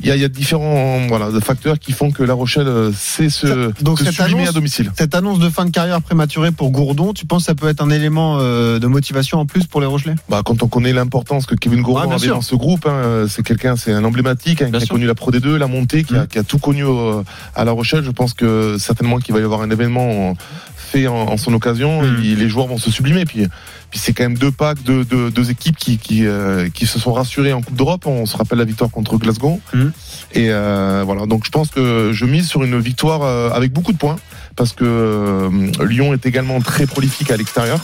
Il 0.00 0.06
y 0.08 0.10
a, 0.10 0.16
il 0.16 0.20
y 0.20 0.24
a 0.24 0.28
différents 0.28 1.06
voilà 1.06 1.28
facteurs 1.40 1.78
qui 1.78 1.92
font 1.92 2.10
que 2.10 2.24
La 2.24 2.34
Rochelle 2.34 2.68
sait 2.92 3.30
se, 3.30 3.70
Donc 3.82 4.00
se 4.00 4.04
cette 4.06 4.18
annonce, 4.18 4.48
à 4.48 4.52
domicile. 4.52 4.90
cette 4.98 5.14
annonce 5.14 5.38
de 5.38 5.48
fin 5.48 5.64
de 5.64 5.70
carrière 5.70 6.02
prématurée 6.02 6.50
pour 6.50 6.70
Gourdon, 6.72 7.12
tu 7.12 7.24
penses 7.24 7.42
que 7.42 7.46
ça 7.46 7.54
peut 7.54 7.68
être 7.68 7.80
un 7.84 7.90
élément 7.90 8.38
de 8.38 8.86
motivation 8.88 9.21
en 9.38 9.46
plus 9.46 9.66
pour 9.66 9.80
les 9.80 9.86
Rochelais? 9.86 10.14
Bah, 10.28 10.42
quand 10.44 10.62
on 10.62 10.68
connaît 10.68 10.92
l'importance 10.92 11.46
que 11.46 11.54
Kevin 11.54 11.80
Ouais, 11.84 12.02
bien 12.06 12.10
avait 12.12 12.18
sûr. 12.18 12.34
dans 12.34 12.40
ce 12.42 12.54
groupe, 12.54 12.86
hein, 12.86 13.26
c'est 13.28 13.42
quelqu'un, 13.44 13.76
c'est 13.76 13.92
un 13.92 14.04
emblématique, 14.04 14.62
hein, 14.62 14.70
qui 14.70 14.82
a 14.82 14.86
connu 14.86 15.06
la 15.06 15.14
Pro 15.14 15.30
D2, 15.30 15.56
la 15.56 15.66
montée, 15.66 16.04
qui, 16.04 16.14
a, 16.16 16.22
Mm. 16.24 16.26
qui 16.28 16.38
a 16.38 16.42
tout 16.42 16.58
connu 16.58 16.84
euh, 16.84 17.22
à 17.54 17.64
La 17.64 17.72
Rochelle. 17.72 18.04
Je 18.04 18.10
pense 18.10 18.34
que 18.34 18.76
certainement 18.78 19.18
qu'il 19.18 19.34
va 19.34 19.40
y 19.40 19.44
avoir 19.44 19.62
un 19.62 19.70
événement 19.70 20.30
en- 20.30 20.36
fait 20.76 21.06
en, 21.06 21.14
en 21.14 21.36
son 21.36 21.52
occasion. 21.54 22.02
Mm. 22.02 22.22
et 22.24 22.34
les 22.36 22.48
joueurs 22.48 22.66
vont 22.66 22.78
se 22.78 22.90
sublimer. 22.90 23.24
Puis, 23.24 23.46
puis 23.90 23.98
c'est 23.98 24.12
quand 24.12 24.24
même 24.24 24.36
deux 24.38 24.50
packs, 24.52 24.82
deux, 24.82 25.04
deux, 25.04 25.30
deux 25.30 25.50
équipes 25.50 25.76
qui, 25.76 25.98
qui, 25.98 26.26
euh, 26.26 26.68
qui 26.70 26.86
se 26.86 26.98
sont 26.98 27.12
rassurées 27.12 27.52
en 27.52 27.62
Coupe 27.62 27.76
d'Europe. 27.76 28.06
On 28.06 28.26
se 28.26 28.36
rappelle 28.36 28.58
la 28.58 28.64
victoire 28.64 28.90
contre 28.90 29.16
Glasgow. 29.18 29.60
Mm. 29.74 29.86
Et 30.34 30.46
euh, 30.50 31.02
voilà, 31.04 31.26
donc 31.26 31.44
je 31.44 31.50
pense 31.50 31.68
que 31.70 32.10
je 32.12 32.24
mise 32.24 32.48
sur 32.48 32.62
une 32.64 32.78
victoire 32.78 33.22
euh, 33.22 33.50
avec 33.50 33.72
beaucoup 33.72 33.92
de 33.92 33.98
points, 33.98 34.16
parce 34.56 34.72
que 34.72 35.50
Lyon 35.84 36.12
est 36.14 36.24
également 36.26 36.60
très 36.60 36.86
prolifique 36.86 37.30
à 37.30 37.36
l'extérieur. 37.36 37.80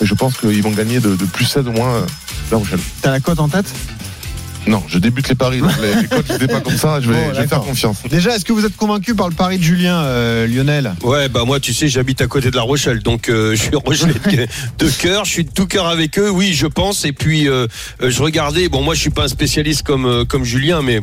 Et 0.00 0.06
je 0.06 0.14
pense 0.14 0.36
qu'ils 0.36 0.62
vont 0.62 0.70
gagner 0.70 1.00
de, 1.00 1.16
de 1.16 1.24
plus 1.24 1.44
16 1.44 1.66
au 1.68 1.72
moins 1.72 1.94
euh, 1.94 2.06
La 2.50 2.58
Rochelle. 2.58 2.80
T'as 3.02 3.10
la 3.10 3.20
cote 3.20 3.40
en 3.40 3.48
tête? 3.48 3.66
Non, 4.66 4.82
je 4.86 4.98
débute 4.98 5.28
les 5.28 5.34
paris. 5.34 5.60
Donc 5.60 5.70
les, 5.82 6.02
les 6.02 6.08
coachs, 6.08 6.26
je 6.40 6.46
pas 6.46 6.60
comme 6.60 6.76
ça. 6.76 7.00
Je 7.00 7.10
vais, 7.10 7.14
Bon, 7.14 7.34
je 7.34 7.40
vais 7.40 7.46
faire 7.48 7.60
confiance. 7.60 7.98
Déjà, 8.10 8.36
est-ce 8.36 8.44
que 8.44 8.52
vous 8.52 8.64
êtes 8.66 8.76
convaincu 8.76 9.14
par 9.14 9.28
le 9.28 9.34
pari 9.34 9.58
de 9.58 9.62
Julien 9.62 9.96
euh, 10.02 10.46
Lionel? 10.46 10.94
Ouais, 11.02 11.28
bah 11.28 11.44
moi, 11.46 11.58
tu 11.58 11.72
sais, 11.72 11.88
j'habite 11.88 12.20
à 12.20 12.26
côté 12.26 12.50
de 12.50 12.56
La 12.56 12.62
Rochelle, 12.62 13.00
donc 13.00 13.28
euh, 13.28 13.52
je 13.52 13.62
suis 13.62 13.74
Rochelais 13.74 14.12
de, 14.78 14.84
de 14.86 14.90
cœur. 14.90 15.24
Je 15.24 15.30
suis 15.30 15.44
de 15.44 15.50
tout 15.50 15.66
cœur 15.66 15.86
avec 15.86 16.18
eux, 16.18 16.30
oui, 16.30 16.52
je 16.52 16.66
pense. 16.66 17.04
Et 17.04 17.12
puis, 17.12 17.48
euh, 17.48 17.66
je 18.02 18.22
regardais. 18.22 18.68
Bon, 18.68 18.82
moi, 18.82 18.94
je 18.94 19.00
suis 19.00 19.10
pas 19.10 19.24
un 19.24 19.28
spécialiste 19.28 19.82
comme 19.84 20.26
comme 20.26 20.44
Julien, 20.44 20.82
mais 20.82 21.00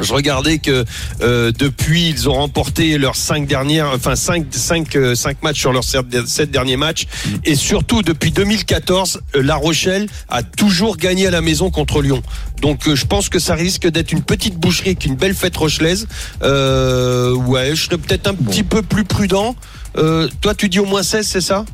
je 0.00 0.12
regardais 0.12 0.58
que 0.58 0.84
euh, 1.22 1.52
depuis 1.56 2.08
ils 2.10 2.28
ont 2.28 2.34
remporté 2.34 2.98
leurs 2.98 3.16
cinq 3.16 3.46
dernières, 3.46 3.88
enfin 3.94 4.16
cinq 4.16 4.46
cinq 4.50 4.96
euh, 4.96 5.14
cinq 5.14 5.42
matchs 5.42 5.60
sur 5.60 5.72
leurs 5.72 5.84
sept 5.84 6.50
derniers 6.50 6.76
matchs, 6.76 7.06
et 7.44 7.54
surtout 7.54 8.02
depuis 8.02 8.30
2014, 8.30 9.20
euh, 9.36 9.42
La 9.42 9.56
Rochelle 9.56 10.08
a 10.28 10.42
toujours 10.42 10.96
gagné 10.96 11.26
à 11.26 11.30
la 11.30 11.40
maison 11.40 11.70
contre 11.70 12.02
Lyon. 12.02 12.22
Donc 12.60 12.88
euh, 12.88 12.94
je 12.96 13.06
pense 13.06 13.28
que 13.28 13.38
ça 13.38 13.54
risque 13.54 13.86
d'être 13.88 14.12
une 14.12 14.22
petite 14.22 14.56
boucherie 14.58 14.90
avec 14.90 15.04
une 15.06 15.16
belle 15.16 15.34
fête 15.34 15.56
rochelaise. 15.56 16.06
Euh, 16.42 17.32
ouais, 17.34 17.74
je 17.74 17.84
serais 17.84 17.98
peut-être 17.98 18.26
un 18.26 18.34
petit 18.34 18.62
peu 18.62 18.82
plus 18.82 19.04
prudent. 19.04 19.54
Euh, 19.96 20.28
toi, 20.40 20.54
tu 20.54 20.68
dis 20.68 20.80
au 20.80 20.84
moins 20.86 21.02
16, 21.02 21.26
c'est 21.26 21.40
ça? 21.40 21.64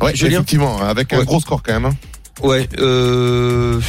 Ouais, 0.00 0.14
Julien? 0.14 0.38
effectivement, 0.38 0.80
avec 0.80 1.12
un 1.12 1.18
Ouais. 1.18 1.24
gros 1.24 1.40
score 1.40 1.62
quand 1.62 1.72
même. 1.72 1.84
hein. 1.86 1.96
Ouais. 2.42 2.68
Euh... 2.78 3.80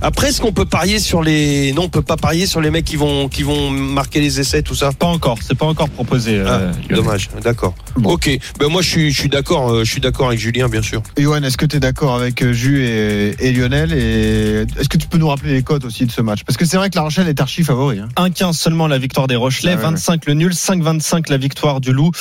Après, 0.00 0.28
est-ce 0.28 0.40
qu'on 0.40 0.52
peut 0.52 0.64
parier 0.64 1.00
sur 1.00 1.22
les 1.22 1.72
Non, 1.72 1.82
on 1.84 1.88
peut 1.88 2.02
pas 2.02 2.16
parier 2.16 2.46
sur 2.46 2.60
les 2.60 2.70
mecs 2.70 2.84
qui 2.84 2.94
vont 2.96 3.28
qui 3.28 3.42
vont 3.42 3.70
marquer 3.70 4.20
les 4.20 4.38
essais, 4.38 4.62
tout 4.62 4.76
ça? 4.76 4.92
Pas 4.92 5.06
encore, 5.06 5.38
c'est 5.44 5.56
pas 5.58 5.66
encore 5.66 5.88
proposé. 5.88 6.40
Ah, 6.46 6.50
euh, 6.54 6.72
Lionel. 6.88 6.96
dommage. 7.04 7.28
D'accord. 7.42 7.74
Ok. 8.04 8.30
Ben 8.60 8.68
moi, 8.68 8.80
je 8.80 8.88
suis 8.88 9.10
je 9.10 9.18
suis 9.20 9.28
d'accord. 9.28 9.70
euh, 9.70 9.84
Je 9.84 9.90
suis 9.90 10.00
d'accord 10.00 10.28
avec 10.28 10.38
Julien, 10.38 10.68
bien 10.68 10.82
sûr. 10.82 11.02
Johan, 11.18 11.42
est-ce 11.42 11.56
que 11.56 11.66
tu 11.66 11.76
es 11.76 11.80
d'accord 11.80 12.14
avec 12.14 12.42
euh, 12.42 12.52
Jus 12.52 12.84
et, 12.84 13.34
et 13.40 13.52
Lionel 13.52 13.92
Et 13.92 14.64
est-ce 14.80 14.88
que 14.88 14.98
tu 14.98 15.08
peux 15.08 15.18
nous 15.18 15.28
rappeler 15.28 15.52
les 15.54 15.62
cotes 15.62 15.84
aussi 15.84 16.06
de 16.06 16.12
ce 16.12 16.20
match? 16.20 16.44
Parce 16.44 16.56
que 16.56 16.64
c'est 16.64 16.76
vrai 16.76 16.90
que 16.90 16.96
La 16.96 17.02
Rochelle 17.02 17.26
est 17.28 17.40
archi 17.40 17.64
favori. 17.64 17.98
Hein. 17.98 18.08
1-15 18.28 18.52
seulement 18.52 18.86
la 18.86 18.98
victoire 18.98 19.26
des 19.26 19.36
Rochelais, 19.36 19.72
Ah 19.74 19.76
ouais, 19.78 19.82
25 19.82 20.26
le 20.26 20.34
nul, 20.34 20.52
5-25 20.52 21.28
la 21.28 21.38
victoire 21.38 21.80
du 21.80 21.92
Loup. 21.92 22.12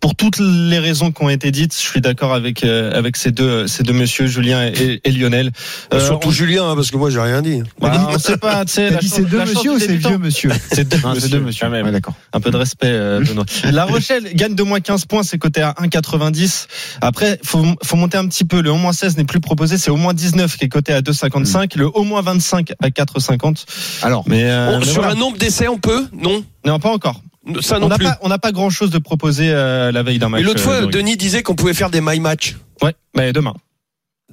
Pour 0.00 0.16
toutes 0.16 0.38
les 0.38 0.78
raisons 0.78 1.12
qui 1.12 1.22
ont 1.24 1.30
été 1.30 1.50
dites, 1.50 1.72
je 1.74 1.80
suis 1.80 2.00
d'accord 2.02 2.34
avec 2.34 2.62
euh, 2.64 2.92
avec 2.92 3.16
ces 3.16 3.30
deux 3.30 3.66
ces 3.68 3.82
deux 3.84 3.92
messieurs, 3.94 4.26
Julien 4.26 4.66
et, 4.66 5.00
et 5.02 5.10
Lionel. 5.12 5.50
Euh, 5.94 6.00
Surtout 6.04 6.28
on- 6.28 6.32
Julien, 6.32 6.68
hein, 6.70 6.74
parce 6.74 6.90
que 6.90 6.96
moi, 6.98 7.08
j'ai 7.08 7.21
rien 7.22 7.42
dit. 7.42 7.62
Bah, 7.80 8.08
on 8.10 8.18
sait 8.18 8.36
pas, 8.36 8.64
tu 8.64 8.72
sais, 8.72 8.88
T'as 8.88 8.94
la 8.94 9.00
dit 9.00 9.08
chance- 9.08 9.16
c'est 9.18 9.24
deux 9.28 9.40
monsieur 9.40 9.70
ou 9.72 9.78
c'est 9.78 9.96
vieux 9.96 10.18
monsieur 10.18 10.50
C'est 10.72 10.88
deux 10.88 10.98
Ah, 11.04 11.14
monsieur. 11.14 11.28
deux. 11.28 11.42
Ouais, 11.42 11.90
d'accord. 11.92 12.14
Un 12.32 12.40
peu 12.40 12.50
de 12.50 12.56
respect, 12.56 12.86
euh, 12.88 13.20
Benoît. 13.20 13.44
La 13.72 13.84
Rochelle 13.84 14.34
gagne 14.34 14.54
de 14.54 14.62
moins 14.62 14.80
15 14.80 15.04
points, 15.06 15.22
c'est 15.22 15.38
coté 15.38 15.62
à 15.62 15.72
1,90. 15.80 16.66
Après, 17.00 17.38
faut, 17.44 17.64
faut 17.82 17.96
monter 17.96 18.18
un 18.18 18.26
petit 18.28 18.44
peu. 18.44 18.60
Le 18.62 18.70
au 18.70 18.76
moins 18.76 18.92
16 18.92 19.16
n'est 19.16 19.24
plus 19.24 19.40
proposé, 19.40 19.78
c'est 19.78 19.90
au 19.90 19.96
moins 19.96 20.14
19 20.14 20.56
qui 20.56 20.64
est 20.64 20.68
coté 20.68 20.92
à 20.92 21.00
2,55. 21.00 21.76
Le 21.78 21.88
au 21.88 22.04
moins 22.04 22.22
25 22.22 22.72
à 22.82 22.88
4,50. 22.88 23.64
Alors, 24.02 24.24
Mais, 24.28 24.44
euh, 24.44 24.78
mais 24.78 24.84
sur 24.84 25.02
voilà. 25.02 25.12
un 25.12 25.14
nombre 25.18 25.38
d'essais, 25.38 25.68
on 25.68 25.78
peut 25.78 26.06
Non? 26.12 26.44
Non, 26.64 26.78
pas 26.78 26.90
encore. 26.90 27.22
Ça 27.60 27.76
On 27.78 27.80
non 27.80 27.88
n'a 27.88 27.96
plus. 27.96 28.04
pas, 28.04 28.18
on 28.22 28.28
n'a 28.28 28.38
pas 28.38 28.52
grand 28.52 28.70
chose 28.70 28.90
de 28.90 28.98
proposé 28.98 29.50
euh, 29.50 29.90
la 29.90 30.02
veille 30.04 30.20
d'un 30.20 30.28
match. 30.28 30.40
Et 30.42 30.44
l'autre 30.44 30.60
euh, 30.68 30.82
fois. 30.82 30.86
Denis 30.90 31.16
disait 31.16 31.42
qu'on 31.42 31.56
pouvait 31.56 31.74
faire 31.74 31.90
des 31.90 32.00
my 32.00 32.20
match. 32.20 32.56
Ouais, 32.82 32.94
mais 33.16 33.32
demain. 33.32 33.54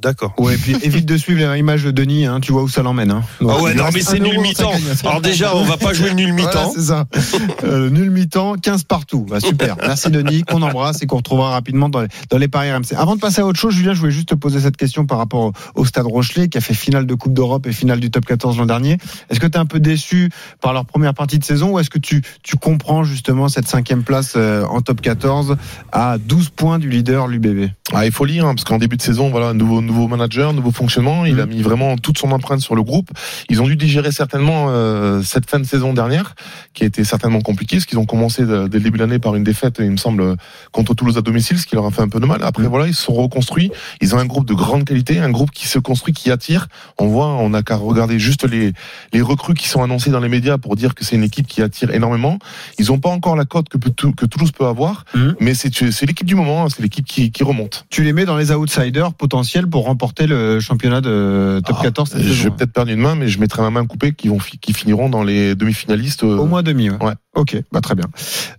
D'accord. 0.01 0.33
Ouais, 0.37 0.55
et 0.55 0.57
puis 0.57 0.75
évite 0.83 1.05
de 1.05 1.17
suivre 1.17 1.39
les 1.39 1.59
images 1.59 1.83
de 1.83 1.91
Denis, 1.91 2.25
hein, 2.25 2.39
tu 2.39 2.51
vois 2.51 2.63
où 2.63 2.69
ça 2.69 2.81
l'emmène. 2.83 3.11
Hein. 3.11 3.23
Donc, 3.41 3.51
Ah 3.53 3.61
ouais, 3.61 3.73
non, 3.73 3.85
mais 3.93 4.01
c'est 4.01 4.17
un 4.17 4.23
nul 4.23 4.39
mi-temps. 4.39 4.71
Alors 5.03 5.21
déjà, 5.21 5.55
on 5.55 5.63
va 5.63 5.77
pas 5.77 5.93
jouer 5.93 6.09
le 6.09 6.15
nul 6.15 6.33
Voilà, 6.33 6.47
mi-temps. 6.47 6.71
c'est 6.75 6.81
ça. 6.81 7.05
Euh, 7.63 7.89
nul 7.89 8.09
mi-temps, 8.09 8.55
15 8.55 8.83
partout. 8.83 9.25
Bah, 9.29 9.39
super. 9.39 9.75
Merci 9.81 10.09
Denis, 10.09 10.43
qu'on 10.43 10.61
embrasse 10.61 11.01
et 11.01 11.05
qu'on 11.07 11.17
retrouvera 11.17 11.51
rapidement 11.51 11.89
dans 11.89 12.01
les, 12.01 12.07
dans 12.29 12.37
les 12.37 12.47
paris 12.47 12.71
RMC. 12.71 12.95
Avant 12.97 13.15
de 13.15 13.21
passer 13.21 13.41
à 13.41 13.45
autre 13.45 13.59
chose, 13.59 13.73
Julien, 13.73 13.93
je 13.93 13.99
voulais 13.99 14.11
juste 14.11 14.29
te 14.29 14.35
poser 14.35 14.59
cette 14.59 14.77
question 14.77 15.05
par 15.05 15.17
rapport 15.17 15.41
au, 15.41 15.53
au 15.75 15.85
Stade 15.85 16.05
Rochelet 16.05 16.47
qui 16.49 16.57
a 16.57 16.61
fait 16.61 16.73
finale 16.73 17.05
de 17.05 17.13
Coupe 17.15 17.33
d'Europe 17.33 17.67
et 17.67 17.71
finale 17.73 17.99
du 17.99 18.11
Top 18.11 18.25
14 18.25 18.57
l'an 18.57 18.65
dernier. 18.65 18.97
Est-ce 19.29 19.39
que 19.39 19.47
tu 19.47 19.53
es 19.53 19.57
un 19.57 19.65
peu 19.65 19.79
déçu 19.79 20.29
par 20.61 20.73
leur 20.73 20.85
première 20.85 21.13
partie 21.13 21.39
de 21.39 21.43
saison 21.43 21.71
ou 21.71 21.79
est-ce 21.79 21.89
que 21.89 21.99
tu, 21.99 22.21
tu 22.43 22.55
comprends 22.57 23.03
justement 23.03 23.49
cette 23.49 23.67
cinquième 23.67 24.03
place 24.03 24.33
euh, 24.35 24.63
en 24.65 24.81
Top 24.81 25.01
14 25.01 25.57
à 25.91 26.17
12 26.17 26.49
points 26.49 26.79
du 26.79 26.89
leader 26.89 27.27
l'UBB 27.27 27.69
Ah, 27.93 28.05
il 28.05 28.11
faut 28.11 28.25
lire, 28.25 28.45
hein, 28.45 28.55
parce 28.55 28.63
qu'en 28.63 28.77
début 28.77 28.97
de 28.97 29.01
saison, 29.01 29.29
voilà, 29.29 29.53
nouveau, 29.53 29.81
nouveau 29.89 30.07
manager, 30.07 30.53
nouveau 30.53 30.71
fonctionnement. 30.71 31.25
Il 31.25 31.39
a 31.39 31.45
mis 31.45 31.61
vraiment 31.61 31.97
toute 31.97 32.17
son 32.17 32.31
empreinte 32.31 32.61
sur 32.61 32.75
le 32.75 32.83
groupe. 32.83 33.09
Ils 33.49 33.61
ont 33.61 33.65
dû 33.65 33.75
digérer 33.75 34.11
certainement 34.11 34.67
euh, 34.69 35.21
cette 35.23 35.49
fin 35.49 35.59
de 35.59 35.65
saison 35.65 35.93
dernière, 35.93 36.35
qui 36.73 36.83
a 36.83 36.87
été 36.87 37.03
certainement 37.03 37.41
compliquée, 37.41 37.77
parce 37.77 37.85
qu'ils 37.85 37.97
ont 37.99 38.05
commencé 38.05 38.45
de- 38.45 38.67
dès 38.67 38.77
le 38.77 38.83
début 38.83 38.97
de 38.97 39.03
l'année 39.03 39.19
par 39.19 39.35
une 39.35 39.43
défaite, 39.43 39.77
il 39.79 39.91
me 39.91 39.97
semble, 39.97 40.35
contre 40.71 40.93
Toulouse 40.93 41.17
à 41.17 41.21
domicile, 41.21 41.57
ce 41.59 41.65
qui 41.65 41.75
leur 41.75 41.85
a 41.85 41.91
fait 41.91 42.01
un 42.01 42.07
peu 42.07 42.19
de 42.19 42.25
mal. 42.25 42.41
Après, 42.43 42.63
voilà, 42.67 42.87
ils 42.87 42.93
se 42.95 43.01
sont 43.03 43.13
reconstruits. 43.13 43.71
Ils 44.01 44.15
ont 44.15 44.19
un 44.19 44.25
groupe 44.25 44.47
de 44.47 44.53
grande 44.53 44.85
qualité, 44.85 45.19
un 45.19 45.31
groupe 45.31 45.51
qui 45.51 45.67
se 45.67 45.79
construit, 45.79 46.13
qui 46.13 46.31
attire. 46.31 46.67
On 46.99 47.07
voit, 47.07 47.27
on 47.27 47.49
n'a 47.49 47.63
qu'à 47.63 47.75
regarder 47.75 48.19
juste 48.19 48.43
les, 48.47 48.73
les 49.11 49.21
recrues 49.21 49.55
qui 49.55 49.67
sont 49.67 49.81
annoncées 49.83 50.11
dans 50.11 50.19
les 50.19 50.29
médias 50.29 50.57
pour 50.57 50.75
dire 50.75 50.93
que 50.95 51.03
c'est 51.03 51.15
une 51.15 51.23
équipe 51.23 51.47
qui 51.47 51.61
attire 51.61 51.91
énormément. 51.93 52.37
Ils 52.77 52.87
n'ont 52.87 52.99
pas 52.99 53.09
encore 53.09 53.35
la 53.35 53.45
cote 53.45 53.67
que, 53.69 53.77
que 53.77 54.25
Toulouse 54.25 54.51
peut 54.51 54.65
avoir, 54.67 55.05
mais 55.39 55.53
c'est 55.55 55.69
c'est 55.91 56.05
l'équipe 56.05 56.27
du 56.27 56.35
moment, 56.35 56.65
hein, 56.65 56.67
c'est 56.69 56.81
l'équipe 56.83 57.05
qui, 57.05 57.31
qui 57.31 57.43
remonte. 57.43 57.85
Tu 57.89 58.03
les 58.03 58.11
mets 58.13 58.25
dans 58.25 58.35
les 58.37 58.51
outsiders 58.51 59.13
potentiels 59.13 59.67
pour 59.67 59.78
remporter 59.83 60.27
le 60.27 60.59
championnat 60.59 61.01
de 61.01 61.61
Top 61.65 61.81
14 61.81 62.09
cette 62.09 62.21
Je 62.21 62.27
vais 62.29 62.35
saison. 62.35 62.51
peut-être 62.55 62.71
perdre 62.73 62.91
une 62.91 62.99
main, 62.99 63.15
mais 63.15 63.27
je 63.27 63.39
mettrai 63.39 63.61
ma 63.61 63.69
main 63.69 63.85
coupée 63.85 64.13
qui 64.13 64.27
vont 64.27 64.37
qui 64.61 64.73
finiront 64.73 65.09
dans 65.09 65.23
les 65.23 65.55
demi-finalistes. 65.55 66.23
euh, 66.23 66.37
Au 66.37 66.45
moins 66.45 66.63
demi, 66.63 66.89
ouais. 66.89 66.97
Ouais. 67.03 67.13
Ok, 67.39 67.55
bah 67.71 67.79
très 67.79 67.95
bien. 67.95 68.03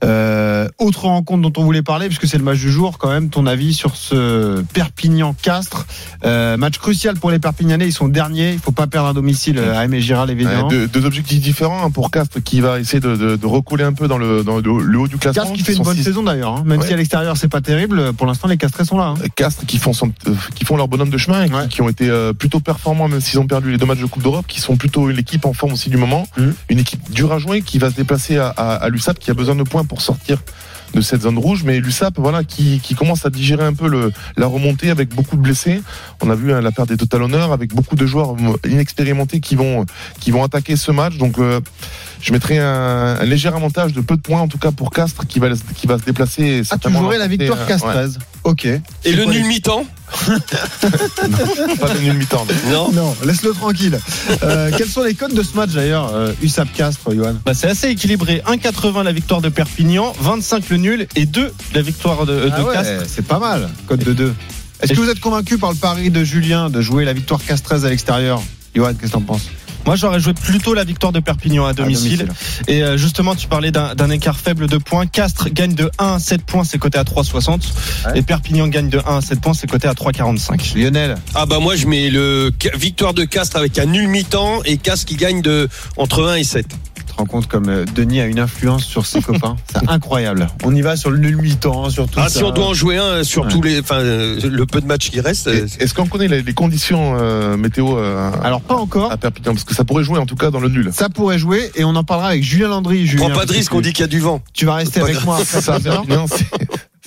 Euh, 0.05 0.67
autre 0.79 1.05
rencontre 1.05 1.43
dont 1.49 1.61
on 1.61 1.65
voulait 1.65 1.83
parler, 1.83 2.07
puisque 2.07 2.27
c'est 2.27 2.39
le 2.39 2.45
match 2.45 2.59
du 2.59 2.71
jour, 2.73 2.97
quand 2.97 3.11
même, 3.11 3.29
ton 3.29 3.47
avis 3.47 3.75
sur 3.75 3.95
ce 3.95 4.63
Perpignan-Castres. 4.73 5.87
Euh, 6.25 6.57
match 6.57 6.79
crucial 6.79 7.17
pour 7.19 7.31
les 7.31 7.39
Perpignanais, 7.39 7.87
ils 7.87 7.93
sont 7.93 8.09
derniers, 8.09 8.53
il 8.53 8.59
faut 8.59 8.73
pas 8.73 8.87
perdre 8.87 9.09
à 9.09 9.13
domicile 9.13 9.59
euh, 9.59 9.77
à 9.79 9.85
Aimé 9.85 10.01
Giral, 10.01 10.31
évidemment. 10.31 10.69
Ouais, 10.69 10.71
deux, 10.71 10.89
deux 10.89 11.05
objectifs 11.05 11.41
différents 11.41 11.85
hein, 11.85 11.91
pour 11.91 12.11
Castres 12.11 12.43
qui 12.43 12.61
va 12.63 12.81
essayer 12.81 13.01
de, 13.01 13.17
de, 13.17 13.37
de 13.37 13.47
recoller 13.47 13.85
un 13.85 13.93
peu 13.93 14.09
dans 14.09 14.17
le, 14.19 14.43
dans 14.43 14.57
le, 14.57 14.83
le 14.83 14.99
haut 14.99 15.09
du 15.09 15.19
classement. 15.19 15.43
Castres 15.43 15.57
qui 15.59 15.63
fait 15.63 15.75
une 15.75 15.83
bonne 15.83 15.97
six- 15.97 16.05
saison 16.05 16.23
d'ailleurs, 16.23 16.55
hein. 16.57 16.63
même 16.65 16.81
Ouais. 16.81 16.87
si 16.87 16.95
à 16.95 16.97
l'extérieur 16.97 17.37
c'est 17.37 17.49
pas 17.49 17.61
terrible, 17.61 18.15
pour 18.15 18.27
l'instant 18.27 18.49
les 18.49 18.57
Castrés 18.57 18.87
sont 18.87 18.97
là. 18.97 19.15
hein. 19.19 19.29
Castres 19.37 19.67
qui 19.67 19.77
font 19.79 19.93
son, 19.93 20.11
euh, 20.27 20.35
qui 20.55 20.65
font 20.65 20.77
leur 20.79 20.89
bonhomme 20.89 21.11
de 21.11 21.19
chemin, 21.19 21.45
et 21.45 21.51
qui, 21.51 21.69
qui 21.69 21.83
ont 21.83 21.89
été 21.91 22.09
euh, 22.09 22.33
plutôt 22.33 22.61
performants 22.61 23.09
même 23.09 23.21
s'ils 23.21 23.39
ont 23.39 23.47
perdu 23.47 23.71
les 23.73 23.77
deux 23.79 23.85
matchs 23.87 24.01
de 24.01 24.07
Coupe 24.07 24.23
d'Europe, 24.23 24.47
qui 24.49 24.61
sont 24.61 24.77
plutôt 24.77 25.09
l'équipe 25.11 25.45
en 25.45 25.53
forme 25.53 25.73
aussi 25.75 25.91
du 25.91 25.97
moment, 25.99 26.27
Mhm. 26.39 26.55
une 26.71 26.79
équipe 26.79 27.11
dure 27.11 27.33
à 27.33 27.39
jouer 27.39 27.61
qui 27.63 27.79
va 27.79 27.91
se 27.91 27.97
déplacer 27.97 28.39
à, 28.39 28.49
à, 28.57 28.70
à 28.77 28.89
l'USAP 28.89 29.19
qui 29.19 29.31
a 29.31 29.35
besoin 29.35 29.55
de 29.55 29.63
points 29.63 29.85
pour 29.85 30.01
sortir 30.01 30.39
de 30.93 31.01
cette 31.01 31.23
zone 31.23 31.39
rouge, 31.39 31.63
mais 31.65 31.79
l'USAP 31.79 32.15
voilà 32.19 32.43
qui, 32.43 32.81
qui 32.81 32.97
commence 32.97 33.25
à 33.25 33.31
digérer 33.31 33.65
un 33.65 33.75
peu 33.75 33.89
le, 33.89 34.13
la 34.37 34.47
remontée 34.47 34.91
avec 34.91 35.15
beaucoup 35.15 35.37
de 35.37 35.41
blessés. 35.41 35.83
On 36.21 36.31
a 36.31 36.35
vu 36.35 36.53
hein, 36.53 36.61
la 36.61 36.73
perte 36.73 36.89
des 36.89 36.97
total 36.97 37.23
honneurs 37.23 37.53
avec 37.53 37.73
beaucoup 37.73 37.95
de 37.95 38.07
joueurs 38.07 38.35
euh, 38.35 38.69
inexpérimentés 38.69 39.39
qui 39.39 39.55
vont 39.55 39.87
qui 40.19 40.33
vont 40.33 40.43
attaquer 40.43 40.77
ce 40.77 40.91
match. 40.91 41.17
Donc 41.17 41.39
euh, 41.39 41.61
je 42.21 42.33
mettrai 42.33 42.59
un, 42.59 43.19
un 43.21 43.25
léger 43.25 43.49
avantage 43.49 43.93
de 43.93 44.01
peu 44.01 44.17
de 44.17 44.21
points 44.21 44.41
en 44.41 44.49
tout 44.49 44.59
cas 44.59 44.73
pour 44.73 44.91
Castres 44.91 45.27
qui 45.29 45.39
va 45.39 45.49
qui 45.77 45.87
va 45.87 45.97
se 45.97 46.05
déplacer. 46.05 46.63
Ah, 46.71 46.77
tu 46.77 46.91
jouerais 46.93 47.19
la 47.19 47.29
victoire 47.29 47.61
euh, 47.61 47.67
castraise. 47.67 48.19
Ok. 48.45 48.65
Et 48.65 49.13
le 49.13 49.25
nul 49.27 49.45
mi-temps 49.45 49.85
Pas 51.81 51.95
de 51.95 51.99
nul 52.01 52.15
mi-temps. 52.15 52.47
Non. 52.71 52.91
Non, 52.93 53.17
laisse-le 53.25 53.53
tranquille. 53.53 53.99
Euh, 54.43 54.71
quels 54.77 54.89
sont 54.89 55.03
les 55.03 55.15
codes 55.15 55.35
de 55.35 55.43
ce 55.43 55.55
match 55.57 55.71
d'ailleurs, 55.71 56.11
euh, 56.15 56.33
USAP 56.43 56.73
Castres, 56.73 57.15
Johan 57.15 57.35
Bah, 57.45 57.55
c'est 57.55 57.69
assez 57.69 57.89
équilibré. 57.89 58.43
1,80 58.47 59.03
la 59.05 59.13
victoire 59.13 59.41
de 59.41 59.49
Perpignan, 59.49 60.13
25 60.21 60.69
le 60.71 60.77
nul 60.79 61.07
et 61.17 61.27
2 61.27 61.53
la 61.75 61.83
victoire 61.83 62.27
de, 62.27 62.33
de 62.47 62.51
Ah 62.53 62.65
ouais, 62.65 62.75
Castres. 62.75 63.05
c'est 63.07 63.27
pas 63.27 63.39
mal, 63.39 63.69
code 63.87 64.01
de 64.05 64.13
2. 64.13 64.35
Est-ce 64.83 64.95
que 64.95 65.01
vous 65.01 65.11
êtes 65.11 65.21
convaincu 65.21 65.59
par 65.59 65.71
le 65.71 65.77
pari 65.77 66.11
de 66.11 66.25
Julien 66.25 66.71
de 66.71 66.81
jouer 66.81 67.05
la 67.05 67.13
victoire 67.13 67.41
Castres 67.45 67.85
à 67.85 67.89
l'extérieur? 67.89 68.43
Johan, 68.75 68.95
qu'est-ce 68.95 69.13
que 69.13 69.17
t'en 69.17 69.21
penses? 69.21 69.43
Moi, 69.87 69.97
j'aurais 69.97 70.21
joué 70.21 70.35
plutôt 70.35 70.75
la 70.75 70.85
victoire 70.85 71.13
de 71.13 71.21
Perpignan 71.21 71.67
à 71.67 71.73
domicile. 71.73 72.19
domicile. 72.19 72.65
Et 72.69 72.83
euh, 72.83 72.97
justement, 72.97 73.35
tu 73.35 73.49
parlais 73.49 73.71
d'un 73.71 73.95
d'un 73.95 74.11
écart 74.11 74.39
faible 74.39 74.67
de 74.67 74.79
points. 74.79 75.07
Castres 75.07 75.49
gagne 75.51 75.75
de 75.75 75.91
1 75.99 76.15
à 76.15 76.19
7 76.19 76.43
points, 76.43 76.65
c'est 76.65 76.79
coté 76.79 76.99
à 76.99 77.05
3,60. 77.05 77.61
Et 78.15 78.23
Perpignan 78.23 78.69
gagne 78.69 78.89
de 78.89 78.99
1 78.99 79.19
à 79.19 79.21
7 79.21 79.41
points, 79.41 79.55
c'est 79.55 79.69
coté 79.69 79.89
à 79.89 79.93
3,45. 79.93 80.79
Lionel 80.79 81.17
Ah 81.35 81.47
bah 81.47 81.59
moi 81.61 81.77
je 81.77 81.87
mets 81.87 82.11
le 82.11 82.51
victoire 82.75 83.15
de 83.15 83.25
Castres 83.25 83.57
avec 83.57 83.79
un 83.79 83.87
nul 83.87 84.09
mi-temps 84.09 84.63
et 84.65 84.77
Castres 84.77 85.07
qui 85.07 85.17
gagne 85.17 85.43
de 85.43 85.69
entre 85.97 86.25
1 86.25 86.37
et 86.37 86.45
7. 86.45 86.67
Tu 87.11 87.17
te 87.17 87.19
rends 87.19 87.27
compte 87.27 87.49
comme 87.49 87.69
euh, 87.69 87.85
Denis 87.93 88.21
a 88.21 88.27
une 88.27 88.39
influence 88.39 88.85
sur 88.85 89.05
ses 89.05 89.21
copains 89.23 89.57
C'est 89.73 89.91
incroyable. 89.91 90.47
On 90.65 90.73
y 90.75 90.81
va 90.81 90.95
sur 90.97 91.11
le 91.11 91.19
nul 91.19 91.37
mi-temps, 91.39 91.91
sur 91.91 92.07
tout 92.09 92.21
Ah 92.23 92.29
ça. 92.29 92.39
si 92.39 92.45
on 92.45 92.53
doit 92.53 92.67
en 92.67 92.75
jouer 92.75 92.99
un 92.99 93.25
sur 93.25 93.49
tous 93.49 93.61
les 93.63 93.81
enfin 93.81 93.97
euh, 93.97 94.39
le 94.49 94.65
peu 94.67 94.81
de 94.81 94.87
matchs 94.87 95.11
qui 95.11 95.21
restent. 95.21 95.49
euh, 95.49 95.67
Est-ce 95.81 95.93
qu'on 95.93 96.07
connaît 96.07 96.29
les, 96.29 96.43
les 96.43 96.55
conditions 96.55 97.17
euh, 97.19 97.57
météo 97.57 97.99
euh, 97.99 98.31
Alors 98.45 98.61
pas 98.61 98.77
encore. 98.77 99.11
à 99.11 99.17
Perpignan? 99.17 99.55
Parce 99.55 99.65
que 99.65 99.75
ça 99.75 99.83
pourrait 99.85 100.05
jouer 100.05 100.21
en 100.21 100.27
tout 100.27 100.37
cas 100.37 100.51
dans 100.53 100.61
le 100.61 100.69
nul. 100.69 100.91
Ça 100.95 101.09
pourrait 101.09 101.39
jouer 101.39 101.73
et 101.75 101.83
on 101.85 101.97
en 101.97 102.05
parlera 102.05 102.29
avec 102.29 102.45
Julien 102.45 102.69
Landry. 102.69 103.07
Julien, 103.07 103.29
prends 103.31 103.41
pas 103.41 103.47
de 103.47 103.53
risque, 103.53 103.73
que 103.73 103.77
on 103.77 103.81
dit 103.81 103.93
qu'il 103.93 104.03
y 104.03 104.05
a 104.05 104.09
du 104.09 104.21
vent. 104.21 104.41
Tu 104.55 104.67
vas 104.67 104.75
rester 104.75 105.01
avec 105.01 105.15
grave. 105.15 105.25
moi 105.27 105.39
après 105.43 105.61
ça. 105.61 105.81
Perpignan, 105.81 106.27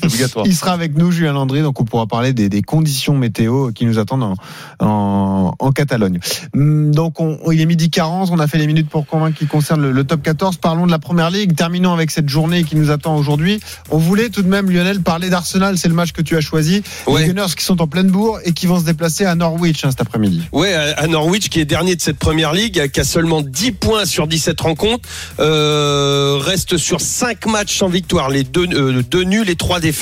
obligatoire. 0.05 0.45
Il 0.47 0.55
sera 0.55 0.71
avec 0.71 0.97
nous, 0.97 1.11
Julien 1.11 1.33
Landry, 1.33 1.61
donc 1.61 1.79
on 1.79 1.85
pourra 1.85 2.07
parler 2.07 2.33
des, 2.33 2.49
des 2.49 2.61
conditions 2.61 3.15
météo 3.15 3.71
qui 3.71 3.85
nous 3.85 3.99
attendent 3.99 4.23
en, 4.23 4.35
en, 4.79 5.55
en 5.59 5.71
Catalogne. 5.71 6.19
Hum, 6.55 6.93
Donc 6.93 7.19
on, 7.19 7.39
il 7.51 7.61
est 7.61 7.65
midi 7.65 7.89
40, 7.89 8.29
on 8.31 8.39
a 8.39 8.47
fait 8.47 8.57
les 8.57 8.67
minutes 8.67 8.89
pour 8.89 9.05
convaincre 9.05 9.37
qui 9.37 9.45
concerne 9.47 9.81
le, 9.81 9.91
le 9.91 10.03
top 10.03 10.21
14. 10.23 10.57
Parlons 10.57 10.85
de 10.87 10.91
la 10.91 10.99
première 10.99 11.29
ligue. 11.29 11.55
Terminons 11.55 11.93
avec 11.93 12.09
cette 12.11 12.29
journée 12.29 12.63
qui 12.63 12.75
nous 12.75 12.89
attend 12.89 13.15
aujourd'hui. 13.15 13.59
On 13.91 13.97
voulait 13.97 14.29
tout 14.29 14.41
de 14.41 14.47
même, 14.49 14.69
Lionel, 14.71 15.01
parler 15.01 15.29
d'Arsenal. 15.29 15.77
C'est 15.77 15.89
le 15.89 15.93
match 15.93 16.11
que 16.11 16.21
tu 16.21 16.35
as 16.37 16.41
choisi. 16.41 16.81
Ouais. 17.07 17.21
Les 17.21 17.27
Gunners 17.27 17.53
qui 17.55 17.63
sont 17.63 17.81
en 17.81 17.87
pleine 17.87 18.07
bourre 18.07 18.39
et 18.45 18.53
qui 18.53 18.65
vont 18.65 18.79
se 18.79 18.85
déplacer 18.85 19.25
à 19.25 19.35
Norwich 19.35 19.85
hein, 19.85 19.91
cet 19.91 20.01
après-midi. 20.01 20.41
Ouais, 20.51 20.73
à 20.73 21.03
à 21.03 21.07
Norwich 21.07 21.49
qui 21.49 21.59
est 21.59 21.65
dernier 21.65 21.95
de 21.95 22.01
cette 22.01 22.17
première 22.17 22.53
ligue, 22.53 22.89
qui 22.91 22.99
a 22.99 23.03
seulement 23.03 23.41
10 23.41 23.71
points 23.73 24.05
sur 24.05 24.25
17 24.27 24.59
rencontres, 24.61 25.07
euh, 25.39 26.37
reste 26.39 26.77
sur 26.77 27.01
5 27.01 27.45
matchs 27.47 27.77
sans 27.77 27.89
victoire, 27.89 28.29
les 28.29 28.43
deux, 28.43 28.67
euh, 28.73 29.03
deux 29.09 29.23
nuls 29.23 29.49
et 29.49 29.55
trois 29.55 29.79
défaites. 29.79 29.92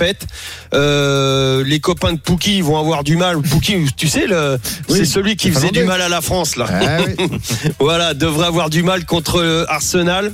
Euh, 0.74 1.64
les 1.66 1.80
copains 1.80 2.14
de 2.14 2.20
Pouki 2.20 2.62
vont 2.62 2.78
avoir 2.78 3.04
du 3.04 3.18
mal. 3.18 3.38
Pouki, 3.42 3.86
tu 3.96 4.08
sais, 4.08 4.26
le, 4.26 4.58
Oui, 4.90 4.98
c'est 4.98 5.06
celui 5.06 5.36
qui 5.36 5.52
faisait 5.52 5.72
du 5.72 5.84
mal 5.84 6.02
à 6.02 6.10
la 6.10 6.22
France 6.22 6.56
là. 6.56 6.66
Ah 6.70 6.98
oui. 7.06 7.40
voilà, 7.80 8.14
devrait 8.14 8.48
avoir 8.48 8.70
du 8.70 8.84
mal 8.84 9.06
contre 9.06 9.66
Arsenal 9.70 10.32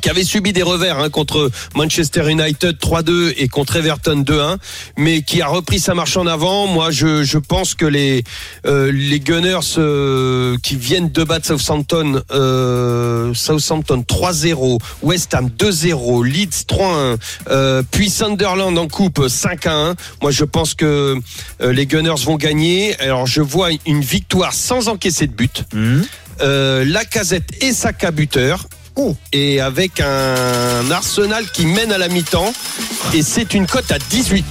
qui 0.00 0.08
avait 0.10 0.24
subi 0.24 0.52
des 0.52 0.62
revers 0.62 0.98
hein, 0.98 1.10
contre 1.10 1.50
Manchester 1.74 2.30
United 2.30 2.76
3-2 2.76 3.34
et 3.36 3.48
contre 3.48 3.76
Everton 3.76 4.22
2-1, 4.26 4.56
mais 4.96 5.22
qui 5.22 5.42
a 5.42 5.48
repris 5.48 5.78
sa 5.80 5.94
marche 5.94 6.16
en 6.16 6.26
avant. 6.26 6.66
Moi, 6.66 6.90
je, 6.90 7.24
je 7.24 7.38
pense 7.38 7.74
que 7.74 7.86
les 7.86 8.22
euh, 8.66 8.90
les 8.92 9.20
Gunners 9.20 9.76
euh, 9.78 10.56
qui 10.62 10.76
viennent 10.76 11.10
de 11.10 11.24
battre 11.24 11.46
Southampton, 11.46 12.22
euh, 12.30 13.32
Southampton 13.34 14.04
3-0, 14.06 14.78
West 15.02 15.34
Ham 15.34 15.48
2-0, 15.48 16.26
Leeds 16.26 16.64
3-1, 16.68 17.16
euh, 17.50 17.82
puis 17.90 18.10
Sunderland 18.10 18.76
en 18.76 18.88
coupe 18.88 19.20
5-1. 19.20 19.94
Moi, 20.22 20.30
je 20.30 20.44
pense 20.44 20.74
que 20.74 21.16
euh, 21.62 21.72
les 21.72 21.86
Gunners 21.86 22.22
vont 22.24 22.36
gagner. 22.36 22.98
Alors, 23.00 23.26
je 23.26 23.40
vois 23.40 23.70
une 23.86 24.00
victoire 24.00 24.52
sans 24.52 24.88
encaisser 24.88 25.26
de 25.26 25.32
but. 25.32 25.64
Euh, 26.40 26.84
Lacazette 26.84 27.50
et 27.62 27.72
Saka 27.72 28.10
buteur. 28.10 28.66
Et 29.32 29.60
avec 29.60 30.00
un 30.00 30.90
Arsenal 30.90 31.44
qui 31.52 31.66
mène 31.66 31.92
à 31.92 31.98
la 31.98 32.08
mi-temps. 32.08 32.52
Et 33.14 33.22
c'est 33.22 33.54
une 33.54 33.66
cote 33.66 33.90
à 33.92 33.98
18. 33.98 34.44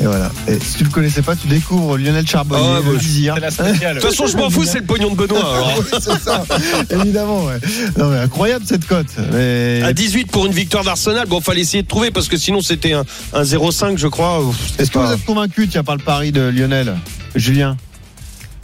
Et 0.00 0.04
voilà. 0.04 0.30
Et 0.48 0.58
si 0.58 0.78
tu 0.78 0.84
le 0.84 0.90
connaissais 0.90 1.22
pas, 1.22 1.36
tu 1.36 1.46
découvres 1.46 1.96
Lionel 1.96 2.26
Charbonnier, 2.26 2.64
Ah, 2.76 2.80
le 2.80 3.40
bah. 3.40 3.50
De 3.94 4.00
toute 4.00 4.10
façon, 4.10 4.26
je 4.26 4.36
m'en 4.36 4.50
fous, 4.50 4.64
c'est 4.64 4.80
le 4.80 4.84
pognon 4.86 5.10
de 5.10 5.16
Benoît. 5.16 5.38
alors. 5.54 5.78
Oui, 5.78 5.84
c'est 5.92 6.18
ça, 6.20 6.44
évidemment. 6.90 7.44
Ouais. 7.44 7.58
Non, 7.96 8.08
mais 8.08 8.18
incroyable 8.18 8.64
cette 8.66 8.86
cote. 8.86 9.06
Mais... 9.32 9.82
À 9.84 9.92
18 9.92 10.30
pour 10.30 10.46
une 10.46 10.52
victoire 10.52 10.82
d'Arsenal. 10.84 11.26
Bon, 11.28 11.40
fallait 11.40 11.60
essayer 11.60 11.82
de 11.82 11.88
trouver 11.88 12.10
parce 12.10 12.28
que 12.28 12.36
sinon 12.36 12.60
c'était 12.62 12.94
un, 12.94 13.04
un 13.32 13.42
0,5, 13.42 13.96
je 13.98 14.08
crois. 14.08 14.42
Est-ce 14.78 14.90
que 14.90 14.98
vous 14.98 15.12
êtes 15.12 15.24
convaincu, 15.24 15.68
tiens, 15.68 15.84
par 15.84 15.96
le 15.96 16.02
pari 16.02 16.32
de 16.32 16.40
Lionel? 16.48 16.96
Julien? 17.34 17.76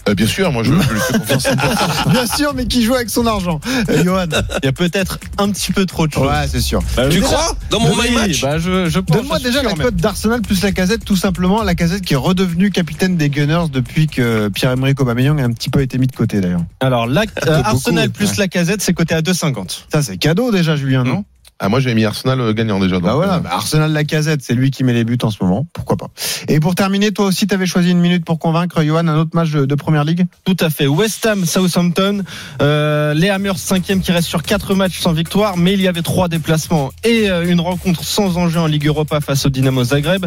Euh, 0.08 0.14
bien 0.14 0.26
sûr, 0.26 0.50
moi 0.52 0.62
je, 0.62 0.70
je 0.72 0.74
lui 0.92 1.00
fais 1.00 1.18
confiance. 1.18 1.46
Bien 2.10 2.26
sûr, 2.26 2.54
mais 2.54 2.66
qui 2.66 2.82
joue 2.82 2.94
avec 2.94 3.10
son 3.10 3.26
argent 3.26 3.60
Euh, 3.90 4.02
Johan 4.04 4.26
Il 4.62 4.66
y 4.66 4.68
a 4.68 4.72
peut-être 4.72 5.18
un 5.38 5.50
petit 5.50 5.72
peu 5.72 5.84
trop 5.86 6.06
de 6.06 6.12
choses. 6.12 6.26
Ouais, 6.26 6.46
c'est 6.50 6.60
sûr. 6.60 6.80
Bah, 6.96 7.04
Tu 7.08 7.16
déjà- 7.20 7.26
crois 7.26 7.56
Dans 7.70 7.80
mon 7.80 7.90
Oui, 7.94 8.08
my 8.10 8.14
match 8.14 8.40
bah, 8.42 8.58
je, 8.58 8.88
je 8.88 8.98
pense, 9.00 9.16
Donne-moi 9.16 9.38
déjà 9.40 9.62
la 9.62 9.74
cote 9.74 9.96
d'Arsenal 9.96 10.40
plus 10.42 10.62
la 10.62 10.72
casette, 10.72 11.04
tout 11.04 11.16
simplement. 11.16 11.62
La 11.62 11.74
casette 11.74 12.02
qui 12.02 12.14
est 12.14 12.16
redevenue 12.16 12.70
capitaine 12.70 13.16
des 13.16 13.28
Gunners 13.28 13.66
depuis 13.72 14.06
que 14.06 14.48
Pierre-Emerick 14.48 15.00
Aubameyang 15.00 15.40
a 15.40 15.44
un 15.44 15.52
petit 15.52 15.70
peu 15.70 15.80
été 15.82 15.98
mis 15.98 16.06
de 16.06 16.16
côté, 16.16 16.40
d'ailleurs. 16.40 16.60
Alors, 16.80 17.06
la, 17.06 17.22
euh, 17.22 17.24
beaucoup, 17.56 17.60
Arsenal 17.68 18.10
plus 18.10 18.30
ouais. 18.30 18.34
la 18.38 18.48
casette, 18.48 18.80
c'est 18.82 18.94
coté 18.94 19.14
à 19.14 19.20
2,50. 19.20 19.84
Ça, 19.92 20.02
c'est 20.02 20.16
cadeau 20.16 20.50
déjà, 20.52 20.76
Julien, 20.76 21.04
non? 21.04 21.24
Ah, 21.60 21.68
moi 21.68 21.80
j'avais 21.80 21.96
mis 21.96 22.04
Arsenal 22.04 22.40
euh, 22.40 22.52
gagnant 22.52 22.78
déjà. 22.78 23.00
Bah 23.00 23.14
voilà, 23.14 23.36
euh, 23.36 23.40
bah 23.40 23.50
Arsenal 23.52 23.92
la 23.92 24.04
casette, 24.04 24.42
c'est 24.42 24.54
lui 24.54 24.70
qui 24.70 24.84
met 24.84 24.92
les 24.92 25.02
buts 25.02 25.18
en 25.22 25.30
ce 25.30 25.38
moment, 25.42 25.66
pourquoi 25.72 25.96
pas. 25.96 26.06
Et 26.46 26.60
pour 26.60 26.76
terminer, 26.76 27.10
toi 27.10 27.26
aussi, 27.26 27.48
tu 27.48 27.54
avais 27.54 27.66
choisi 27.66 27.90
une 27.90 27.98
minute 27.98 28.24
pour 28.24 28.38
convaincre 28.38 28.84
Johan 28.84 29.08
un 29.08 29.18
autre 29.18 29.32
match 29.34 29.50
de, 29.50 29.64
de 29.64 29.74
première 29.74 30.04
ligue? 30.04 30.26
Tout 30.44 30.56
à 30.60 30.70
fait. 30.70 30.86
West 30.86 31.26
Ham, 31.26 31.44
Southampton, 31.44 32.22
euh, 32.62 33.12
les 33.12 33.28
Hammers 33.28 33.58
cinquième 33.58 34.00
qui 34.00 34.12
reste 34.12 34.28
sur 34.28 34.44
quatre 34.44 34.76
matchs 34.76 35.00
sans 35.00 35.12
victoire, 35.12 35.56
mais 35.56 35.72
il 35.72 35.82
y 35.82 35.88
avait 35.88 36.02
trois 36.02 36.28
déplacements 36.28 36.92
et 37.02 37.28
euh, 37.28 37.50
une 37.50 37.60
rencontre 37.60 38.04
sans 38.04 38.36
enjeu 38.36 38.60
en 38.60 38.66
Ligue 38.66 38.86
Europa 38.86 39.20
face 39.20 39.44
au 39.44 39.48
Dynamo 39.48 39.82
Zagreb. 39.82 40.26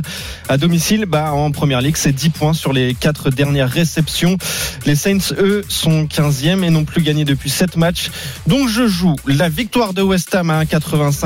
À 0.50 0.58
domicile, 0.58 1.06
bah, 1.06 1.32
en 1.32 1.52
première 1.52 1.80
ligue, 1.80 1.96
c'est 1.96 2.12
10 2.12 2.30
points 2.32 2.54
sur 2.54 2.74
les 2.74 2.94
quatre 2.94 3.30
dernières 3.30 3.70
réceptions. 3.70 4.38
Les 4.86 4.96
Saints, 4.96 5.34
eux, 5.38 5.64
sont 5.70 6.04
15e 6.08 6.64
et 6.64 6.70
n'ont 6.70 6.84
plus 6.84 7.02
gagné 7.02 7.24
depuis 7.24 7.50
7 7.50 7.78
matchs. 7.78 8.12
Donc 8.48 8.68
je 8.68 8.86
joue 8.86 9.16
la 9.26 9.48
victoire 9.48 9.94
de 9.94 10.02
West 10.02 10.36
Ham 10.36 10.50
à 10.50 10.62
1,85 10.66 11.21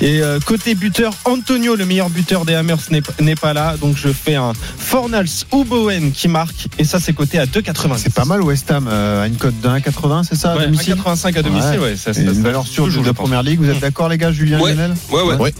et 0.00 0.20
euh, 0.20 0.38
côté 0.40 0.74
buteur, 0.74 1.12
Antonio, 1.24 1.76
le 1.76 1.86
meilleur 1.86 2.10
buteur 2.10 2.44
des 2.44 2.54
Hammers, 2.54 2.78
n'est 3.20 3.34
pas 3.34 3.52
là. 3.52 3.76
Donc 3.80 3.96
je 3.96 4.08
fais 4.08 4.34
un 4.36 4.52
Fornals 4.78 5.28
ou 5.52 5.64
Bowen 5.64 6.12
qui 6.12 6.28
marque 6.28 6.68
et 6.78 6.84
ça 6.84 7.00
c'est 7.00 7.12
coté 7.12 7.38
à 7.38 7.46
2,90. 7.46 7.98
C'est 7.98 8.14
pas 8.14 8.24
mal 8.24 8.42
West 8.42 8.70
Ham 8.70 8.88
euh, 8.90 9.22
à 9.24 9.26
une 9.26 9.36
cote 9.36 9.60
de 9.60 9.68
1,80, 9.68 10.24
c'est 10.28 10.36
ça 10.36 10.52
à 10.52 10.56
Ouais, 10.56 10.64
domicile 10.66 10.94
1,85 10.94 11.38
à 11.38 11.42
domicile, 11.42 11.80
ouais, 11.80 11.96
ça, 11.96 12.10
Et 12.10 12.14
ça, 12.14 12.20
une 12.20 12.34
ça 12.34 12.40
valeur 12.40 12.66
sûre 12.66 12.86
de, 12.88 12.92
pense. 13.02 13.12
première 13.12 13.42
ligue. 13.42 13.60
Vous 13.60 13.70
êtes 13.70 13.80
d'accord 13.80 14.08
les 14.08 14.18
gars, 14.18 14.32
Julien 14.32 14.60
Ouais. 14.60 14.72
Lionel 14.74 14.94
Ouais, 15.10 15.22
ouais. 15.22 15.36
Ouais. 15.36 15.54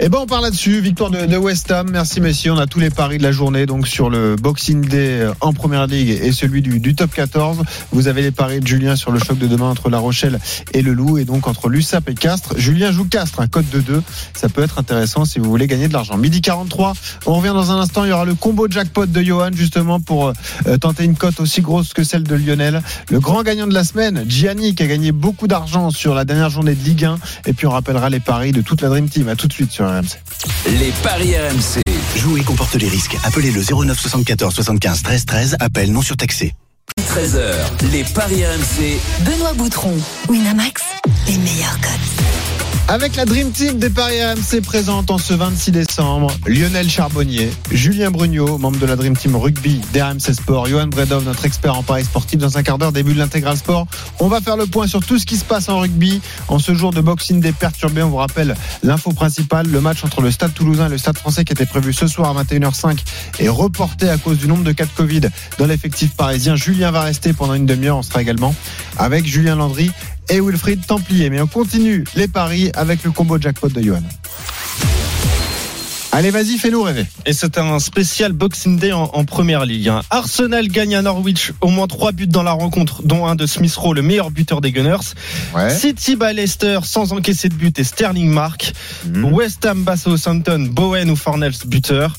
Eh 0.00 0.08
ben 0.08 0.18
on 0.22 0.26
parle 0.26 0.44
là-dessus, 0.44 0.80
victoire 0.80 1.10
de, 1.10 1.26
de 1.26 1.36
West 1.36 1.70
Ham. 1.72 1.88
Merci 1.90 2.20
messieurs, 2.20 2.52
on 2.52 2.58
a 2.58 2.66
tous 2.68 2.78
les 2.78 2.90
paris 2.90 3.18
de 3.18 3.24
la 3.24 3.32
journée 3.32 3.66
donc 3.66 3.88
sur 3.88 4.10
le 4.10 4.36
Boxing 4.36 4.86
Day 4.86 5.20
euh, 5.22 5.32
en 5.40 5.52
première 5.52 5.86
ligue 5.88 6.10
et 6.22 6.30
celui 6.30 6.62
du, 6.62 6.78
du 6.78 6.94
top 6.94 7.12
14. 7.12 7.58
Vous 7.90 8.06
avez 8.06 8.22
les 8.22 8.30
paris 8.30 8.60
de 8.60 8.66
Julien 8.66 8.94
sur 8.94 9.10
le 9.10 9.18
choc 9.18 9.38
de 9.38 9.46
demain 9.48 9.68
entre 9.70 9.90
La 9.90 9.98
Rochelle 9.98 10.38
et 10.72 10.82
le 10.82 10.92
Loup 10.92 11.18
et 11.18 11.24
donc 11.24 11.48
entre 11.48 11.68
l'USAP 11.68 12.10
et 12.10 12.14
Castres. 12.14 12.54
Julien 12.56 12.92
joue 12.98 13.08
Castres, 13.08 13.40
un 13.40 13.46
code 13.46 13.68
de 13.70 13.80
2. 13.80 14.02
Ça 14.34 14.48
peut 14.48 14.62
être 14.62 14.78
intéressant 14.78 15.24
si 15.24 15.38
vous 15.38 15.48
voulez 15.48 15.68
gagner 15.68 15.86
de 15.86 15.92
l'argent. 15.92 16.16
Midi 16.16 16.40
43, 16.40 16.94
on 17.26 17.34
revient 17.34 17.52
dans 17.54 17.70
un 17.70 17.78
instant, 17.78 18.04
il 18.04 18.10
y 18.10 18.12
aura 18.12 18.24
le 18.24 18.34
combo 18.34 18.66
jackpot 18.68 19.06
de 19.06 19.22
Johan 19.22 19.50
justement 19.54 20.00
pour 20.00 20.32
euh, 20.66 20.76
tenter 20.78 21.04
une 21.04 21.14
cote 21.14 21.38
aussi 21.38 21.60
grosse 21.60 21.92
que 21.92 22.02
celle 22.02 22.24
de 22.24 22.34
Lionel. 22.34 22.82
Le 23.10 23.20
grand 23.20 23.44
gagnant 23.44 23.68
de 23.68 23.74
la 23.74 23.84
semaine, 23.84 24.24
Gianni 24.26 24.74
qui 24.74 24.82
a 24.82 24.86
gagné 24.86 25.12
beaucoup 25.12 25.46
d'argent 25.46 25.90
sur 25.90 26.12
la 26.12 26.24
dernière 26.24 26.50
journée 26.50 26.74
de 26.74 26.82
Ligue 26.82 27.04
1 27.04 27.18
et 27.46 27.52
puis 27.52 27.68
on 27.68 27.70
rappellera 27.70 28.10
les 28.10 28.20
paris 28.20 28.50
de 28.50 28.62
toute 28.62 28.82
la 28.82 28.88
Dream 28.88 29.08
Team. 29.08 29.28
À 29.28 29.36
tout 29.36 29.46
de 29.46 29.52
suite 29.52 29.70
sur 29.70 29.86
RMC. 29.86 30.18
Les 30.66 30.92
paris 31.02 31.36
RMC. 31.36 31.82
Jouer 32.16 32.42
comporte 32.42 32.74
les 32.74 32.88
risques. 32.88 33.16
Appelez 33.22 33.52
le 33.52 33.62
09 33.62 33.96
74 33.96 34.52
75 34.54 35.02
13 35.02 35.24
13. 35.24 35.56
Appel 35.60 35.92
non 35.92 36.02
surtaxé. 36.02 36.52
13h, 37.00 37.92
les 37.92 38.02
paris 38.02 38.44
RMC. 38.44 38.98
Benoît 39.24 39.52
Boutron, 39.52 39.94
Winamax, 40.28 40.82
les 41.28 41.38
meilleurs 41.38 41.78
codes. 41.80 42.47
Avec 42.90 43.16
la 43.16 43.26
Dream 43.26 43.50
Team 43.50 43.78
des 43.78 43.90
Paris 43.90 44.16
RMC 44.24 44.62
présente 44.62 45.10
en 45.10 45.18
ce 45.18 45.34
26 45.34 45.72
décembre, 45.72 46.32
Lionel 46.46 46.88
Charbonnier, 46.88 47.50
Julien 47.70 48.10
Brugnot, 48.10 48.56
membre 48.56 48.78
de 48.78 48.86
la 48.86 48.96
Dream 48.96 49.14
Team 49.14 49.36
Rugby 49.36 49.82
d'RMC 49.92 50.32
Sport, 50.32 50.68
Johan 50.68 50.86
Bredov, 50.86 51.22
notre 51.22 51.44
expert 51.44 51.76
en 51.76 51.82
Paris 51.82 52.04
sportif. 52.04 52.38
Dans 52.38 52.56
un 52.56 52.62
quart 52.62 52.78
d'heure, 52.78 52.92
début 52.92 53.12
de 53.12 53.18
l'intégral 53.18 53.58
sport. 53.58 53.86
On 54.20 54.28
va 54.28 54.40
faire 54.40 54.56
le 54.56 54.64
point 54.64 54.86
sur 54.86 55.04
tout 55.04 55.18
ce 55.18 55.26
qui 55.26 55.36
se 55.36 55.44
passe 55.44 55.68
en 55.68 55.80
rugby 55.80 56.22
en 56.48 56.58
ce 56.58 56.72
jour 56.72 56.90
de 56.90 57.02
Boxing 57.02 57.40
Day 57.42 57.52
perturbé. 57.52 58.02
On 58.02 58.08
vous 58.08 58.16
rappelle 58.16 58.56
l'info 58.82 59.12
principale, 59.12 59.66
le 59.68 59.82
match 59.82 60.02
entre 60.02 60.22
le 60.22 60.30
Stade 60.30 60.54
Toulousain 60.54 60.86
et 60.86 60.90
le 60.90 60.96
Stade 60.96 61.18
Français 61.18 61.44
qui 61.44 61.52
était 61.52 61.66
prévu 61.66 61.92
ce 61.92 62.06
soir 62.06 62.34
à 62.34 62.42
21h05 62.42 63.00
est 63.38 63.50
reporté 63.50 64.08
à 64.08 64.16
cause 64.16 64.38
du 64.38 64.48
nombre 64.48 64.64
de 64.64 64.72
cas 64.72 64.86
de 64.86 64.92
Covid 64.96 65.28
dans 65.58 65.66
l'effectif 65.66 66.12
parisien. 66.16 66.56
Julien 66.56 66.90
va 66.90 67.02
rester 67.02 67.34
pendant 67.34 67.52
une 67.52 67.66
demi-heure. 67.66 67.98
On 67.98 68.02
sera 68.02 68.22
également 68.22 68.54
avec 68.96 69.26
Julien 69.26 69.56
Landry 69.56 69.90
et 70.28 70.40
Wilfried 70.40 70.86
Templier. 70.86 71.30
Mais 71.30 71.40
on 71.40 71.46
continue 71.46 72.04
les 72.14 72.28
paris 72.28 72.70
avec 72.74 73.04
le 73.04 73.10
combo 73.10 73.38
jackpot 73.40 73.68
de 73.68 73.80
Johan. 73.82 74.02
Allez, 76.10 76.30
vas-y, 76.30 76.56
fais-nous 76.56 76.82
rêver. 76.82 77.04
Et 77.26 77.34
c'est 77.34 77.58
un 77.58 77.78
spécial 77.78 78.32
Boxing 78.32 78.78
Day 78.78 78.92
en, 78.92 79.04
en 79.12 79.24
première 79.26 79.66
ligue. 79.66 79.88
hein. 79.90 80.00
Arsenal 80.08 80.66
gagne 80.68 80.96
à 80.96 81.02
Norwich 81.02 81.52
au 81.60 81.68
moins 81.68 81.86
trois 81.86 82.12
buts 82.12 82.26
dans 82.26 82.42
la 82.42 82.52
rencontre, 82.52 83.02
dont 83.04 83.26
un 83.26 83.36
de 83.36 83.44
Smith 83.46 83.74
Rowe, 83.76 83.92
le 83.94 84.00
meilleur 84.02 84.30
buteur 84.30 84.62
des 84.62 84.72
Gunners. 84.72 84.96
City 85.70 86.16
bat 86.16 86.32
Leicester 86.32 86.80
sans 86.82 87.12
encaisser 87.12 87.50
de 87.50 87.54
but 87.54 87.78
et 87.78 87.84
Sterling 87.84 88.30
marque. 88.30 88.72
Mhm. 89.06 89.32
West 89.34 89.66
Ham 89.66 89.84
bat 89.84 89.98
Southampton, 89.98 90.66
Bowen 90.70 91.10
ou 91.10 91.14
Fornells 91.16 91.66
buteur. 91.66 92.14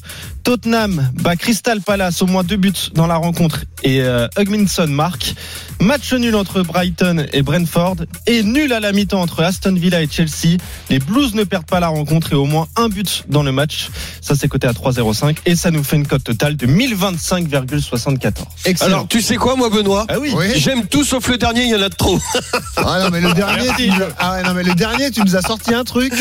Tottenham 0.50 1.12
bat 1.14 1.36
Crystal 1.36 1.80
Palace 1.80 2.24
au 2.24 2.26
moins 2.26 2.44
deux 2.44 2.58
buts 2.58 2.74
dans 2.96 3.06
la 3.06 3.18
rencontre 3.18 3.66
et 3.84 4.02
euh, 4.02 4.28
Hugminson 4.36 4.88
marque. 4.88 5.36
Match 5.80 6.12
nul 6.12 6.36
entre 6.36 6.64
Brighton 6.64 7.28
et 7.32 7.44
Brentford 7.44 7.98
et 8.26 8.42
nul 8.42 8.74
à 8.74 8.80
la 8.80 8.92
mi-temps 8.92 9.22
entre 9.22 9.44
Aston 9.44 9.76
Villa 9.76 10.02
et 10.02 10.08
Chelsea. 10.10 10.58
Les 10.90 10.98
Blues 10.98 11.36
ne 11.36 11.44
perdent 11.44 11.68
pas 11.68 11.80
la 11.80 11.90
rencontre 11.90 12.34
et 12.34 12.36
au 12.36 12.46
moins 12.46 12.68
un 12.76 12.90
but 12.90 13.26
dans 13.30 13.44
le 13.44 13.52
match. 13.52 13.90
Ça 14.22 14.34
c'est 14.34 14.48
coté 14.48 14.66
à 14.66 14.72
3,05 14.72 15.38
et 15.46 15.56
ça 15.56 15.70
nous 15.70 15.84
fait 15.84 15.98
une 15.98 16.08
cote 16.08 16.24
totale 16.24 16.58
de 16.58 16.66
1025,74. 16.66 18.82
Alors, 18.82 19.08
tu 19.08 19.22
sais 19.22 19.36
quoi, 19.36 19.56
moi, 19.56 19.70
Benoît? 19.70 20.08
Ah 20.10 20.16
oui. 20.20 20.34
J'aime 20.56 20.88
tout 20.88 21.04
sauf 21.04 21.28
le 21.30 21.38
dernier, 21.38 21.66
il 21.66 21.70
y 21.70 21.76
en 21.76 21.82
a 21.82 21.90
de 21.90 21.96
trop. 21.96 22.20
Ah 22.78 23.02
non 23.04 23.10
mais 23.12 23.22
le 23.22 23.34
dernier, 23.34 23.68
tu, 23.78 23.92
ah 24.18 24.34
ouais, 24.34 24.44
non 24.44 24.54
mais 24.54 24.64
le 24.64 24.74
dernier, 24.74 25.12
tu 25.12 25.22
nous 25.22 25.36
as 25.36 25.42
sorti 25.42 25.76
un 25.76 25.84
truc. 25.84 26.14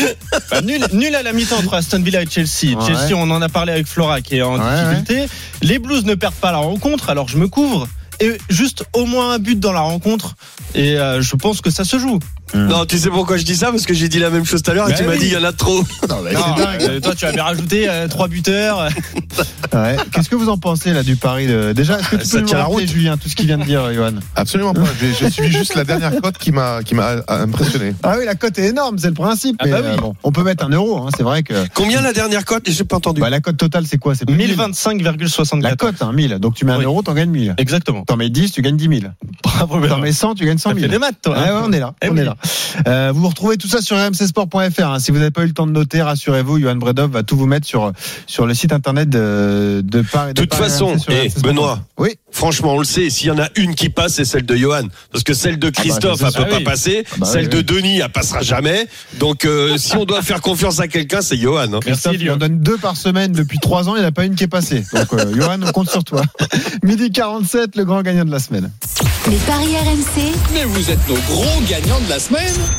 Bah, 0.51 0.61
nul, 0.61 0.85
nul 0.93 1.15
à 1.15 1.23
la 1.23 1.33
mi-temps 1.33 1.57
entre 1.57 1.73
Aston 1.73 2.03
Villa 2.03 2.21
et 2.21 2.27
Chelsea. 2.29 2.77
Ouais. 2.77 2.85
Chelsea, 2.85 3.15
on 3.15 3.31
en 3.31 3.41
a 3.41 3.49
parlé 3.49 3.71
avec 3.71 3.87
Flora 3.87 4.18
qui 4.21 4.37
est 4.37 4.41
en 4.41 4.59
Ouais, 4.59 4.95
difficulté. 4.99 5.25
Les 5.61 5.79
Blues 5.79 6.05
ne 6.05 6.15
perdent 6.15 6.35
pas 6.35 6.51
la 6.51 6.57
rencontre, 6.59 7.09
alors 7.09 7.27
je 7.27 7.37
me 7.37 7.47
couvre. 7.47 7.87
Et 8.21 8.37
juste 8.49 8.83
au 8.93 9.05
moins 9.05 9.33
un 9.33 9.39
but 9.39 9.59
dans 9.59 9.71
la 9.71 9.79
rencontre. 9.79 10.35
Et 10.75 10.97
euh, 10.97 11.21
je 11.21 11.35
pense 11.35 11.61
que 11.61 11.69
ça 11.69 11.85
se 11.85 11.97
joue. 11.97 12.19
Non, 12.53 12.85
tu 12.85 12.97
sais 12.97 13.09
pourquoi 13.09 13.37
je 13.37 13.43
dis 13.45 13.55
ça? 13.55 13.71
Parce 13.71 13.85
que 13.85 13.93
j'ai 13.93 14.09
dit 14.09 14.19
la 14.19 14.29
même 14.29 14.45
chose 14.45 14.61
tout 14.63 14.71
à 14.71 14.73
l'heure 14.73 14.87
et 14.89 14.91
Bah 14.93 14.97
tu 14.97 15.03
m'as 15.03 15.11
oui. 15.13 15.19
dit 15.19 15.25
il 15.27 15.33
y 15.33 15.37
en 15.37 15.43
a 15.43 15.51
trop. 15.53 15.83
Non, 16.09 16.17
mais 16.23 16.33
Non, 16.33 16.55
dingue. 16.57 16.81
euh, 16.89 16.99
toi, 16.99 17.13
tu 17.15 17.25
avais 17.25 17.41
rajouté 17.41 17.87
euh, 17.89 18.07
trois 18.07 18.27
buteurs. 18.27 18.87
Ouais. 19.71 19.95
Qu'est-ce 20.11 20.29
que 20.29 20.35
vous 20.35 20.49
en 20.49 20.57
pensez 20.57 20.93
là 20.93 21.03
du 21.03 21.15
pari 21.15 21.45
de... 21.45 21.73
Déjà, 21.73 21.99
est-ce 21.99 22.09
que 22.09 22.15
tu 22.15 22.25
Ça 22.25 22.37
peux 22.37 22.41
nous 22.41 22.47
tient 22.47 22.57
la 22.57 22.63
rappeler, 22.63 22.85
route. 22.85 22.91
Julien, 22.91 23.17
tout 23.17 23.29
ce 23.29 23.35
qu'il 23.35 23.45
vient 23.45 23.59
de 23.59 23.63
dire, 23.65 23.93
Johan? 23.93 24.13
Absolument 24.35 24.73
pas. 24.73 24.81
J'ai 24.99 25.13
j'ai 25.13 25.29
suivi 25.29 25.51
juste 25.55 25.75
la 25.75 25.83
dernière 25.83 26.19
cote 26.21 26.39
qui 26.39 26.51
m'a 26.51 26.81
qui 26.83 26.95
m'a 26.95 27.17
impressionné. 27.27 27.93
Ah 28.01 28.15
oui, 28.17 28.25
la 28.25 28.33
cote 28.33 28.57
est 28.57 28.69
énorme, 28.69 28.97
c'est 28.97 29.07
le 29.09 29.13
principe. 29.13 29.57
Ah 29.59 29.65
mais, 29.65 29.71
bah 29.71 29.79
oui. 29.83 29.89
euh, 29.93 29.97
bon, 29.97 30.15
on 30.23 30.31
peut 30.31 30.41
mettre 30.43 30.65
un 30.65 30.69
euro, 30.69 30.97
hein, 30.97 31.09
c'est 31.15 31.21
vrai 31.21 31.43
que. 31.43 31.53
Combien 31.75 32.01
la 32.01 32.13
dernière 32.13 32.45
cote? 32.45 32.63
J'ai 32.67 32.83
pas 32.83 32.95
entendu. 32.95 33.21
Bah, 33.21 33.29
la 33.29 33.41
cote 33.41 33.57
totale, 33.57 33.85
c'est 33.87 33.99
quoi? 33.99 34.15
C'est 34.15 34.25
plus 34.25 34.33
de 34.33 34.39
1000. 34.39 34.57
La 34.57 34.67
1025,64. 34.69 35.75
cote, 35.77 36.01
hein, 36.01 36.13
1000. 36.13 36.39
Donc 36.39 36.55
tu 36.55 36.65
mets 36.65 36.71
un 36.71 36.79
Oui. 36.79 36.85
euro, 36.85 37.03
t'en 37.03 37.13
gagnes 37.13 37.29
1000. 37.29 37.53
Exactement. 37.59 38.03
T'en 38.05 38.17
mets 38.17 38.29
10, 38.31 38.51
tu 38.51 38.63
gagnes 38.63 38.75
10 38.77 39.01
000. 39.01 39.11
Bravo, 39.43 39.85
T'en 39.87 39.99
mets 39.99 40.11
100, 40.13 40.33
tu 40.33 40.45
gagnes 40.47 40.57
100 40.57 40.69
T'as 40.71 40.75
000. 40.77 40.85
fait 40.87 40.91
des 40.91 40.99
maths, 40.99 41.15
toi. 41.21 41.37
Ouais, 41.37 41.43
ouais, 41.45 41.61
on 41.63 41.71
est 41.71 41.79
là, 41.79 41.93
Eh 42.01 42.09
on 42.09 42.17
est 42.17 42.25
là. 42.25 42.35
Euh, 42.87 43.11
vous 43.13 43.27
retrouvez 43.27 43.57
tout 43.57 43.67
ça 43.67 43.81
sur 43.81 43.97
rmcsport.fr. 43.97 44.83
hein. 44.85 44.99
Si 44.99 45.11
vous 45.11 45.17
n'avez 45.17 45.31
pas 45.31 45.43
eu 45.43 45.47
le 45.47 45.53
temps 45.53 45.67
de 45.67 45.71
noter, 45.71 46.01
rassurez-vous, 46.01 46.59
Johan 46.59 46.75
Bredov 46.75 47.11
va 47.11 47.23
tout 47.23 47.35
vous 47.37 47.45
mettre 47.45 47.67
sur 47.67 47.91
sur 48.27 48.45
le 48.45 48.53
site 48.53 48.71
internet 48.73 49.09
de 49.09 49.81
de 49.83 50.01
Paris. 50.01 50.33
De 50.33 50.41
toute 50.41 50.53
façon, 50.53 50.95
eh, 51.09 51.29
Benoît, 51.41 51.79
Oui. 51.97 52.15
franchement, 52.31 52.73
on 52.75 52.79
le 52.79 52.85
sait, 52.85 53.09
s'il 53.09 53.27
y 53.27 53.31
en 53.31 53.39
a 53.39 53.47
une 53.55 53.75
qui 53.75 53.89
passe, 53.89 54.13
c'est 54.15 54.25
celle 54.25 54.45
de 54.45 54.55
Johan. 54.55 54.83
Parce 55.11 55.23
que 55.23 55.33
celle 55.33 55.59
de 55.59 55.69
Christophe, 55.69 56.19
bah, 56.21 56.27
elle 56.27 56.33
c'est 56.33 56.37
peut 56.43 56.49
pas 56.49 56.55
Ah 56.55 56.59
oui. 56.59 56.63
passer. 56.63 57.03
bah 57.17 57.25
celle 57.25 57.43
oui, 57.45 57.49
de. 57.49 57.61
Denis, 57.61 57.99
elle 57.99 58.09
passera 58.09 58.41
jamais. 58.41 58.87
Donc, 59.19 59.45
euh, 59.45 59.77
si 59.77 59.95
on 59.97 60.05
doit 60.05 60.21
faire 60.21 60.41
confiance 60.41 60.79
à 60.79 60.87
quelqu'un, 60.87 61.21
c'est 61.21 61.37
Johan. 61.37 61.73
hein. 61.73 61.79
Christophe, 61.81 62.15
il 62.19 62.31
en 62.31 62.37
donne 62.37 62.59
deux 62.59 62.77
par 62.77 62.95
semaine 62.97 63.31
depuis 63.31 63.59
trois 63.59 63.87
ans, 63.89 63.95
il 63.95 63.99
n'y 63.99 64.05
en 64.05 64.09
a 64.09 64.11
pas 64.11 64.25
une 64.25 64.35
qui 64.35 64.45
est 64.45 64.47
passée. 64.47 64.83
Donc, 64.93 65.13
euh, 65.13 65.33
Johan, 65.35 65.57
on 65.63 65.71
compte 65.71 65.89
sur 65.89 66.03
toi. 66.03 66.21
Midi 66.83 67.11
47, 67.11 67.75
le 67.75 67.85
grand 67.85 68.01
gagnant 68.01 68.25
de 68.25 68.31
la 68.31 68.39
semaine. 68.39 68.71
Les 69.29 69.37
paris 69.37 69.75
RMC, 69.75 70.33
Mais 70.53 70.63
vous 70.63 70.89
êtes 70.89 71.07
nos 71.07 71.15
gros 71.27 71.61
gagnants 71.69 71.99
de 72.01 72.09
la 72.09 72.19
semaine. 72.19 72.28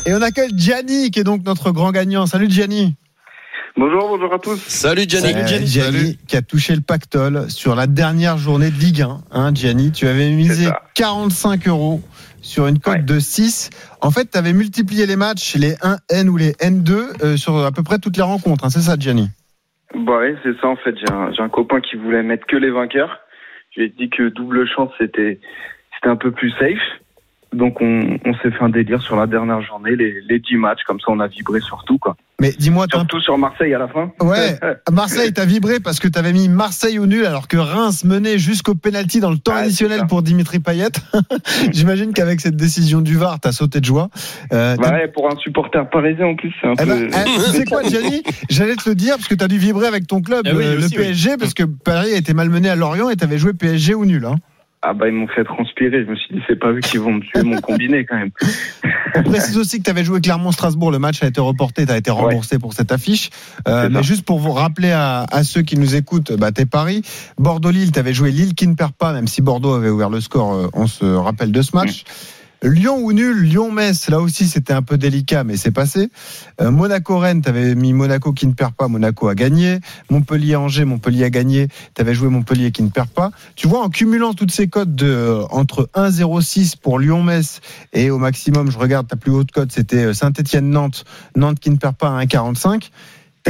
Et 0.07 0.15
on 0.15 0.23
accueille 0.23 0.51
Gianni, 0.57 1.11
qui 1.11 1.21
est 1.21 1.25
donc 1.25 1.45
notre 1.45 1.73
grand 1.73 1.91
gagnant. 1.91 2.27
Salut 2.27 2.49
Gianni. 2.49 2.95
Bonjour, 3.77 4.09
bonjour 4.09 4.33
à 4.33 4.39
tous. 4.39 4.57
Salut 4.61 5.03
Gianni. 5.09 5.33
Euh, 5.35 5.47
Gianni. 5.47 5.67
Gianni, 5.67 6.19
qui 6.29 6.37
a 6.37 6.43
touché 6.43 6.75
le 6.75 6.81
pactole 6.83 7.51
sur 7.51 7.75
la 7.75 7.87
dernière 7.87 8.39
journée 8.39 8.71
de 8.71 8.77
Ligue 8.79 9.03
1. 9.03 9.21
Hein, 9.33 9.51
Gianni, 9.55 9.91
tu 9.93 10.07
avais 10.07 10.31
misé 10.31 10.67
ça. 10.67 10.81
45 10.95 11.67
euros 11.69 12.01
sur 12.43 12.67
une 12.69 12.79
cote 12.79 12.95
Ouais. 12.95 13.03
de 13.03 13.19
6. 13.19 13.71
En 14.01 14.11
fait, 14.11 14.31
tu 14.31 14.39
avais 14.39 14.53
multiplié 14.53 15.07
les 15.07 15.17
matchs, 15.17 15.57
les 15.57 15.75
1N 15.83 16.29
ou 16.29 16.37
les 16.37 16.53
N2, 16.61 16.93
euh, 17.23 17.37
sur 17.37 17.57
à 17.65 17.73
peu 17.73 17.83
près 17.83 17.99
toutes 17.99 18.17
les 18.17 18.23
rencontres. 18.23 18.65
hein, 18.65 18.71
c'est 18.71 18.81
ça, 18.81 18.97
Gianni? 18.99 19.29
Bah 19.95 20.19
ouais, 20.19 20.37
c'est 20.45 20.57
ça 20.61 20.69
en 20.69 20.77
fait. 20.77 20.95
J'ai 20.97 21.13
un, 21.13 21.33
j'ai 21.33 21.43
un 21.43 21.49
copain 21.49 21.81
qui 21.81 21.97
voulait 21.97 22.23
mettre 22.23 22.47
que 22.47 22.57
les 22.57 22.71
vainqueurs. 22.71 23.19
Je 23.75 23.81
lui 23.81 23.87
ai 23.89 23.91
dit 23.91 24.09
que 24.11 24.29
double 24.29 24.69
chance 24.69 24.91
c'était 24.99 25.41
c'était 25.97 26.09
un 26.09 26.17
peu 26.17 26.31
plus 26.31 26.51
safe. 26.61 26.79
Donc 27.53 27.81
on, 27.81 28.17
on 28.25 28.35
s'est 28.35 28.51
fait 28.51 28.63
un 28.63 28.69
délire 28.69 29.03
sur 29.03 29.17
la 29.17 29.27
dernière 29.27 29.61
journée, 29.61 29.97
les, 29.97 30.21
les 30.29 30.39
10 30.39 30.57
matchs, 30.57 30.83
comme 30.87 31.01
ça 31.01 31.07
on 31.09 31.19
a 31.19 31.27
vibré 31.27 31.61
sur 31.61 31.83
tout 31.85 31.99
quoi. 31.99 32.17
Mais 32.41 32.53
dis-moi, 32.59 32.87
un 32.93 32.99
Surtout 33.01 33.21
sur 33.21 33.37
Marseille 33.37 33.75
à 33.75 33.79
la 33.79 33.89
fin. 33.89 34.13
Ouais, 34.23 34.59
Marseille, 34.91 35.33
t'as 35.33 35.45
vibré 35.45 35.79
parce 35.79 35.99
que 36.01 36.09
t'avais 36.09 36.33
mis 36.33 36.49
Marseille 36.49 36.99
au 36.99 37.07
nul 37.07 37.27
alors 37.27 37.49
que 37.49 37.57
Reims 37.59 38.05
menait 38.05 38.39
jusqu'au 38.39 38.75
penalty 38.75 39.21
dans 39.21 39.31
le 39.31 39.37
temps 39.37 39.55
additionnel 39.55 40.07
pour 40.09 40.23
Dimitri 40.23 40.59
Payet. 40.61 40.89
J'imagine 41.73 42.13
qu'avec 42.13 42.41
cette 42.41 42.57
décision 42.57 43.01
du 43.01 43.17
VAR, 43.17 43.41
t'as 43.41 43.53
sauté 43.53 43.81
de 43.81 43.85
joie. 43.85 44.09
Euh, 44.53 44.77
Bah 44.77 44.93
ouais, 44.93 45.09
pour 45.09 45.31
un 45.31 45.37
supporter 45.37 45.89
parisien 45.91 46.27
en 46.27 46.37
plus, 46.37 46.53
c'est 46.61 46.69
un 46.69 46.75
Eh 46.75 46.87
peu. 46.87 46.87
ben, 46.87 47.11
eh, 47.13 47.25
tu 47.25 47.41
sais 47.59 47.65
quoi, 47.65 47.83
Gianni? 47.83 48.23
J'allais 48.49 48.77
te 48.77 48.89
le 48.89 48.95
dire 48.95 49.17
parce 49.17 49.29
que 49.29 49.35
t'as 49.35 49.49
dû 49.49 49.59
vibrer 49.59 49.87
avec 49.87 50.07
ton 50.07 50.23
club, 50.23 50.43
Eh 50.47 50.53
oui, 50.55 50.65
euh, 50.65 50.77
le 50.77 50.85
aussi, 50.85 50.97
oui. 50.97 51.05
PSG, 51.07 51.37
parce 51.39 51.53
que 51.55 51.65
Paris 51.65 52.13
a 52.15 52.17
été 52.17 52.33
malmené 52.33 52.71
à 52.71 52.77
Lorient 52.77 53.11
et 53.11 53.17
t'avais 53.17 53.39
joué 53.39 53.53
PSG 53.53 53.95
ou 53.95 54.05
nul. 54.07 54.25
Hein. 54.25 54.37
Ah 54.83 54.95
bah 54.95 55.09
ils 55.09 55.13
m'ont 55.15 55.29
fait 55.29 55.45
transpirer. 55.45 56.05
Je 56.07 56.11
me 56.11 56.17
suis 56.17 56.35
dit 56.35 56.41
c'est 56.49 56.59
pas 56.59 56.69
eux 56.73 56.81
qui 56.81 56.97
vont 56.97 57.13
me 57.13 57.21
tuer 57.21 57.43
mon 57.43 57.61
combiné 57.61 58.07
quand 58.07 58.17
même. 58.17 58.31
On 59.15 59.23
précise 59.23 59.59
aussi 59.59 59.79
que 59.79 59.83
t'avais 59.83 60.05
joué 60.05 60.21
Clermont-Strasbourg. 60.23 60.91
Le 60.91 60.99
match 60.99 61.23
a 61.23 61.27
été 61.27 61.41
reporté, 61.41 61.85
t'as 61.85 61.99
été 61.99 62.11
remboursé 62.11 62.59
pour 62.59 62.73
cette 62.73 62.91
affiche. 62.91 63.29
Euh, 63.69 63.89
mais 63.91 63.97
ça. 63.97 64.03
juste 64.03 64.25
pour 64.25 64.39
vous 64.39 64.53
rappeler 64.53 64.91
à, 64.93 65.27
à 65.31 65.45
ceux 65.45 65.61
qui 65.63 65.77
nous 65.77 65.97
écoutent, 65.97 66.33
bah, 66.33 66.51
tes 66.51 66.65
paris. 66.65 67.03
Bordeaux-Lille, 67.39 67.93
t'avais 67.93 68.15
joué 68.15 68.31
Lille 68.31 68.55
qui 68.55 68.67
ne 68.67 68.75
perd 68.75 68.93
pas, 68.93 69.13
même 69.13 69.27
si 69.29 69.43
Bordeaux 69.43 69.75
avait 69.75 69.91
ouvert 69.91 70.09
le 70.09 70.21
score. 70.21 70.55
euh, 70.55 70.69
on 70.73 70.87
se 70.87 71.05
rappelle 71.05 71.53
de 71.53 71.61
ce 71.61 71.77
match. 71.77 72.05
Lyon 72.63 72.99
ou 72.99 73.13
nul, 73.13 73.43
Lyon-Metz, 73.43 74.11
là 74.11 74.21
aussi 74.21 74.47
c'était 74.47 74.75
un 74.75 74.83
peu 74.83 74.99
délicat, 74.99 75.45
mais 75.45 75.57
c'est 75.57 75.71
passé. 75.71 76.11
Euh, 76.61 76.71
Monaco-Rennes, 76.71 77.41
t'avais 77.41 77.75
mis 77.75 77.95
Monaco 77.95 78.35
qui 78.35 78.47
ne 78.47 78.53
perd 78.53 78.75
pas, 78.75 78.87
Monaco 78.87 79.29
a 79.29 79.35
gagné. 79.35 79.79
Montpellier-Angers, 80.11 80.85
Montpellier 80.85 81.25
a 81.25 81.31
gagné. 81.31 81.69
T'avais 81.95 82.15
joué 82.15 82.29
Montpellier 82.29 82.71
qui 82.71 82.83
ne 82.83 82.91
perd 82.91 83.09
pas. 83.09 83.31
Tu 83.57 83.67
vois, 83.67 83.83
en 83.83 83.89
cumulant 83.89 84.35
toutes 84.35 84.51
ces 84.51 84.69
cotes 84.69 84.95
de 84.95 85.07
euh, 85.07 85.45
entre 85.51 85.89
1,06 85.95 86.77
pour 86.77 86.99
Lyon-Metz 86.99 87.61
et 87.95 88.11
au 88.11 88.19
maximum, 88.19 88.71
je 88.71 88.79
regarde 88.79 89.09
ta 89.09 89.17
plus 89.17 89.33
haute 89.33 89.53
cote, 89.53 89.73
c'était 89.73 90.05
euh, 90.05 90.13
Saint-Etienne-Nantes, 90.13 91.05
Nantes 91.37 91.61
qui 91.61 91.71
ne 91.71 91.77
perd 91.77 91.97
pas 91.97 92.19
à 92.19 92.25
1,45. 92.25 92.91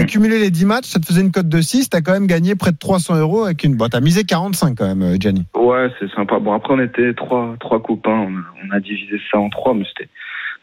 T'as 0.00 0.06
cumulé 0.06 0.38
les 0.38 0.50
10 0.50 0.64
matchs, 0.64 0.86
ça 0.86 0.98
te 0.98 1.04
faisait 1.04 1.20
une 1.20 1.30
cote 1.30 1.50
de 1.50 1.60
6, 1.60 1.90
t'as 1.90 2.00
quand 2.00 2.12
même 2.12 2.26
gagné 2.26 2.54
près 2.54 2.72
de 2.72 2.78
300 2.78 3.18
euros 3.20 3.44
avec 3.44 3.64
une. 3.64 3.76
Bon, 3.76 3.86
t'as 3.90 4.00
misé 4.00 4.24
45 4.24 4.74
quand 4.74 4.86
même, 4.86 5.02
euh, 5.02 5.16
Gianni. 5.20 5.44
Ouais, 5.54 5.90
c'est 5.98 6.10
sympa. 6.12 6.38
Bon 6.38 6.54
après 6.54 6.72
on 6.72 6.80
était 6.80 7.12
trois 7.12 7.54
trois 7.60 7.82
copains, 7.82 8.10
on 8.10 8.34
a, 8.34 8.42
on 8.64 8.70
a 8.74 8.80
divisé 8.80 9.20
ça 9.30 9.38
en 9.38 9.50
trois, 9.50 9.74
mais 9.74 9.84
c'était 9.84 10.08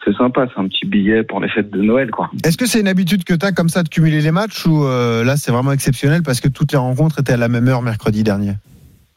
c'est 0.04 0.16
sympa, 0.16 0.48
c'est 0.52 0.60
un 0.60 0.68
petit 0.68 0.88
billet 0.88 1.22
pour 1.22 1.40
les 1.40 1.50
fêtes 1.50 1.70
de 1.70 1.84
Noël 1.84 2.10
quoi. 2.10 2.32
Est-ce 2.44 2.58
que 2.58 2.66
c'est 2.66 2.80
une 2.80 2.88
habitude 2.88 3.26
que 3.26 3.36
t'as 3.36 3.52
comme 3.52 3.70
ça 3.70 3.84
de 3.84 3.90
cumuler 3.90 4.22
les 4.22 4.32
matchs 4.32 4.66
ou 4.66 4.86
euh, 4.86 5.24
là 5.24 5.38
c'est 5.38 5.52
vraiment 5.52 5.72
exceptionnel 5.72 6.24
parce 6.24 6.42
que 6.42 6.48
toutes 6.48 6.72
les 6.72 6.80
rencontres 6.80 7.20
étaient 7.20 7.34
à 7.34 7.38
la 7.38 7.48
même 7.48 7.68
heure 7.68 7.84
mercredi 7.84 8.24
dernier? 8.24 8.54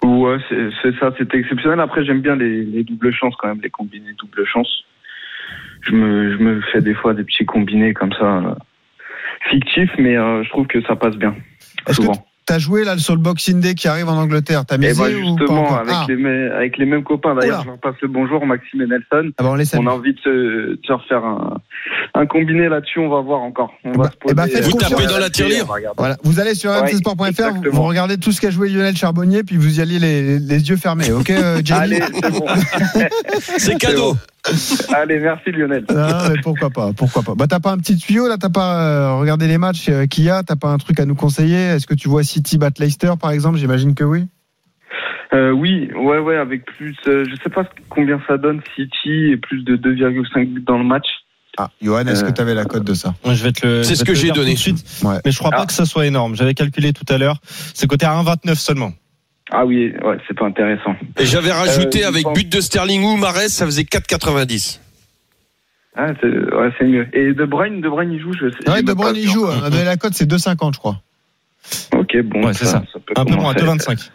Ouais, 0.04 0.36
c'est 0.82 0.98
ça, 0.98 1.12
c'était 1.16 1.38
exceptionnel. 1.38 1.80
Après, 1.80 2.04
j'aime 2.04 2.20
bien 2.20 2.36
les, 2.36 2.62
les 2.64 2.84
doubles 2.84 3.12
chances 3.12 3.34
quand 3.38 3.48
même, 3.48 3.60
les 3.62 3.70
combinés 3.70 4.12
double 4.18 4.46
chance. 4.46 4.84
Je 5.82 5.92
me, 5.92 6.36
je 6.36 6.42
me 6.42 6.60
fais 6.72 6.82
des 6.82 6.94
fois 6.94 7.14
des 7.14 7.24
petits 7.24 7.46
combinés 7.46 7.94
comme 7.94 8.12
ça, 8.12 8.56
fictifs, 9.49 9.91
mais 9.99 10.16
euh, 10.16 10.43
je 10.45 10.49
trouve 10.51 10.66
que 10.66 10.82
ça 10.82 10.97
passe 10.97 11.16
bien. 11.16 11.34
Est-ce 11.88 11.97
que 11.99 12.03
Souvent. 12.05 12.26
t'as 12.47 12.59
joué 12.59 12.84
là 12.84 12.99
sur 12.99 13.14
le 13.14 13.20
Boxing 13.22 13.61
Day 13.61 13.74
qui 13.74 13.88
arrive 13.88 14.09
en 14.09 14.16
Angleterre? 14.18 14.64
T'as 14.66 14.76
misé 14.76 14.93
bah 15.01 15.09
ou 15.09 15.36
pas 15.36 15.41
justement, 15.41 15.76
avec, 15.78 15.95
Ah, 15.97 16.05
les, 16.09 16.16
mê- 16.16 16.51
avec 16.53 16.76
les 16.78 16.84
mêmes 16.84 17.05
copains, 17.05 17.34
d'ailleurs, 17.34 17.62
je 17.62 17.68
leur 17.68 17.78
passe 17.78 17.95
le 18.03 18.09
bonjour, 18.09 18.45
Maxime 18.45 18.82
et 18.82 18.86
Nelson. 18.86 19.30
ah 19.38 19.43
bah 19.43 19.49
on 19.51 19.55
les 19.55 19.64
salue. 19.64 19.82
On 19.84 19.86
a 19.86 19.93
envie 19.93 20.12
de 20.12 20.18
se, 20.20 20.28
de 20.28 20.80
se 20.86 20.93
refaire 20.93 21.24
un, 21.24 21.57
un 22.14 22.26
combiné 22.26 22.68
là-dessus, 22.68 22.99
on 22.99 23.09
va 23.09 23.20
voir 23.22 23.41
encore. 23.41 23.72
On 23.84 23.93
va 23.93 23.97
bah- 24.05 24.11
se 24.11 24.16
poser, 24.18 24.32
eh 24.32 24.34
bah, 24.34 24.47
faites 24.47 24.64
euh, 24.64 24.68
Vous 24.68 24.76
tapez 24.78 25.07
dans 25.07 25.18
la 25.18 25.30
tirelire. 25.30 25.64
Voilà, 25.97 26.16
vous 26.22 26.38
allez 26.41 26.55
sur 26.55 26.70
Ouais, 26.70 26.93
vous, 27.72 27.82
regardez 27.82 28.18
tout 28.18 28.32
ce 28.32 28.41
qu'a 28.41 28.51
joué 28.51 28.68
Lionel 28.68 28.97
Charbonnier, 28.97 29.43
puis 29.43 29.57
vous 29.57 29.78
y 29.78 29.82
allez 29.82 29.99
les, 29.99 30.38
les 30.38 30.68
yeux 30.68 30.76
fermés, 30.76 31.11
ok 31.12 31.30
euh, 31.30 31.61
Allez, 31.70 32.01
c'est 32.22 32.30
bon. 32.30 32.47
C'est 33.59 33.78
cadeau. 33.78 34.16
Allez, 34.94 35.18
merci 35.20 35.51
Lionel. 35.53 35.84
Ah, 35.90 36.28
mais 36.30 36.40
pourquoi 36.42 36.70
pas, 36.70 36.92
pourquoi 36.92 37.22
pas. 37.22 37.34
Bah 37.34 37.46
t'as 37.48 37.61
pas 37.61 37.72
un 37.72 37.78
petit 37.78 37.96
tuyau 37.96 38.28
là, 38.28 38.36
t'as 38.38 38.48
pas 38.51 38.82
euh, 38.82 39.14
regardé 39.16 39.46
les 39.46 39.59
matchs 39.59 39.88
euh, 39.88 40.07
qu'il 40.07 40.24
y 40.24 40.30
a, 40.30 40.42
t'as 40.42 40.57
pas 40.57 40.68
un 40.68 40.78
truc 40.78 40.98
à 41.01 41.05
nous 41.05 41.14
conseiller? 41.14 41.57
Est-ce 41.57 41.86
que 41.86 41.94
tu 41.94 42.09
vois 42.09 42.22
City 42.22 42.59
battre 42.59 42.80
Leicester 42.82 43.12
par 43.20 43.30
exemple? 43.30 43.59
J'imagine 43.59 43.94
que 43.94 44.05
oui. 44.05 44.26
Euh, 45.32 45.53
oui, 45.53 45.88
ouais, 45.94 46.18
ouais, 46.18 46.36
avec 46.36 46.64
plus, 46.64 46.96
euh, 47.07 47.24
je 47.28 47.36
sais 47.42 47.51
pas 47.51 47.64
combien 47.88 48.20
ça 48.26 48.36
donne 48.36 48.61
City 48.74 49.30
et 49.32 49.36
plus 49.36 49.62
de 49.62 49.76
2,5 49.76 50.53
buts 50.55 50.64
dans 50.66 50.76
le 50.78 50.84
match. 50.84 51.07
Ah, 51.57 51.68
Johan, 51.82 52.07
est-ce 52.07 52.24
Euh, 52.24 52.28
que 52.28 52.32
t'avais 52.32 52.55
la 52.55 52.64
cote 52.64 52.84
de 52.84 52.94
ça? 52.94 53.14
Je 53.24 53.42
vais 53.44 53.53
te 53.53 53.66
le. 53.66 53.82
C'est 53.84 53.94
ce 53.96 54.05
que 54.05 54.14
j'ai 54.14 54.30
donné. 54.30 54.51
tout 54.51 54.57
de 54.57 54.59
suite. 54.78 54.84
Ouais. 55.05 55.16
Mais 55.24 55.30
je 55.30 55.38
crois 55.38 55.51
Ah. 55.53 55.59
pas 55.59 55.66
que 55.66 55.72
ça 55.72 55.84
soit 55.84 56.07
énorme. 56.07 56.34
J'avais 56.34 56.55
calculé 56.55 56.92
tout 56.92 57.05
à 57.12 57.18
l'heure. 57.18 57.38
C'est 57.44 57.86
coté 57.86 58.07
à 58.07 58.12
1,29 58.14 58.55
seulement. 58.59 58.92
Ah 59.51 59.66
oui, 59.66 59.92
ouais, 60.05 60.16
c'est 60.28 60.38
pas 60.38 60.46
intéressant. 60.46 60.94
Et 61.18 61.26
j'avais 61.26 61.51
rajouté 61.53 62.05
Euh, 62.05 62.09
avec 62.09 62.22
pense- 62.22 62.34
but 62.38 62.48
de 62.48 62.61
Sterling 62.61 63.03
ou 63.03 63.16
Mares, 63.16 63.48
ça 63.48 63.66
faisait 63.66 63.84
4,90. 63.84 64.80
Ah, 65.96 66.07
c'est, 66.20 66.28
ouais, 66.28 66.70
c'est 66.78 66.84
mieux. 66.84 67.09
Et 67.12 67.32
De 67.34 67.44
Bruyne, 67.44 67.80
De 67.80 67.88
Bruyne, 67.88 68.12
il 68.12 68.20
joue, 68.20 68.32
je 68.32 68.48
sais. 68.51 68.70
Ouais, 68.70 68.82
De 68.82 68.92
Bruyne 68.92 69.16
il 69.16 69.28
joue, 69.28 69.44
encore. 69.44 69.59
on 69.61 69.64
a 69.64 69.70
donné 69.70 69.84
la 69.84 69.96
cote 69.96 70.14
c'est 70.14 70.26
2,50 70.26 70.74
je 70.74 70.78
crois. 70.78 71.01
Ok, 71.96 72.16
bon. 72.24 72.44
Ouais, 72.46 72.53
c'est 72.55 72.64
ça. 72.66 72.82
peut 73.05 73.12
Un 73.16 73.24
peu 73.24 73.34
moins, 73.34 73.55
commencer. 73.55 73.84
2,25. 73.94 74.11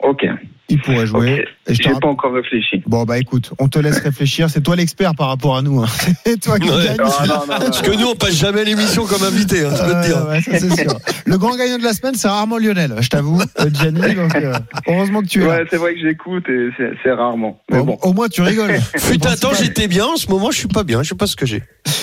Ok. 0.00 0.26
Il 0.70 0.80
pourrait 0.82 1.06
jouer. 1.06 1.44
Et 1.66 1.74
je 1.74 1.82
J'ai 1.82 1.90
pas 2.00 2.08
encore 2.08 2.32
réfléchi. 2.34 2.82
Bon 2.86 3.04
bah 3.04 3.18
écoute, 3.18 3.52
on 3.58 3.68
te 3.68 3.78
laisse 3.78 3.98
réfléchir. 4.00 4.50
C'est 4.50 4.60
toi 4.62 4.76
l'expert 4.76 5.14
par 5.14 5.28
rapport 5.28 5.56
à 5.56 5.62
nous. 5.62 5.82
hein. 5.82 5.86
C'est 6.26 6.38
toi 6.40 6.58
qui 6.58 6.68
Ouais. 6.68 6.84
gagne. 6.88 6.96
Non, 6.98 7.04
non, 7.26 7.34
non, 7.48 7.58
Parce 7.58 7.80
que 7.82 7.90
nous, 7.98 8.06
on 8.06 8.14
passe 8.14 8.34
jamais 8.34 8.60
à 8.60 8.64
l'émission 8.64 9.06
comme 9.06 9.22
invité, 9.22 9.64
hein, 9.64 9.70
je 9.74 9.82
peux 9.82 9.90
te 9.90 9.96
Euh, 9.96 10.02
dire. 10.06 10.28
ouais, 10.28 10.40
ça, 10.42 10.58
c'est 10.58 10.82
sûr. 10.82 10.98
Le 11.24 11.38
grand 11.38 11.56
gagnant 11.56 11.78
de 11.78 11.84
la 11.84 11.92
semaine, 11.94 12.14
c'est 12.16 12.28
rarement 12.28 12.58
Lionel, 12.58 12.94
je 13.00 13.08
t'avoue, 13.08 13.40
euh, 13.60 13.70
Gianni. 13.72 14.14
Donc, 14.14 14.34
euh, 14.34 14.52
heureusement 14.86 15.22
que 15.22 15.26
tu 15.26 15.42
es 15.42 15.46
là. 15.46 15.56
Ouais, 15.58 15.64
c'est 15.70 15.76
vrai 15.78 15.94
que 15.94 16.00
j'écoute 16.00 16.44
et 16.50 16.68
c'est 16.76 16.90
c'est 17.02 17.12
rarement. 17.12 17.60
Mais 17.70 17.78
Au, 17.78 17.84
bon. 17.84 17.98
au 18.02 18.12
moins, 18.12 18.28
tu 18.28 18.42
rigoles. 18.42 18.78
Fut 18.98 19.26
un 19.26 19.36
temps, 19.36 19.52
j'étais 19.58 19.88
bien. 19.88 20.04
En 20.06 20.16
ce 20.16 20.28
moment, 20.28 20.50
je 20.50 20.58
suis 20.58 20.68
pas 20.68 20.84
bien. 20.84 21.02
Je 21.02 21.08
sais 21.10 21.14
pas 21.14 21.26
ce 21.26 21.36
que 21.36 21.46
j'ai. 21.46 21.62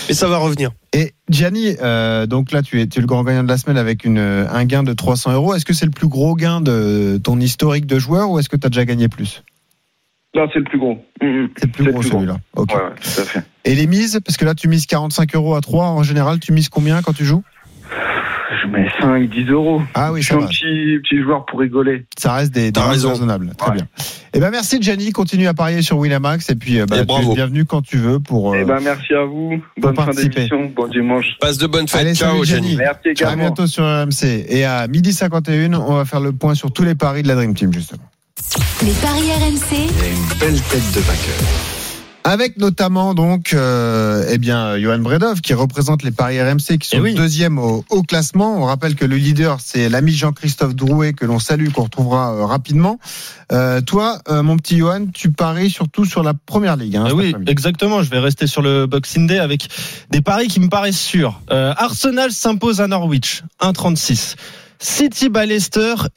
Mais 0.09 0.15
ça 0.15 0.27
va 0.27 0.37
revenir. 0.37 0.71
Et 0.93 1.13
Gianni, 1.29 1.75
euh, 1.81 2.25
donc 2.25 2.51
là, 2.51 2.61
tu 2.61 2.79
es, 2.81 2.87
tu 2.87 2.99
es 2.99 3.01
le 3.01 3.07
grand 3.07 3.23
gagnant 3.23 3.43
de 3.43 3.49
la 3.49 3.57
semaine 3.57 3.77
avec 3.77 4.05
une, 4.05 4.17
un 4.19 4.65
gain 4.65 4.83
de 4.83 4.93
300 4.93 5.33
euros. 5.33 5.53
Est-ce 5.53 5.65
que 5.65 5.73
c'est 5.73 5.85
le 5.85 5.91
plus 5.91 6.07
gros 6.07 6.35
gain 6.35 6.61
de 6.61 7.19
ton 7.23 7.39
historique 7.39 7.85
de 7.85 7.99
joueur 7.99 8.29
ou 8.29 8.39
est-ce 8.39 8.47
que 8.49 8.54
tu 8.57 8.67
as 8.67 8.69
déjà 8.69 8.85
gagné 8.85 9.07
plus 9.07 9.43
Non, 10.35 10.47
c'est 10.53 10.59
le 10.59 10.65
plus 10.65 10.79
gros. 10.79 10.97
C'est 11.21 11.25
le 11.27 11.47
plus 11.49 11.61
C'est 11.61 11.83
gros 11.83 11.85
le 11.85 11.99
plus 11.99 12.09
gros. 12.09 12.19
celui-là. 12.19 12.37
Ok. 12.55 12.69
Ouais, 12.73 12.75
ouais, 12.81 12.89
tout 13.01 13.21
à 13.21 13.23
fait. 13.25 13.43
Et 13.65 13.75
les 13.75 13.87
mises 13.87 14.19
Parce 14.25 14.37
que 14.37 14.45
là, 14.45 14.53
tu 14.55 14.67
mises 14.67 14.85
45 14.85 15.33
euros 15.35 15.55
à 15.55 15.61
3. 15.61 15.85
En 15.87 16.03
général, 16.03 16.39
tu 16.39 16.51
mises 16.53 16.69
combien 16.69 17.01
quand 17.01 17.13
tu 17.13 17.25
joues 17.25 17.43
Je 18.61 18.67
mets 18.67 18.87
5, 18.99 19.29
10 19.29 19.49
euros. 19.49 19.81
Ah 19.93 20.11
oui, 20.11 20.21
Je 20.21 20.27
ça 20.27 20.33
suis 20.35 20.37
un 20.43 20.45
va. 20.45 20.47
petit, 20.51 20.99
petit 21.03 21.21
joueur 21.23 21.45
pour 21.45 21.59
rigoler. 21.59 22.05
Ça 22.17 22.33
reste 22.33 22.53
des, 22.53 22.71
des 22.71 22.79
raisonnables. 22.79 23.51
Très 23.57 23.69
Ouais. 23.71 23.75
bien. 23.77 23.87
Eh 24.33 24.39
ben 24.41 24.51
merci 24.51 24.81
Gianni. 24.81 25.11
Continue 25.13 25.47
à 25.47 25.53
parier 25.53 25.81
sur 25.81 25.97
Winamax 25.97 26.49
et 26.49 26.55
puis 26.55 26.79
euh, 26.79 26.85
bah, 26.85 26.97
Et 26.97 26.99
tu 27.01 27.05
bravo. 27.05 27.31
es 27.31 27.35
bienvenu 27.35 27.63
quand 27.65 27.81
tu 27.81 27.97
veux 27.97 28.19
pour. 28.19 28.53
euh, 28.53 28.57
Eh 28.61 28.65
ben, 28.65 28.79
merci 28.83 29.13
à 29.13 29.23
vous. 29.23 29.61
Bonne 29.77 29.95
fin 29.95 30.09
d'émission. 30.11 30.71
Bon 30.75 30.87
dimanche. 30.87 31.25
Passe 31.39 31.57
de 31.57 31.67
bonnes 31.67 31.87
fêtes. 31.87 32.01
Allez, 32.01 32.15
Ciao. 32.15 32.43
Gianni. 32.43 32.75
Merci 32.75 33.07
À 33.07 33.11
également. 33.11 33.43
bientôt 33.43 33.65
sur 33.67 33.83
RMC. 33.85 34.45
Et 34.49 34.65
à 34.65 34.87
midi 34.87 35.13
51, 35.13 35.73
on 35.73 35.95
va 35.95 36.03
faire 36.05 36.19
le 36.19 36.33
point 36.33 36.53
sur 36.53 36.71
tous 36.73 36.83
les 36.83 36.95
paris 36.95 37.23
de 37.23 37.27
la 37.29 37.35
Dream 37.35 37.53
Team, 37.53 37.71
justement. 37.73 38.03
Les 38.83 38.91
paris 38.91 39.31
RMC, 39.31 39.71
Il 39.71 39.77
y 39.77 40.05
a 40.05 40.07
une 40.09 40.39
belle 40.39 40.61
tête 40.61 40.91
de 40.93 40.99
vainqueur. 40.99 41.35
Avec 42.27 42.57
notamment 42.57 43.13
donc, 43.13 43.53
euh, 43.53 44.25
eh 44.31 44.39
bien, 44.39 44.79
Johan 44.79 44.97
Bredov 44.97 45.41
qui 45.41 45.53
représente 45.53 46.01
les 46.01 46.09
paris 46.09 46.41
RMC 46.41 46.79
qui 46.79 46.89
sont 46.89 46.97
Eh 46.97 46.99
oui. 46.99 47.13
deuxième 47.13 47.59
au, 47.59 47.85
au 47.91 48.01
classement. 48.01 48.57
On 48.57 48.63
rappelle 48.65 48.95
que 48.95 49.05
le 49.05 49.15
leader 49.15 49.57
c'est 49.63 49.89
l'ami 49.89 50.11
Jean-Christophe 50.11 50.73
Drouet 50.75 51.13
que 51.13 51.25
l'on 51.25 51.37
salue, 51.37 51.69
qu'on 51.69 51.83
retrouvera 51.83 52.33
euh, 52.33 52.45
rapidement. 52.45 52.99
Euh, 53.51 53.81
toi, 53.81 54.19
euh, 54.29 54.41
mon 54.41 54.57
petit 54.57 54.77
Johan, 54.79 55.05
tu 55.13 55.31
paries 55.31 55.69
surtout 55.69 56.05
sur 56.05 56.23
la 56.23 56.33
première 56.33 56.77
ligue. 56.77 56.95
Hein, 56.97 57.05
Ah 57.09 57.13
oui, 57.13 57.35
exactement. 57.45 58.01
Je 58.01 58.09
vais 58.09 58.19
rester 58.19 58.47
sur 58.47 58.63
le 58.63 58.87
Boxing 58.87 59.27
Day 59.27 59.37
avec 59.37 59.67
des 60.09 60.21
paris 60.21 60.47
qui 60.47 60.59
me 60.59 60.67
paraissent 60.69 60.99
sûrs. 60.99 61.41
Euh, 61.51 61.73
Arsenal 61.77 62.31
s'impose 62.31 62.81
à 62.81 62.87
Norwich, 62.87 63.43
1,36. 63.61 64.35
City 64.79 65.29
bat 65.29 65.45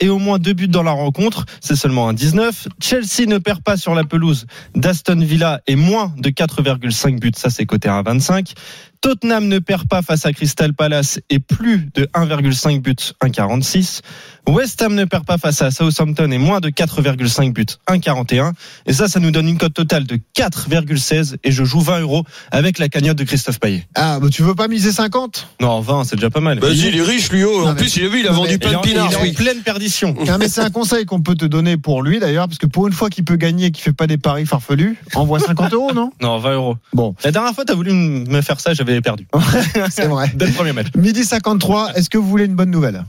et 0.00 0.08
au 0.08 0.18
moins 0.18 0.38
deux 0.38 0.52
buts 0.52 0.68
dans 0.68 0.82
la 0.82 0.90
rencontre, 0.90 1.44
c'est 1.60 1.76
seulement 1.76 2.08
un 2.08 2.12
19. 2.12 2.68
Chelsea 2.80 3.26
ne 3.26 3.38
perd 3.38 3.62
pas 3.62 3.76
sur 3.76 3.94
la 3.94 4.04
pelouse 4.04 4.46
d'Aston 4.74 5.20
Villa 5.20 5.60
et 5.66 5.76
moins 5.76 6.12
de 6.16 6.30
4,5 6.30 7.20
buts, 7.20 7.32
ça 7.36 7.50
c'est 7.50 7.66
côté 7.66 7.88
à 7.88 8.02
1,25. 8.02 8.54
Tottenham 9.00 9.46
ne 9.46 9.58
perd 9.58 9.88
pas 9.88 10.02
face 10.02 10.26
à 10.26 10.32
Crystal 10.32 10.74
Palace 10.74 11.20
et 11.30 11.38
plus 11.38 11.88
de 11.94 12.08
1,5 12.14 12.80
buts, 12.80 12.94
1,46. 13.22 14.00
West 14.48 14.80
Ham 14.80 14.94
ne 14.94 15.04
perd 15.04 15.24
pas 15.26 15.36
face 15.36 15.60
à 15.60 15.70
Southampton 15.70 16.30
et 16.30 16.38
moins 16.38 16.60
de 16.60 16.70
4,5 16.70 17.52
buts, 17.52 17.66
1,41. 17.86 18.52
Et 18.86 18.94
ça, 18.94 19.06
ça 19.06 19.20
nous 19.20 19.30
donne 19.30 19.46
une 19.46 19.58
cote 19.58 19.74
totale 19.74 20.04
de 20.04 20.18
4,16 20.36 21.36
et 21.44 21.52
je 21.52 21.64
joue 21.64 21.80
20 21.80 22.00
euros 22.00 22.24
avec 22.50 22.78
la 22.78 22.88
cagnotte 22.88 23.18
de 23.18 23.24
Christophe 23.24 23.60
Payet. 23.60 23.86
Ah, 23.94 24.18
bah, 24.20 24.28
tu 24.32 24.42
veux 24.42 24.54
pas 24.54 24.66
miser 24.66 24.90
50 24.90 25.48
Non, 25.60 25.80
20, 25.80 26.04
c'est 26.04 26.16
déjà 26.16 26.30
pas 26.30 26.40
mal. 26.40 26.58
Vas-y, 26.60 26.88
il 26.88 26.96
est 26.96 27.02
riche, 27.02 27.30
lui. 27.30 27.44
oh. 27.44 27.60
Non, 27.64 27.70
En 27.72 27.74
plus, 27.74 27.94
il 27.96 28.04
a 28.04 28.08
vu, 28.08 28.20
il 28.20 28.26
a 28.26 28.32
vendu 28.32 28.52
mais- 28.52 28.58
plein 28.58 28.72
de 28.72 28.78
pinards. 28.78 29.08
il 29.10 29.14
est 29.14 29.16
en 29.18 29.22
oui. 29.22 29.32
pleine 29.32 29.58
perdition. 29.60 30.14
Non, 30.26 30.38
mais 30.38 30.48
c'est 30.48 30.62
un 30.62 30.70
conseil 30.70 31.04
qu'on 31.04 31.20
peut 31.20 31.34
te 31.34 31.44
donner 31.44 31.76
pour 31.76 32.02
lui 32.02 32.18
d'ailleurs, 32.18 32.46
parce 32.48 32.58
que 32.58 32.66
pour 32.66 32.86
une 32.86 32.94
fois 32.94 33.10
qu'il 33.10 33.24
peut 33.24 33.36
gagner 33.36 33.66
et 33.66 33.70
qu'il 33.70 33.82
fait 33.84 33.92
pas 33.92 34.06
des 34.06 34.16
paris 34.18 34.46
farfelus, 34.46 34.96
envoie 35.14 35.40
50 35.40 35.74
euros, 35.74 35.92
non? 35.94 36.10
Non, 36.22 36.38
20 36.38 36.54
euros. 36.54 36.76
Bon, 36.94 37.14
La 37.22 37.32
dernière 37.32 37.52
fois, 37.54 37.64
t'as 37.66 37.74
voulu 37.74 37.92
me 37.92 38.40
faire 38.40 38.60
ça, 38.60 38.72
j'avais 38.72 39.00
perdu. 39.02 39.26
c'est 39.90 40.06
vrai. 40.06 40.32
Dès 40.34 40.46
le 40.46 40.52
premier 40.52 40.72
match. 40.72 40.86
Midi 40.96 41.22
53, 41.24 41.92
est-ce 41.96 42.08
que 42.08 42.16
vous 42.16 42.26
voulez 42.28 42.46
une 42.46 42.54
bonne 42.56 42.70
nouvelle? 42.70 43.04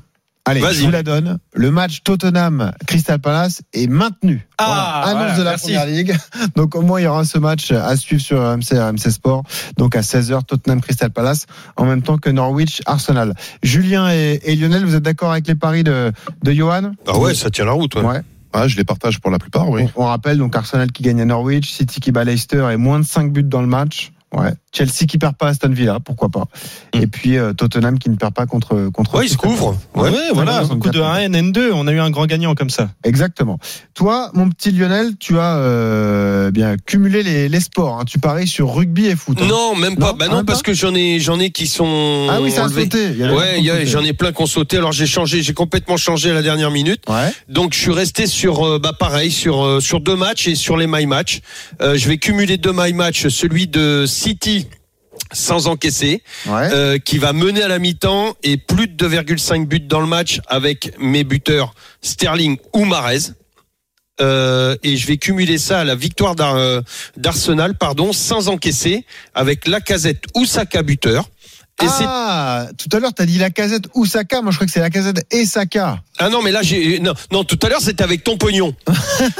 Allez, 0.49 0.61
je 0.73 0.83
vous 0.85 0.91
la 0.91 1.03
donne. 1.03 1.39
Le 1.53 1.71
match 1.71 2.01
Tottenham 2.03 2.71
Crystal 2.87 3.19
Palace 3.19 3.61
est 3.73 3.87
maintenu. 3.87 4.47
Ah, 4.57 5.03
Annonce 5.05 5.17
voilà, 5.19 5.37
de 5.37 5.43
la 5.43 5.49
merci. 5.51 5.63
première 5.65 5.85
ligue. 5.85 6.17
Donc 6.55 6.75
au 6.75 6.81
moins 6.81 6.99
il 6.99 7.03
y 7.03 7.07
aura 7.07 7.23
ce 7.25 7.37
match 7.37 7.71
à 7.71 7.95
suivre 7.95 8.21
sur 8.21 8.37
RMC 8.41 8.73
RMC 8.73 9.11
Sport. 9.11 9.43
Donc 9.77 9.95
à 9.95 10.01
16h 10.01 10.43
Tottenham 10.45 10.81
Crystal 10.81 11.09
Palace 11.11 11.45
en 11.77 11.85
même 11.85 12.01
temps 12.01 12.17
que 12.17 12.29
Norwich 12.29 12.81
Arsenal. 12.85 13.33
Julien 13.63 14.09
et, 14.11 14.39
et 14.43 14.55
Lionel, 14.55 14.85
vous 14.85 14.95
êtes 14.95 15.03
d'accord 15.03 15.31
avec 15.31 15.47
les 15.47 15.55
paris 15.55 15.83
de 15.83 16.11
de 16.43 16.51
Johan? 16.51 16.91
Ah 17.07 17.17
ouais, 17.17 17.33
ça 17.35 17.49
tient 17.49 17.65
la 17.65 17.71
route. 17.71 17.95
ouais. 17.95 18.01
Ouais. 18.03 18.21
Ah, 18.51 18.67
je 18.67 18.75
les 18.77 18.83
partage 18.83 19.19
pour 19.19 19.29
la 19.29 19.37
plupart, 19.37 19.69
oui. 19.69 19.83
On, 19.95 20.03
on 20.03 20.05
rappelle 20.07 20.39
donc 20.39 20.55
Arsenal 20.55 20.91
qui 20.91 21.03
gagne 21.03 21.21
à 21.21 21.25
Norwich, 21.25 21.69
City 21.71 21.99
qui 21.99 22.11
bat 22.11 22.23
Leicester 22.23 22.67
et 22.73 22.77
moins 22.77 22.97
de 22.99 23.05
5 23.05 23.31
buts 23.31 23.43
dans 23.43 23.61
le 23.61 23.67
match. 23.67 24.11
Ouais. 24.35 24.51
Chelsea 24.71 25.07
qui 25.07 25.17
perd 25.17 25.35
pas 25.35 25.47
à 25.47 25.49
Aston 25.49 25.69
Villa, 25.71 25.99
pourquoi 25.99 26.29
pas. 26.29 26.45
Et 26.93 27.07
puis 27.07 27.37
euh, 27.37 27.53
Tottenham 27.53 27.97
qui 27.97 28.09
ne 28.11 28.15
perd 28.15 28.33
pas 28.33 28.45
contre 28.45 28.89
contre. 28.93 29.15
Ouais, 29.15 29.25
il 29.25 29.29
se 29.29 29.37
couvre. 29.37 29.75
Ouais, 29.95 30.11
Ouais. 30.11 30.17
voilà, 30.33 30.59
un 30.59 30.77
coup 30.77 30.89
de 30.91 30.99
1N, 31.01 31.51
N2, 31.51 31.71
on 31.73 31.87
a 31.87 31.91
eu 31.91 31.99
un 31.99 32.11
grand 32.11 32.27
gagnant 32.27 32.53
comme 32.53 32.69
ça. 32.69 32.89
Exactement. 33.03 33.57
Toi, 33.95 34.29
mon 34.35 34.47
petit 34.49 34.71
Lionel, 34.71 35.13
tu 35.19 35.39
as 35.39 35.57
euh, 35.57 36.51
bien 36.51 36.77
cumulé 36.77 37.23
les, 37.23 37.49
les 37.49 37.59
sports. 37.59 37.99
hein. 37.99 38.05
Tu 38.05 38.19
paries 38.19 38.47
sur 38.47 38.73
rugby 38.75 39.07
et 39.07 39.15
foot. 39.15 39.39
hein. 39.41 39.47
Non, 39.47 39.75
même 39.75 39.95
pas. 39.97 40.11
Non, 40.11 40.17
bah 40.17 40.27
non, 40.27 40.35
même 40.37 40.45
parce 40.45 40.61
que 40.61 40.73
j'en 40.73 40.93
ai, 40.93 41.19
j'en 41.19 41.39
ai 41.39 41.49
qui 41.49 41.65
sont. 41.65 42.27
Ah 42.29 42.39
oui, 42.41 42.51
ça 42.51 42.65
a 42.65 42.69
sauté. 42.69 43.05
Il 43.11 43.17
y 43.17 43.23
a 43.23 43.27
des 43.27 43.33
gens 43.33 43.35
Ouais, 43.39 43.85
j'en 43.87 44.03
ai 44.03 44.13
plein 44.13 44.31
qui 44.31 44.41
ont 44.43 44.45
sauté. 44.45 44.77
Alors 44.77 44.91
j'ai 44.91 45.07
changé, 45.07 45.41
j'ai 45.41 45.53
complètement 45.53 45.97
changé 45.97 46.29
à 46.29 46.33
la 46.35 46.43
dernière 46.43 46.69
minute. 46.71 47.01
Ouais. 47.09 47.33
Donc 47.47 47.73
je 47.73 47.79
suis 47.79 47.91
resté 47.91 48.27
sur, 48.27 48.63
euh, 48.65 48.79
bah 48.79 48.93
pareil, 48.97 49.31
sur 49.31 49.63
euh, 49.65 49.79
sur 49.79 50.01
deux 50.01 50.15
matchs 50.15 50.47
et 50.47 50.53
sur 50.55 50.77
les 50.77 50.85
my 50.87 51.07
match. 51.07 51.39
Euh, 51.81 51.97
je 51.97 52.07
vais 52.07 52.17
cumuler 52.17 52.57
deux 52.57 52.73
my 52.73 52.93
match, 52.93 53.27
celui 53.27 53.67
de 53.67 54.05
City 54.19 54.67
sans 55.31 55.67
encaisser, 55.67 56.23
Ouais. 56.47 56.69
euh, 56.73 56.97
qui 56.97 57.17
va 57.19 57.33
mener 57.33 57.61
à 57.61 57.67
la 57.67 57.77
mi-temps 57.79 58.35
et 58.43 58.57
plus 58.57 58.87
de 58.87 58.93
2,5 59.07 59.67
buts 59.67 59.79
dans 59.79 59.99
le 60.01 60.07
match 60.07 60.39
avec 60.47 60.93
mes 60.99 61.23
buteurs 61.23 61.73
Sterling 62.01 62.57
ou 62.73 62.85
Marez. 62.85 63.19
Euh, 64.21 64.75
et 64.83 64.97
je 64.97 65.07
vais 65.07 65.17
cumuler 65.17 65.57
ça 65.57 65.79
à 65.79 65.83
la 65.85 65.95
victoire 65.95 66.35
euh, 66.39 66.81
d'Arsenal, 67.15 67.75
pardon, 67.77 68.11
sans 68.11 68.49
encaisser, 68.49 69.05
avec 69.33 69.65
Lacazette 69.67 70.25
ou 70.35 70.45
Saka 70.45 70.83
buteur. 70.83 71.29
Et 71.81 71.87
c'est 71.87 72.03
ah, 72.05 72.67
tout 72.77 72.89
à 72.95 72.99
l'heure, 72.99 73.13
t'as 73.13 73.25
dit 73.25 73.37
la 73.37 73.49
casette 73.49 73.85
ou 73.93 74.05
Saka. 74.05 74.41
Moi, 74.41 74.51
je 74.51 74.57
crois 74.57 74.65
que 74.67 74.73
c'est 74.73 74.81
la 74.81 74.89
casette 74.89 75.25
et 75.31 75.45
Saka. 75.45 75.99
Ah 76.17 76.29
non, 76.29 76.41
mais 76.41 76.51
là, 76.51 76.61
j'ai. 76.61 76.99
Non, 76.99 77.13
non, 77.31 77.43
tout 77.45 77.57
à 77.63 77.69
l'heure, 77.69 77.79
c'était 77.81 78.03
avec 78.03 78.23
ton 78.23 78.37
pognon. 78.37 78.75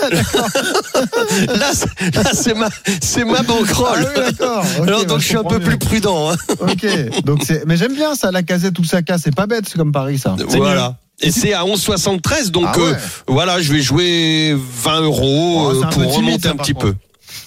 là, 0.08 1.72
c'est- 1.74 2.16
là, 2.16 2.24
c'est 2.34 2.54
ma, 2.54 2.70
c'est 3.02 3.26
ma 3.26 3.40
Ah 3.40 3.44
bankroll. 3.44 4.00
oui, 4.00 4.22
d'accord. 4.24 4.64
Alors, 4.82 5.00
bah, 5.02 5.06
donc, 5.06 5.20
je 5.20 5.26
suis 5.26 5.36
un 5.38 5.44
peu 5.44 5.60
plus 5.60 5.78
prudent. 5.78 6.32
hein. 6.32 6.36
Ok. 6.60 7.24
Donc 7.26 7.42
c'est. 7.46 7.66
Mais 7.66 7.78
j'aime 7.78 7.94
bien 7.96 8.16
ça, 8.16 8.32
la 8.32 8.44
casette 8.44 8.78
ou 8.80 8.84
Saka. 8.84 9.18
C'est 9.18 9.36
pas 9.36 9.48
bête 9.48 9.72
comme 9.76 9.92
pari, 9.92 10.18
ça. 10.18 10.36
C'est 10.38 10.58
Voilà. 10.58 10.98
Et 11.22 11.32
c'est 11.32 11.54
à 11.54 11.64
11,73. 11.66 12.50
Donc, 12.52 12.66
Ah 12.74 12.78
ouais. 12.80 12.84
euh, 12.94 12.96
voilà, 13.28 13.62
je 13.62 13.74
vais 13.74 13.82
jouer 13.82 14.56
20 14.58 15.02
euros 15.02 15.68
Oh, 15.68 15.72
euh, 15.72 15.78
c'est 15.82 15.86
un 15.86 15.90
pour 15.90 16.16
remonter 16.16 16.44
ça, 16.44 16.50
un 16.52 16.56
par 16.56 16.66
petit 16.66 16.74
peu. 16.74 16.94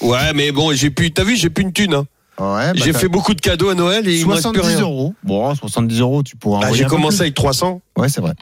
Ouais, 0.02 0.32
mais 0.34 0.52
bon, 0.52 0.74
j'ai 0.74 0.90
plus. 0.90 1.10
T'as 1.10 1.24
vu, 1.24 1.36
j'ai 1.36 1.48
plus 1.48 1.62
une 1.64 1.72
thune. 1.72 1.94
Hein. 1.94 2.04
Ouais. 2.40 2.46
bah, 2.46 2.72
j'ai 2.74 2.92
fait 2.94 3.08
beaucoup 3.08 3.34
de 3.34 3.40
cadeaux 3.40 3.68
à 3.68 3.74
Noël 3.74 4.08
et 4.08 4.18
il 4.18 4.26
me 4.26 4.32
reste 4.32 4.48
plus 4.48 4.54
70 4.60 4.76
rien. 4.76 4.80
euros. 4.84 5.14
Bon, 5.22 5.54
70 5.54 6.00
euros, 6.00 6.22
tu 6.22 6.34
pourras. 6.36 6.60
Bah, 6.60 6.68
j'ai 6.72 6.84
commencé 6.86 7.16
plus. 7.18 7.22
avec 7.24 7.34
300. 7.34 7.82
Ouais, 7.98 8.08
c'est 8.08 8.20
vrai. 8.22 8.32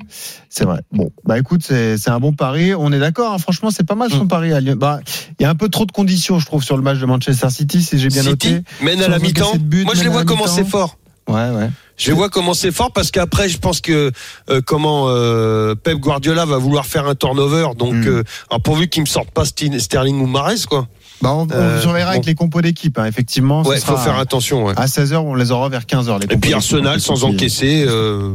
C'est 0.49 0.65
vrai. 0.65 0.81
Bon, 0.93 1.11
bah 1.25 1.39
écoute, 1.39 1.63
c'est 1.67 1.99
c'est 1.99 2.11
un 2.11 2.21
bon 2.21 2.33
pari. 2.33 2.73
On 2.75 2.93
est 2.93 3.01
d'accord. 3.01 3.33
hein. 3.33 3.39
Franchement, 3.39 3.71
c'est 3.71 3.85
pas 3.87 3.97
mal 3.97 4.09
Mm. 4.09 4.13
son 4.19 4.27
pari. 4.29 4.53
à 4.53 4.61
Lyon. 4.61 4.77
Bah, 4.79 5.01
il 5.39 5.43
y 5.43 5.47
a 5.47 5.51
un 5.51 5.57
peu 5.57 5.69
trop 5.69 5.87
de 5.87 5.93
conditions, 5.93 6.39
je 6.39 6.47
trouve, 6.47 6.63
sur 6.63 6.77
le 6.77 6.83
match 6.83 6.99
de 6.99 7.07
Manchester 7.07 7.51
City, 7.51 7.83
si 7.83 7.99
j'ai 7.99 8.09
bien 8.09 8.23
City 8.23 8.53
noté. 8.55 8.65
mène 8.83 9.03
à 9.03 9.09
la 9.09 9.19
mi-temps. 9.19 9.53
Moi, 9.85 9.95
je 9.95 10.03
les 10.05 10.09
vois 10.09 10.25
commencer 10.25 10.65
fort. 10.65 10.97
Ouais, 11.29 11.51
ouais. 11.51 11.71
Je 11.97 12.07
les 12.11 12.13
vois 12.17 12.29
commencer 12.31 12.73
fort 12.73 12.93
parce 12.93 13.11
qu'après, 13.11 13.49
je 13.49 13.59
pense 13.59 13.81
que 13.81 14.11
euh, 14.49 14.61
comment 14.65 15.07
euh, 15.09 15.75
Pep 15.75 15.99
Guardiola 15.99 16.45
va 16.47 16.57
vouloir 16.57 16.87
faire 16.87 17.07
un 17.07 17.15
turnover. 17.15 17.69
Donc, 17.77 17.93
Mm. 17.95 18.07
euh, 18.09 18.23
alors 18.51 18.63
pourvu 18.63 18.89
qu'il 18.89 19.03
me 19.03 19.07
sorte 19.07 19.31
pas 19.31 19.45
Sterling 19.45 20.21
ou 20.21 20.27
Mares, 20.27 20.67
quoi. 20.69 20.89
Bah, 21.23 21.33
on, 21.35 21.47
on 21.47 21.49
Euh, 21.53 21.81
surveillera 21.81 22.13
avec 22.13 22.27
les 22.27 22.35
compos 22.35 22.63
d'équipe, 22.63 22.99
hein, 22.99 23.05
effectivement. 23.07 23.63
Ouais, 23.63 23.79
faut 23.79 23.97
faire 23.97 24.19
attention. 24.19 24.65
Ouais. 24.65 24.73
À 24.77 24.87
16h, 24.87 25.17
on 25.17 25.35
les 25.35 25.51
aura 25.51 25.69
vers 25.69 25.83
15h. 25.85 26.21
Les 26.27 26.35
Et 26.35 26.39
puis. 26.39 26.55
Arsenal 26.55 27.01
sans 27.01 27.25
encaisser, 27.25 27.85
euh, 27.87 28.33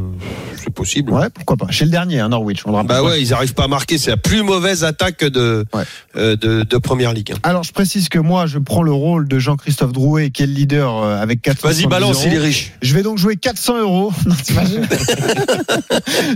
c'est 0.62 0.72
possible. 0.72 1.12
Ouais, 1.12 1.28
pourquoi 1.30 1.56
pas. 1.56 1.66
Chez 1.70 1.84
le 1.84 1.90
dernier, 1.90 2.20
hein, 2.20 2.28
Norwich, 2.28 2.62
on. 2.66 2.84
Bah 2.84 3.02
ouais, 3.02 3.20
ils 3.20 3.32
arrivent 3.34 3.54
pas 3.54 3.64
à 3.64 3.68
marquer. 3.68 3.98
C'est 3.98 4.10
la 4.10 4.16
plus 4.16 4.42
mauvaise 4.42 4.84
attaque 4.84 5.24
de 5.24 5.64
Ouais. 5.74 5.82
euh, 6.16 6.36
de, 6.36 6.62
de 6.62 6.76
première 6.78 7.12
ligue. 7.12 7.32
hein. 7.32 7.38
Alors, 7.42 7.64
je 7.64 7.72
précise 7.72 8.08
que 8.08 8.18
moi, 8.18 8.46
je 8.46 8.58
prends 8.58 8.82
le 8.82 8.92
rôle 8.92 9.26
de 9.28 9.38
Jean-Christophe 9.38 9.92
Drouet, 9.92 10.30
qui 10.30 10.44
est 10.44 10.46
le 10.46 10.52
leader 10.52 10.96
euh, 11.02 11.20
avec 11.20 11.42
400 11.42 11.68
Vas-y, 11.68 11.86
balance, 11.86 12.24
il 12.24 12.34
est 12.34 12.38
riche. 12.38 12.72
Je 12.82 12.94
vais 12.94 13.02
donc 13.02 13.18
jouer 13.18 13.36
400 13.36 13.80
euros. 13.80 14.12
Non, 14.26 14.34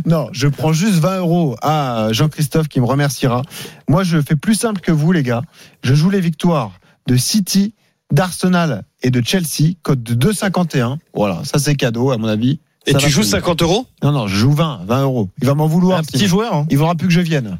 Non, 0.06 0.28
je 0.32 0.48
prends 0.48 0.72
juste 0.72 0.94
20 0.94 1.18
euros 1.18 1.56
à 1.62 2.08
Jean-Christophe 2.12 2.68
qui 2.68 2.80
me 2.80 2.86
remerciera. 2.86 3.42
Moi, 3.88 4.02
je 4.04 4.20
fais 4.20 4.36
plus 4.36 4.54
simple 4.54 4.80
que 4.80 4.92
vous, 4.92 5.12
les 5.12 5.22
gars. 5.22 5.42
Je 5.82 5.94
joue 5.94 6.10
les 6.10 6.20
victoires 6.20 6.72
de 7.06 7.16
City, 7.16 7.74
d'Arsenal 8.12 8.84
et 9.02 9.10
de 9.10 9.22
Chelsea, 9.24 9.74
code 9.82 10.02
de 10.02 10.14
2,51. 10.32 10.98
Voilà, 11.14 11.42
ça 11.44 11.58
c'est 11.58 11.74
cadeau, 11.74 12.10
à 12.10 12.18
mon 12.18 12.26
avis. 12.28 12.60
Et 12.86 12.92
Ça 12.92 12.98
tu 12.98 13.10
joues 13.10 13.20
payer. 13.20 13.30
50 13.32 13.62
euros? 13.62 13.86
Non, 14.02 14.12
non, 14.12 14.26
je 14.26 14.36
joue 14.36 14.52
20, 14.52 14.82
20 14.86 15.02
euros. 15.02 15.28
Il 15.40 15.46
va 15.46 15.54
m'en 15.54 15.66
vouloir. 15.66 15.98
Un 15.98 16.02
petit 16.02 16.26
joueur. 16.26 16.54
hein. 16.54 16.66
Il 16.70 16.78
faudra 16.78 16.94
plus 16.94 17.08
que 17.08 17.14
je 17.14 17.20
vienne. 17.20 17.58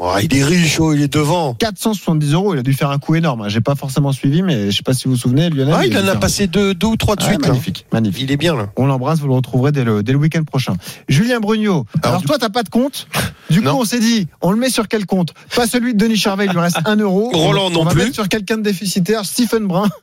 Oh, 0.00 0.14
il 0.22 0.36
est 0.36 0.44
riche, 0.44 0.78
oh, 0.78 0.92
il 0.92 1.02
est 1.02 1.12
devant. 1.12 1.54
470 1.54 2.32
euros. 2.32 2.54
Il 2.54 2.58
a 2.60 2.62
dû 2.62 2.72
faire 2.72 2.90
un 2.90 2.98
coup 2.98 3.16
énorme. 3.16 3.42
hein. 3.42 3.48
J'ai 3.48 3.60
pas 3.60 3.74
forcément 3.74 4.12
suivi, 4.12 4.42
mais 4.42 4.70
je 4.70 4.76
sais 4.76 4.82
pas 4.84 4.94
si 4.94 5.04
vous 5.08 5.12
vous 5.14 5.16
souvenez, 5.20 5.50
Lionel. 5.50 5.74
Ah, 5.76 5.84
il 5.86 5.96
en 5.96 6.02
a 6.02 6.04
faire- 6.04 6.20
passé 6.20 6.46
deux, 6.46 6.72
deux 6.72 6.86
ou 6.86 6.96
trois 6.96 7.16
de 7.16 7.22
suite. 7.22 7.42
là. 7.42 7.48
magnifique, 7.48 7.84
magnifique. 7.92 8.22
Il 8.22 8.30
est 8.30 8.36
bien 8.36 8.54
là. 8.54 8.68
On 8.76 8.86
l'embrasse, 8.86 9.18
vous 9.18 9.26
le 9.26 9.34
retrouverez 9.34 9.72
dès 9.72 9.82
le, 9.82 10.04
dès 10.04 10.12
le 10.12 10.18
week-end 10.18 10.44
prochain. 10.44 10.74
Julien 11.08 11.40
Brugnot. 11.40 11.84
Alors, 12.04 12.20
du 12.20 12.26
toi, 12.26 12.38
t'as 12.38 12.48
pas 12.48 12.62
de 12.62 12.68
compte? 12.68 13.08
Du 13.50 13.58
coup, 13.60 13.64
Non. 13.66 13.80
on 13.80 13.84
s'est 13.84 13.98
dit, 13.98 14.28
on 14.40 14.52
le 14.52 14.56
met 14.58 14.70
sur 14.70 14.86
quel 14.86 15.04
compte? 15.04 15.34
Pas 15.56 15.66
celui 15.66 15.94
de 15.94 15.98
Denis 15.98 16.16
Charvet, 16.16 16.46
il 16.46 16.52
lui 16.52 16.60
reste 16.60 16.78
1 16.84 16.96
euro. 16.96 17.30
Roland 17.34 17.66
on, 17.66 17.70
non 17.70 17.80
on 17.80 17.84
va 17.84 17.90
plus. 17.92 18.02
mettre 18.02 18.14
sur 18.14 18.28
quelqu'un 18.28 18.58
de 18.58 18.62
déficitaire, 18.62 19.24
Stephen 19.24 19.66
Brun. 19.66 19.88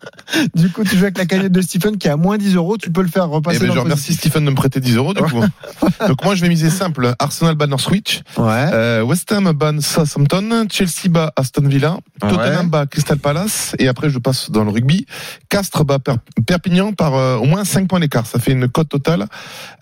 Du 0.56 0.70
coup, 0.70 0.84
tu 0.84 0.98
joues 0.98 1.04
avec 1.04 1.18
la 1.18 1.26
cagnotte 1.26 1.52
de 1.52 1.62
Stephen 1.62 1.98
qui 1.98 2.08
est 2.08 2.12
à 2.12 2.18
moins 2.18 2.38
10 2.38 2.56
euros. 2.56 2.78
Tu 2.78 2.92
peux 2.92 3.02
le 3.02 3.08
faire 3.08 3.30
repasser 3.30 3.58
Eh 3.58 3.60
ben, 3.62 3.68
dans 3.70 3.76
je 3.76 3.80
remercie. 3.80 4.14
Stephen 4.14 4.44
de 4.44 4.50
me 4.50 4.56
prêter 4.56 4.80
10 4.82 4.96
euros, 4.98 5.14
du 5.14 5.22
coup. 5.22 5.42
Donc, 6.08 6.24
moi, 6.26 6.36
je 6.36 6.42
vais 6.42 6.50
miser 6.50 6.70
simple. 6.70 7.14
Arsenal 7.20 7.56
bat 7.56 7.68
Norwich. 7.68 8.22
Ouais. 8.38 8.44
Euh, 8.74 9.02
West 9.04 9.32
Ham 9.32 9.52
bat 9.54 9.72
Southampton. 9.86 10.68
Chelsea 10.72 11.10
bat 11.10 11.32
Aston 11.36 11.68
Villa. 11.68 12.00
Ouais. 12.22 12.30
Tottenham 12.30 12.70
bat 12.70 12.86
Crystal 12.88 13.18
Palace. 13.18 13.76
Et 13.80 13.88
après, 13.88 14.10
je 14.10 14.20
passe 14.20 14.52
dans 14.52 14.64
le 14.64 14.72
rugby. 14.72 15.06
Castres 15.50 15.84
bat 15.86 16.00
Per- 16.00 16.16
Perpignan 16.46 16.94
par 16.94 17.16
euh, 17.16 17.38
au 17.38 17.46
moins 17.46 17.64
5 17.66 17.88
points 17.88 18.00
d'écart. 18.00 18.26
Ça 18.26 18.40
fait 18.40 18.52
une 18.52 18.68
cote 18.68 18.90
totale 18.90 19.26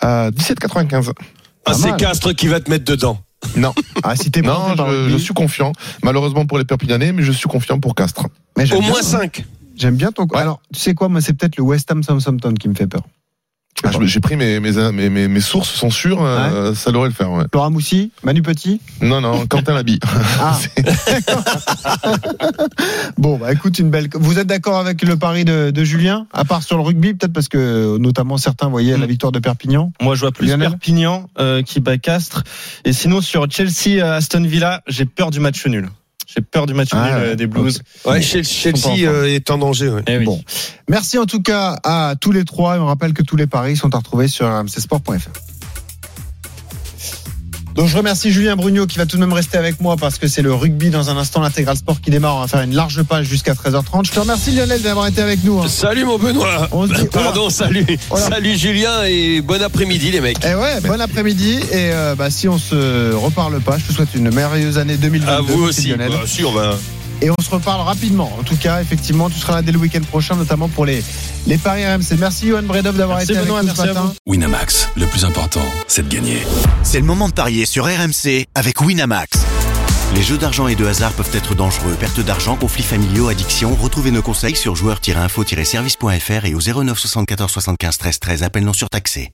à 0.01 0.29
17,95. 0.31 1.11
Ah, 1.65 1.73
c'est. 1.73 1.95
Castres 1.97 2.33
qui 2.35 2.47
va 2.47 2.59
te 2.59 2.69
mettre 2.69 2.85
dedans. 2.85 3.19
Non, 3.57 3.73
Ah, 4.03 4.15
si 4.15 4.31
t'es 4.31 4.41
non, 4.41 4.75
je, 5.09 5.17
suis 5.17 5.33
confiant. 5.33 5.73
Malheureusement 6.03 6.45
pour 6.45 6.57
les 6.57 6.65
Perpignanais, 6.65 7.11
mais 7.11 7.23
je 7.23 7.31
suis 7.31 7.49
confiant 7.49 7.79
pour 7.79 7.93
Castres. 7.95 8.27
Mais 8.57 8.71
Au 8.73 8.81
moins 8.81 9.01
ça. 9.01 9.19
5. 9.19 9.45
J'aime 9.75 9.95
bien 9.95 10.11
ton. 10.11 10.23
Ouais. 10.23 10.37
Alors, 10.39 10.61
tu 10.73 10.79
sais 10.79 10.93
quoi, 10.93 11.09
moi, 11.09 11.19
c'est 11.19 11.33
peut-être 11.33 11.57
le 11.57 11.63
West 11.63 11.91
Ham 11.91 12.03
Southampton 12.03 12.53
qui 12.53 12.69
me 12.69 12.75
fait 12.75 12.87
peur. 12.87 13.01
Ah, 13.83 13.91
J'ai 14.01 14.19
pris 14.19 14.35
mes, 14.35 14.59
mes, 14.59 14.71
mes, 14.91 15.09
mes, 15.09 15.27
mes 15.27 15.41
sources 15.41 15.69
sont 15.69 15.89
sûres, 15.89 16.23
euh, 16.23 16.73
ça 16.73 16.91
devrait 16.91 17.09
le 17.09 17.13
faire. 17.13 17.31
Ouais. 17.31 17.43
Laura 17.53 17.69
Moussi, 17.69 18.11
Manu 18.23 18.41
Petit. 18.41 18.81
Non, 19.01 19.21
non, 19.21 19.45
Quentin 19.47 19.73
Labi. 19.73 19.99
Ah. 20.39 20.57
bon, 23.17 23.37
bah 23.37 23.51
écoute, 23.51 23.79
une 23.79 23.89
belle. 23.89 24.09
Vous 24.13 24.39
êtes 24.39 24.47
d'accord 24.47 24.77
avec 24.77 25.01
le 25.03 25.17
pari 25.17 25.45
de, 25.45 25.71
de 25.71 25.83
Julien? 25.83 26.27
À 26.33 26.45
part 26.45 26.63
sur 26.63 26.77
le 26.77 26.83
rugby, 26.83 27.13
peut-être 27.13 27.33
parce 27.33 27.49
que 27.49 27.97
notamment 27.97 28.37
certains 28.37 28.69
voyaient 28.69 28.97
la 28.97 29.05
victoire 29.05 29.31
de 29.31 29.39
Perpignan. 29.39 29.91
Moi, 30.01 30.15
je 30.15 30.21
vois 30.21 30.31
plus 30.31 30.47
Lionel 30.47 30.69
Perpignan 30.69 31.29
euh, 31.39 31.61
qui 31.61 31.79
bat 31.79 31.97
Castres. 31.97 32.43
Et 32.85 32.93
sinon, 32.93 33.21
sur 33.21 33.49
Chelsea, 33.49 34.01
euh, 34.01 34.17
Aston 34.17 34.43
Villa, 34.43 34.81
j'ai 34.87 35.05
peur 35.05 35.31
du 35.31 35.39
match 35.39 35.65
nul. 35.65 35.89
J'ai 36.35 36.41
peur 36.41 36.65
du 36.65 36.73
match 36.73 36.89
Ah, 36.93 37.05
nul 37.05 37.13
euh, 37.29 37.35
des 37.35 37.47
Blues. 37.47 37.81
Ouais, 38.05 38.19
Ils 38.19 38.23
Chelsea 38.43 39.07
euh, 39.07 39.25
est 39.25 39.49
en 39.51 39.57
danger. 39.57 39.89
ouais. 39.89 40.01
Eh 40.07 40.17
oui. 40.17 40.25
Bon. 40.25 40.41
Merci 40.89 41.17
en 41.17 41.25
tout 41.25 41.41
cas 41.41 41.77
à 41.83 42.15
tous 42.19 42.31
les 42.31 42.43
trois. 42.43 42.75
Et 42.75 42.79
on 42.79 42.85
rappelle 42.87 43.13
que 43.13 43.21
tous 43.23 43.35
les 43.35 43.47
paris 43.47 43.75
sont 43.77 43.93
à 43.93 43.97
retrouver 43.99 44.27
sur 44.27 44.47
rmcsport.fr. 44.47 45.29
Donc 47.75 47.87
je 47.87 47.97
remercie 47.97 48.31
Julien 48.31 48.55
Brugnot 48.55 48.85
qui 48.85 48.97
va 48.99 49.05
tout 49.05 49.15
de 49.15 49.21
même 49.21 49.33
rester 49.33 49.57
avec 49.57 49.81
moi 49.81 49.95
parce 49.99 50.17
que 50.19 50.27
c'est 50.27 50.41
le 50.43 50.53
rugby 50.53 50.89
dans 50.91 51.09
un 51.09 51.17
instant, 51.17 51.41
l'intégral 51.41 51.75
sport 51.75 51.99
qui 52.01 52.11
démarre. 52.11 52.35
On 52.37 52.41
va 52.41 52.47
faire 52.47 52.61
une 52.61 52.75
large 52.75 53.01
page 53.03 53.25
jusqu'à 53.25 53.53
13h30. 53.53 54.05
Je 54.05 54.11
te 54.11 54.19
remercie 54.19 54.51
Lionel 54.51 54.81
d'avoir 54.81 55.07
été 55.07 55.21
avec 55.21 55.43
nous. 55.43 55.59
hein. 55.59 55.67
Salut 55.67 56.05
mon 56.05 56.17
Benoît. 56.19 56.67
On 56.71 56.87
se 56.87 56.93
dit- 56.93 57.07
Pardon, 57.11 57.49
salut. 57.49 57.85
Salut 58.15 58.55
Julien 58.57 59.03
et 59.05 59.41
bon 59.41 59.61
après-midi 59.61 60.11
les 60.11 60.21
mecs. 60.21 60.37
Eh 60.45 60.53
ouais, 60.55 60.81
bon 60.81 61.01
après-midi 61.01 61.53
et 61.71 61.91
euh, 61.91 62.15
bah, 62.15 62.29
si 62.29 62.47
on 62.47 62.57
se 62.59 63.13
reparle 63.13 63.59
pas, 63.61 63.77
je 63.79 63.85
te 63.85 63.93
souhaite 63.93 64.09
une 64.15 64.29
merveilleuse 64.33 64.77
année 64.77 64.97
2022. 64.97 65.31
À 65.31 65.41
vous 65.41 65.63
aussi. 65.63 65.89
Lionel. 65.89 66.09
Bah, 66.11 66.17
si, 66.27 66.43
on 66.45 66.51
va. 66.51 66.77
Et 67.23 67.29
on 67.29 67.41
se 67.41 67.49
reparle 67.49 67.79
rapidement. 67.81 68.29
En 68.37 68.43
tout 68.43 68.57
cas, 68.57 68.81
effectivement, 68.81 69.29
tu 69.29 69.39
seras 69.39 69.53
là 69.53 69.61
dès 69.61 69.71
le 69.71 69.79
week-end 69.79 70.01
prochain, 70.01 70.35
notamment 70.35 70.67
pour 70.67 70.85
les, 70.85 71.01
les 71.47 71.57
paris 71.57 71.85
RMC. 71.85 72.17
Merci 72.19 72.49
Johan 72.49 72.63
Bredov 72.63 72.97
d'avoir 72.97 73.21
été 73.21 73.37
avec 73.37 73.47
nous 73.47 73.57
ce 73.61 73.81
matin. 73.81 74.13
Winamax, 74.27 74.89
le 74.97 75.05
plus 75.05 75.23
important, 75.23 75.63
c'est 75.87 76.07
de 76.09 76.13
gagner. 76.13 76.39
C'est 76.83 76.99
le 76.99 77.05
moment 77.05 77.29
de 77.29 77.33
parier 77.33 77.65
sur 77.65 77.85
RMC 77.85 78.45
avec 78.55 78.81
Winamax. 78.81 79.39
Les 80.15 80.21
jeux 80.21 80.37
d'argent 80.37 80.67
et 80.67 80.75
de 80.75 80.85
hasard 80.85 81.13
peuvent 81.13 81.33
être 81.33 81.55
dangereux. 81.55 81.95
Perte 81.97 82.19
d'argent, 82.19 82.57
conflits 82.57 82.83
familiaux, 82.83 83.29
addiction. 83.29 83.73
Retrouvez 83.73 84.11
nos 84.11 84.21
conseils 84.21 84.57
sur 84.57 84.75
joueurs-info-service.fr 84.75 86.45
et 86.45 86.53
au 86.53 86.59
09 86.59 86.99
74 86.99 87.49
75 87.49 87.97
13 87.99 88.19
13. 88.19 88.43
Appel 88.43 88.65
non 88.65 88.73
surtaxé. 88.73 89.31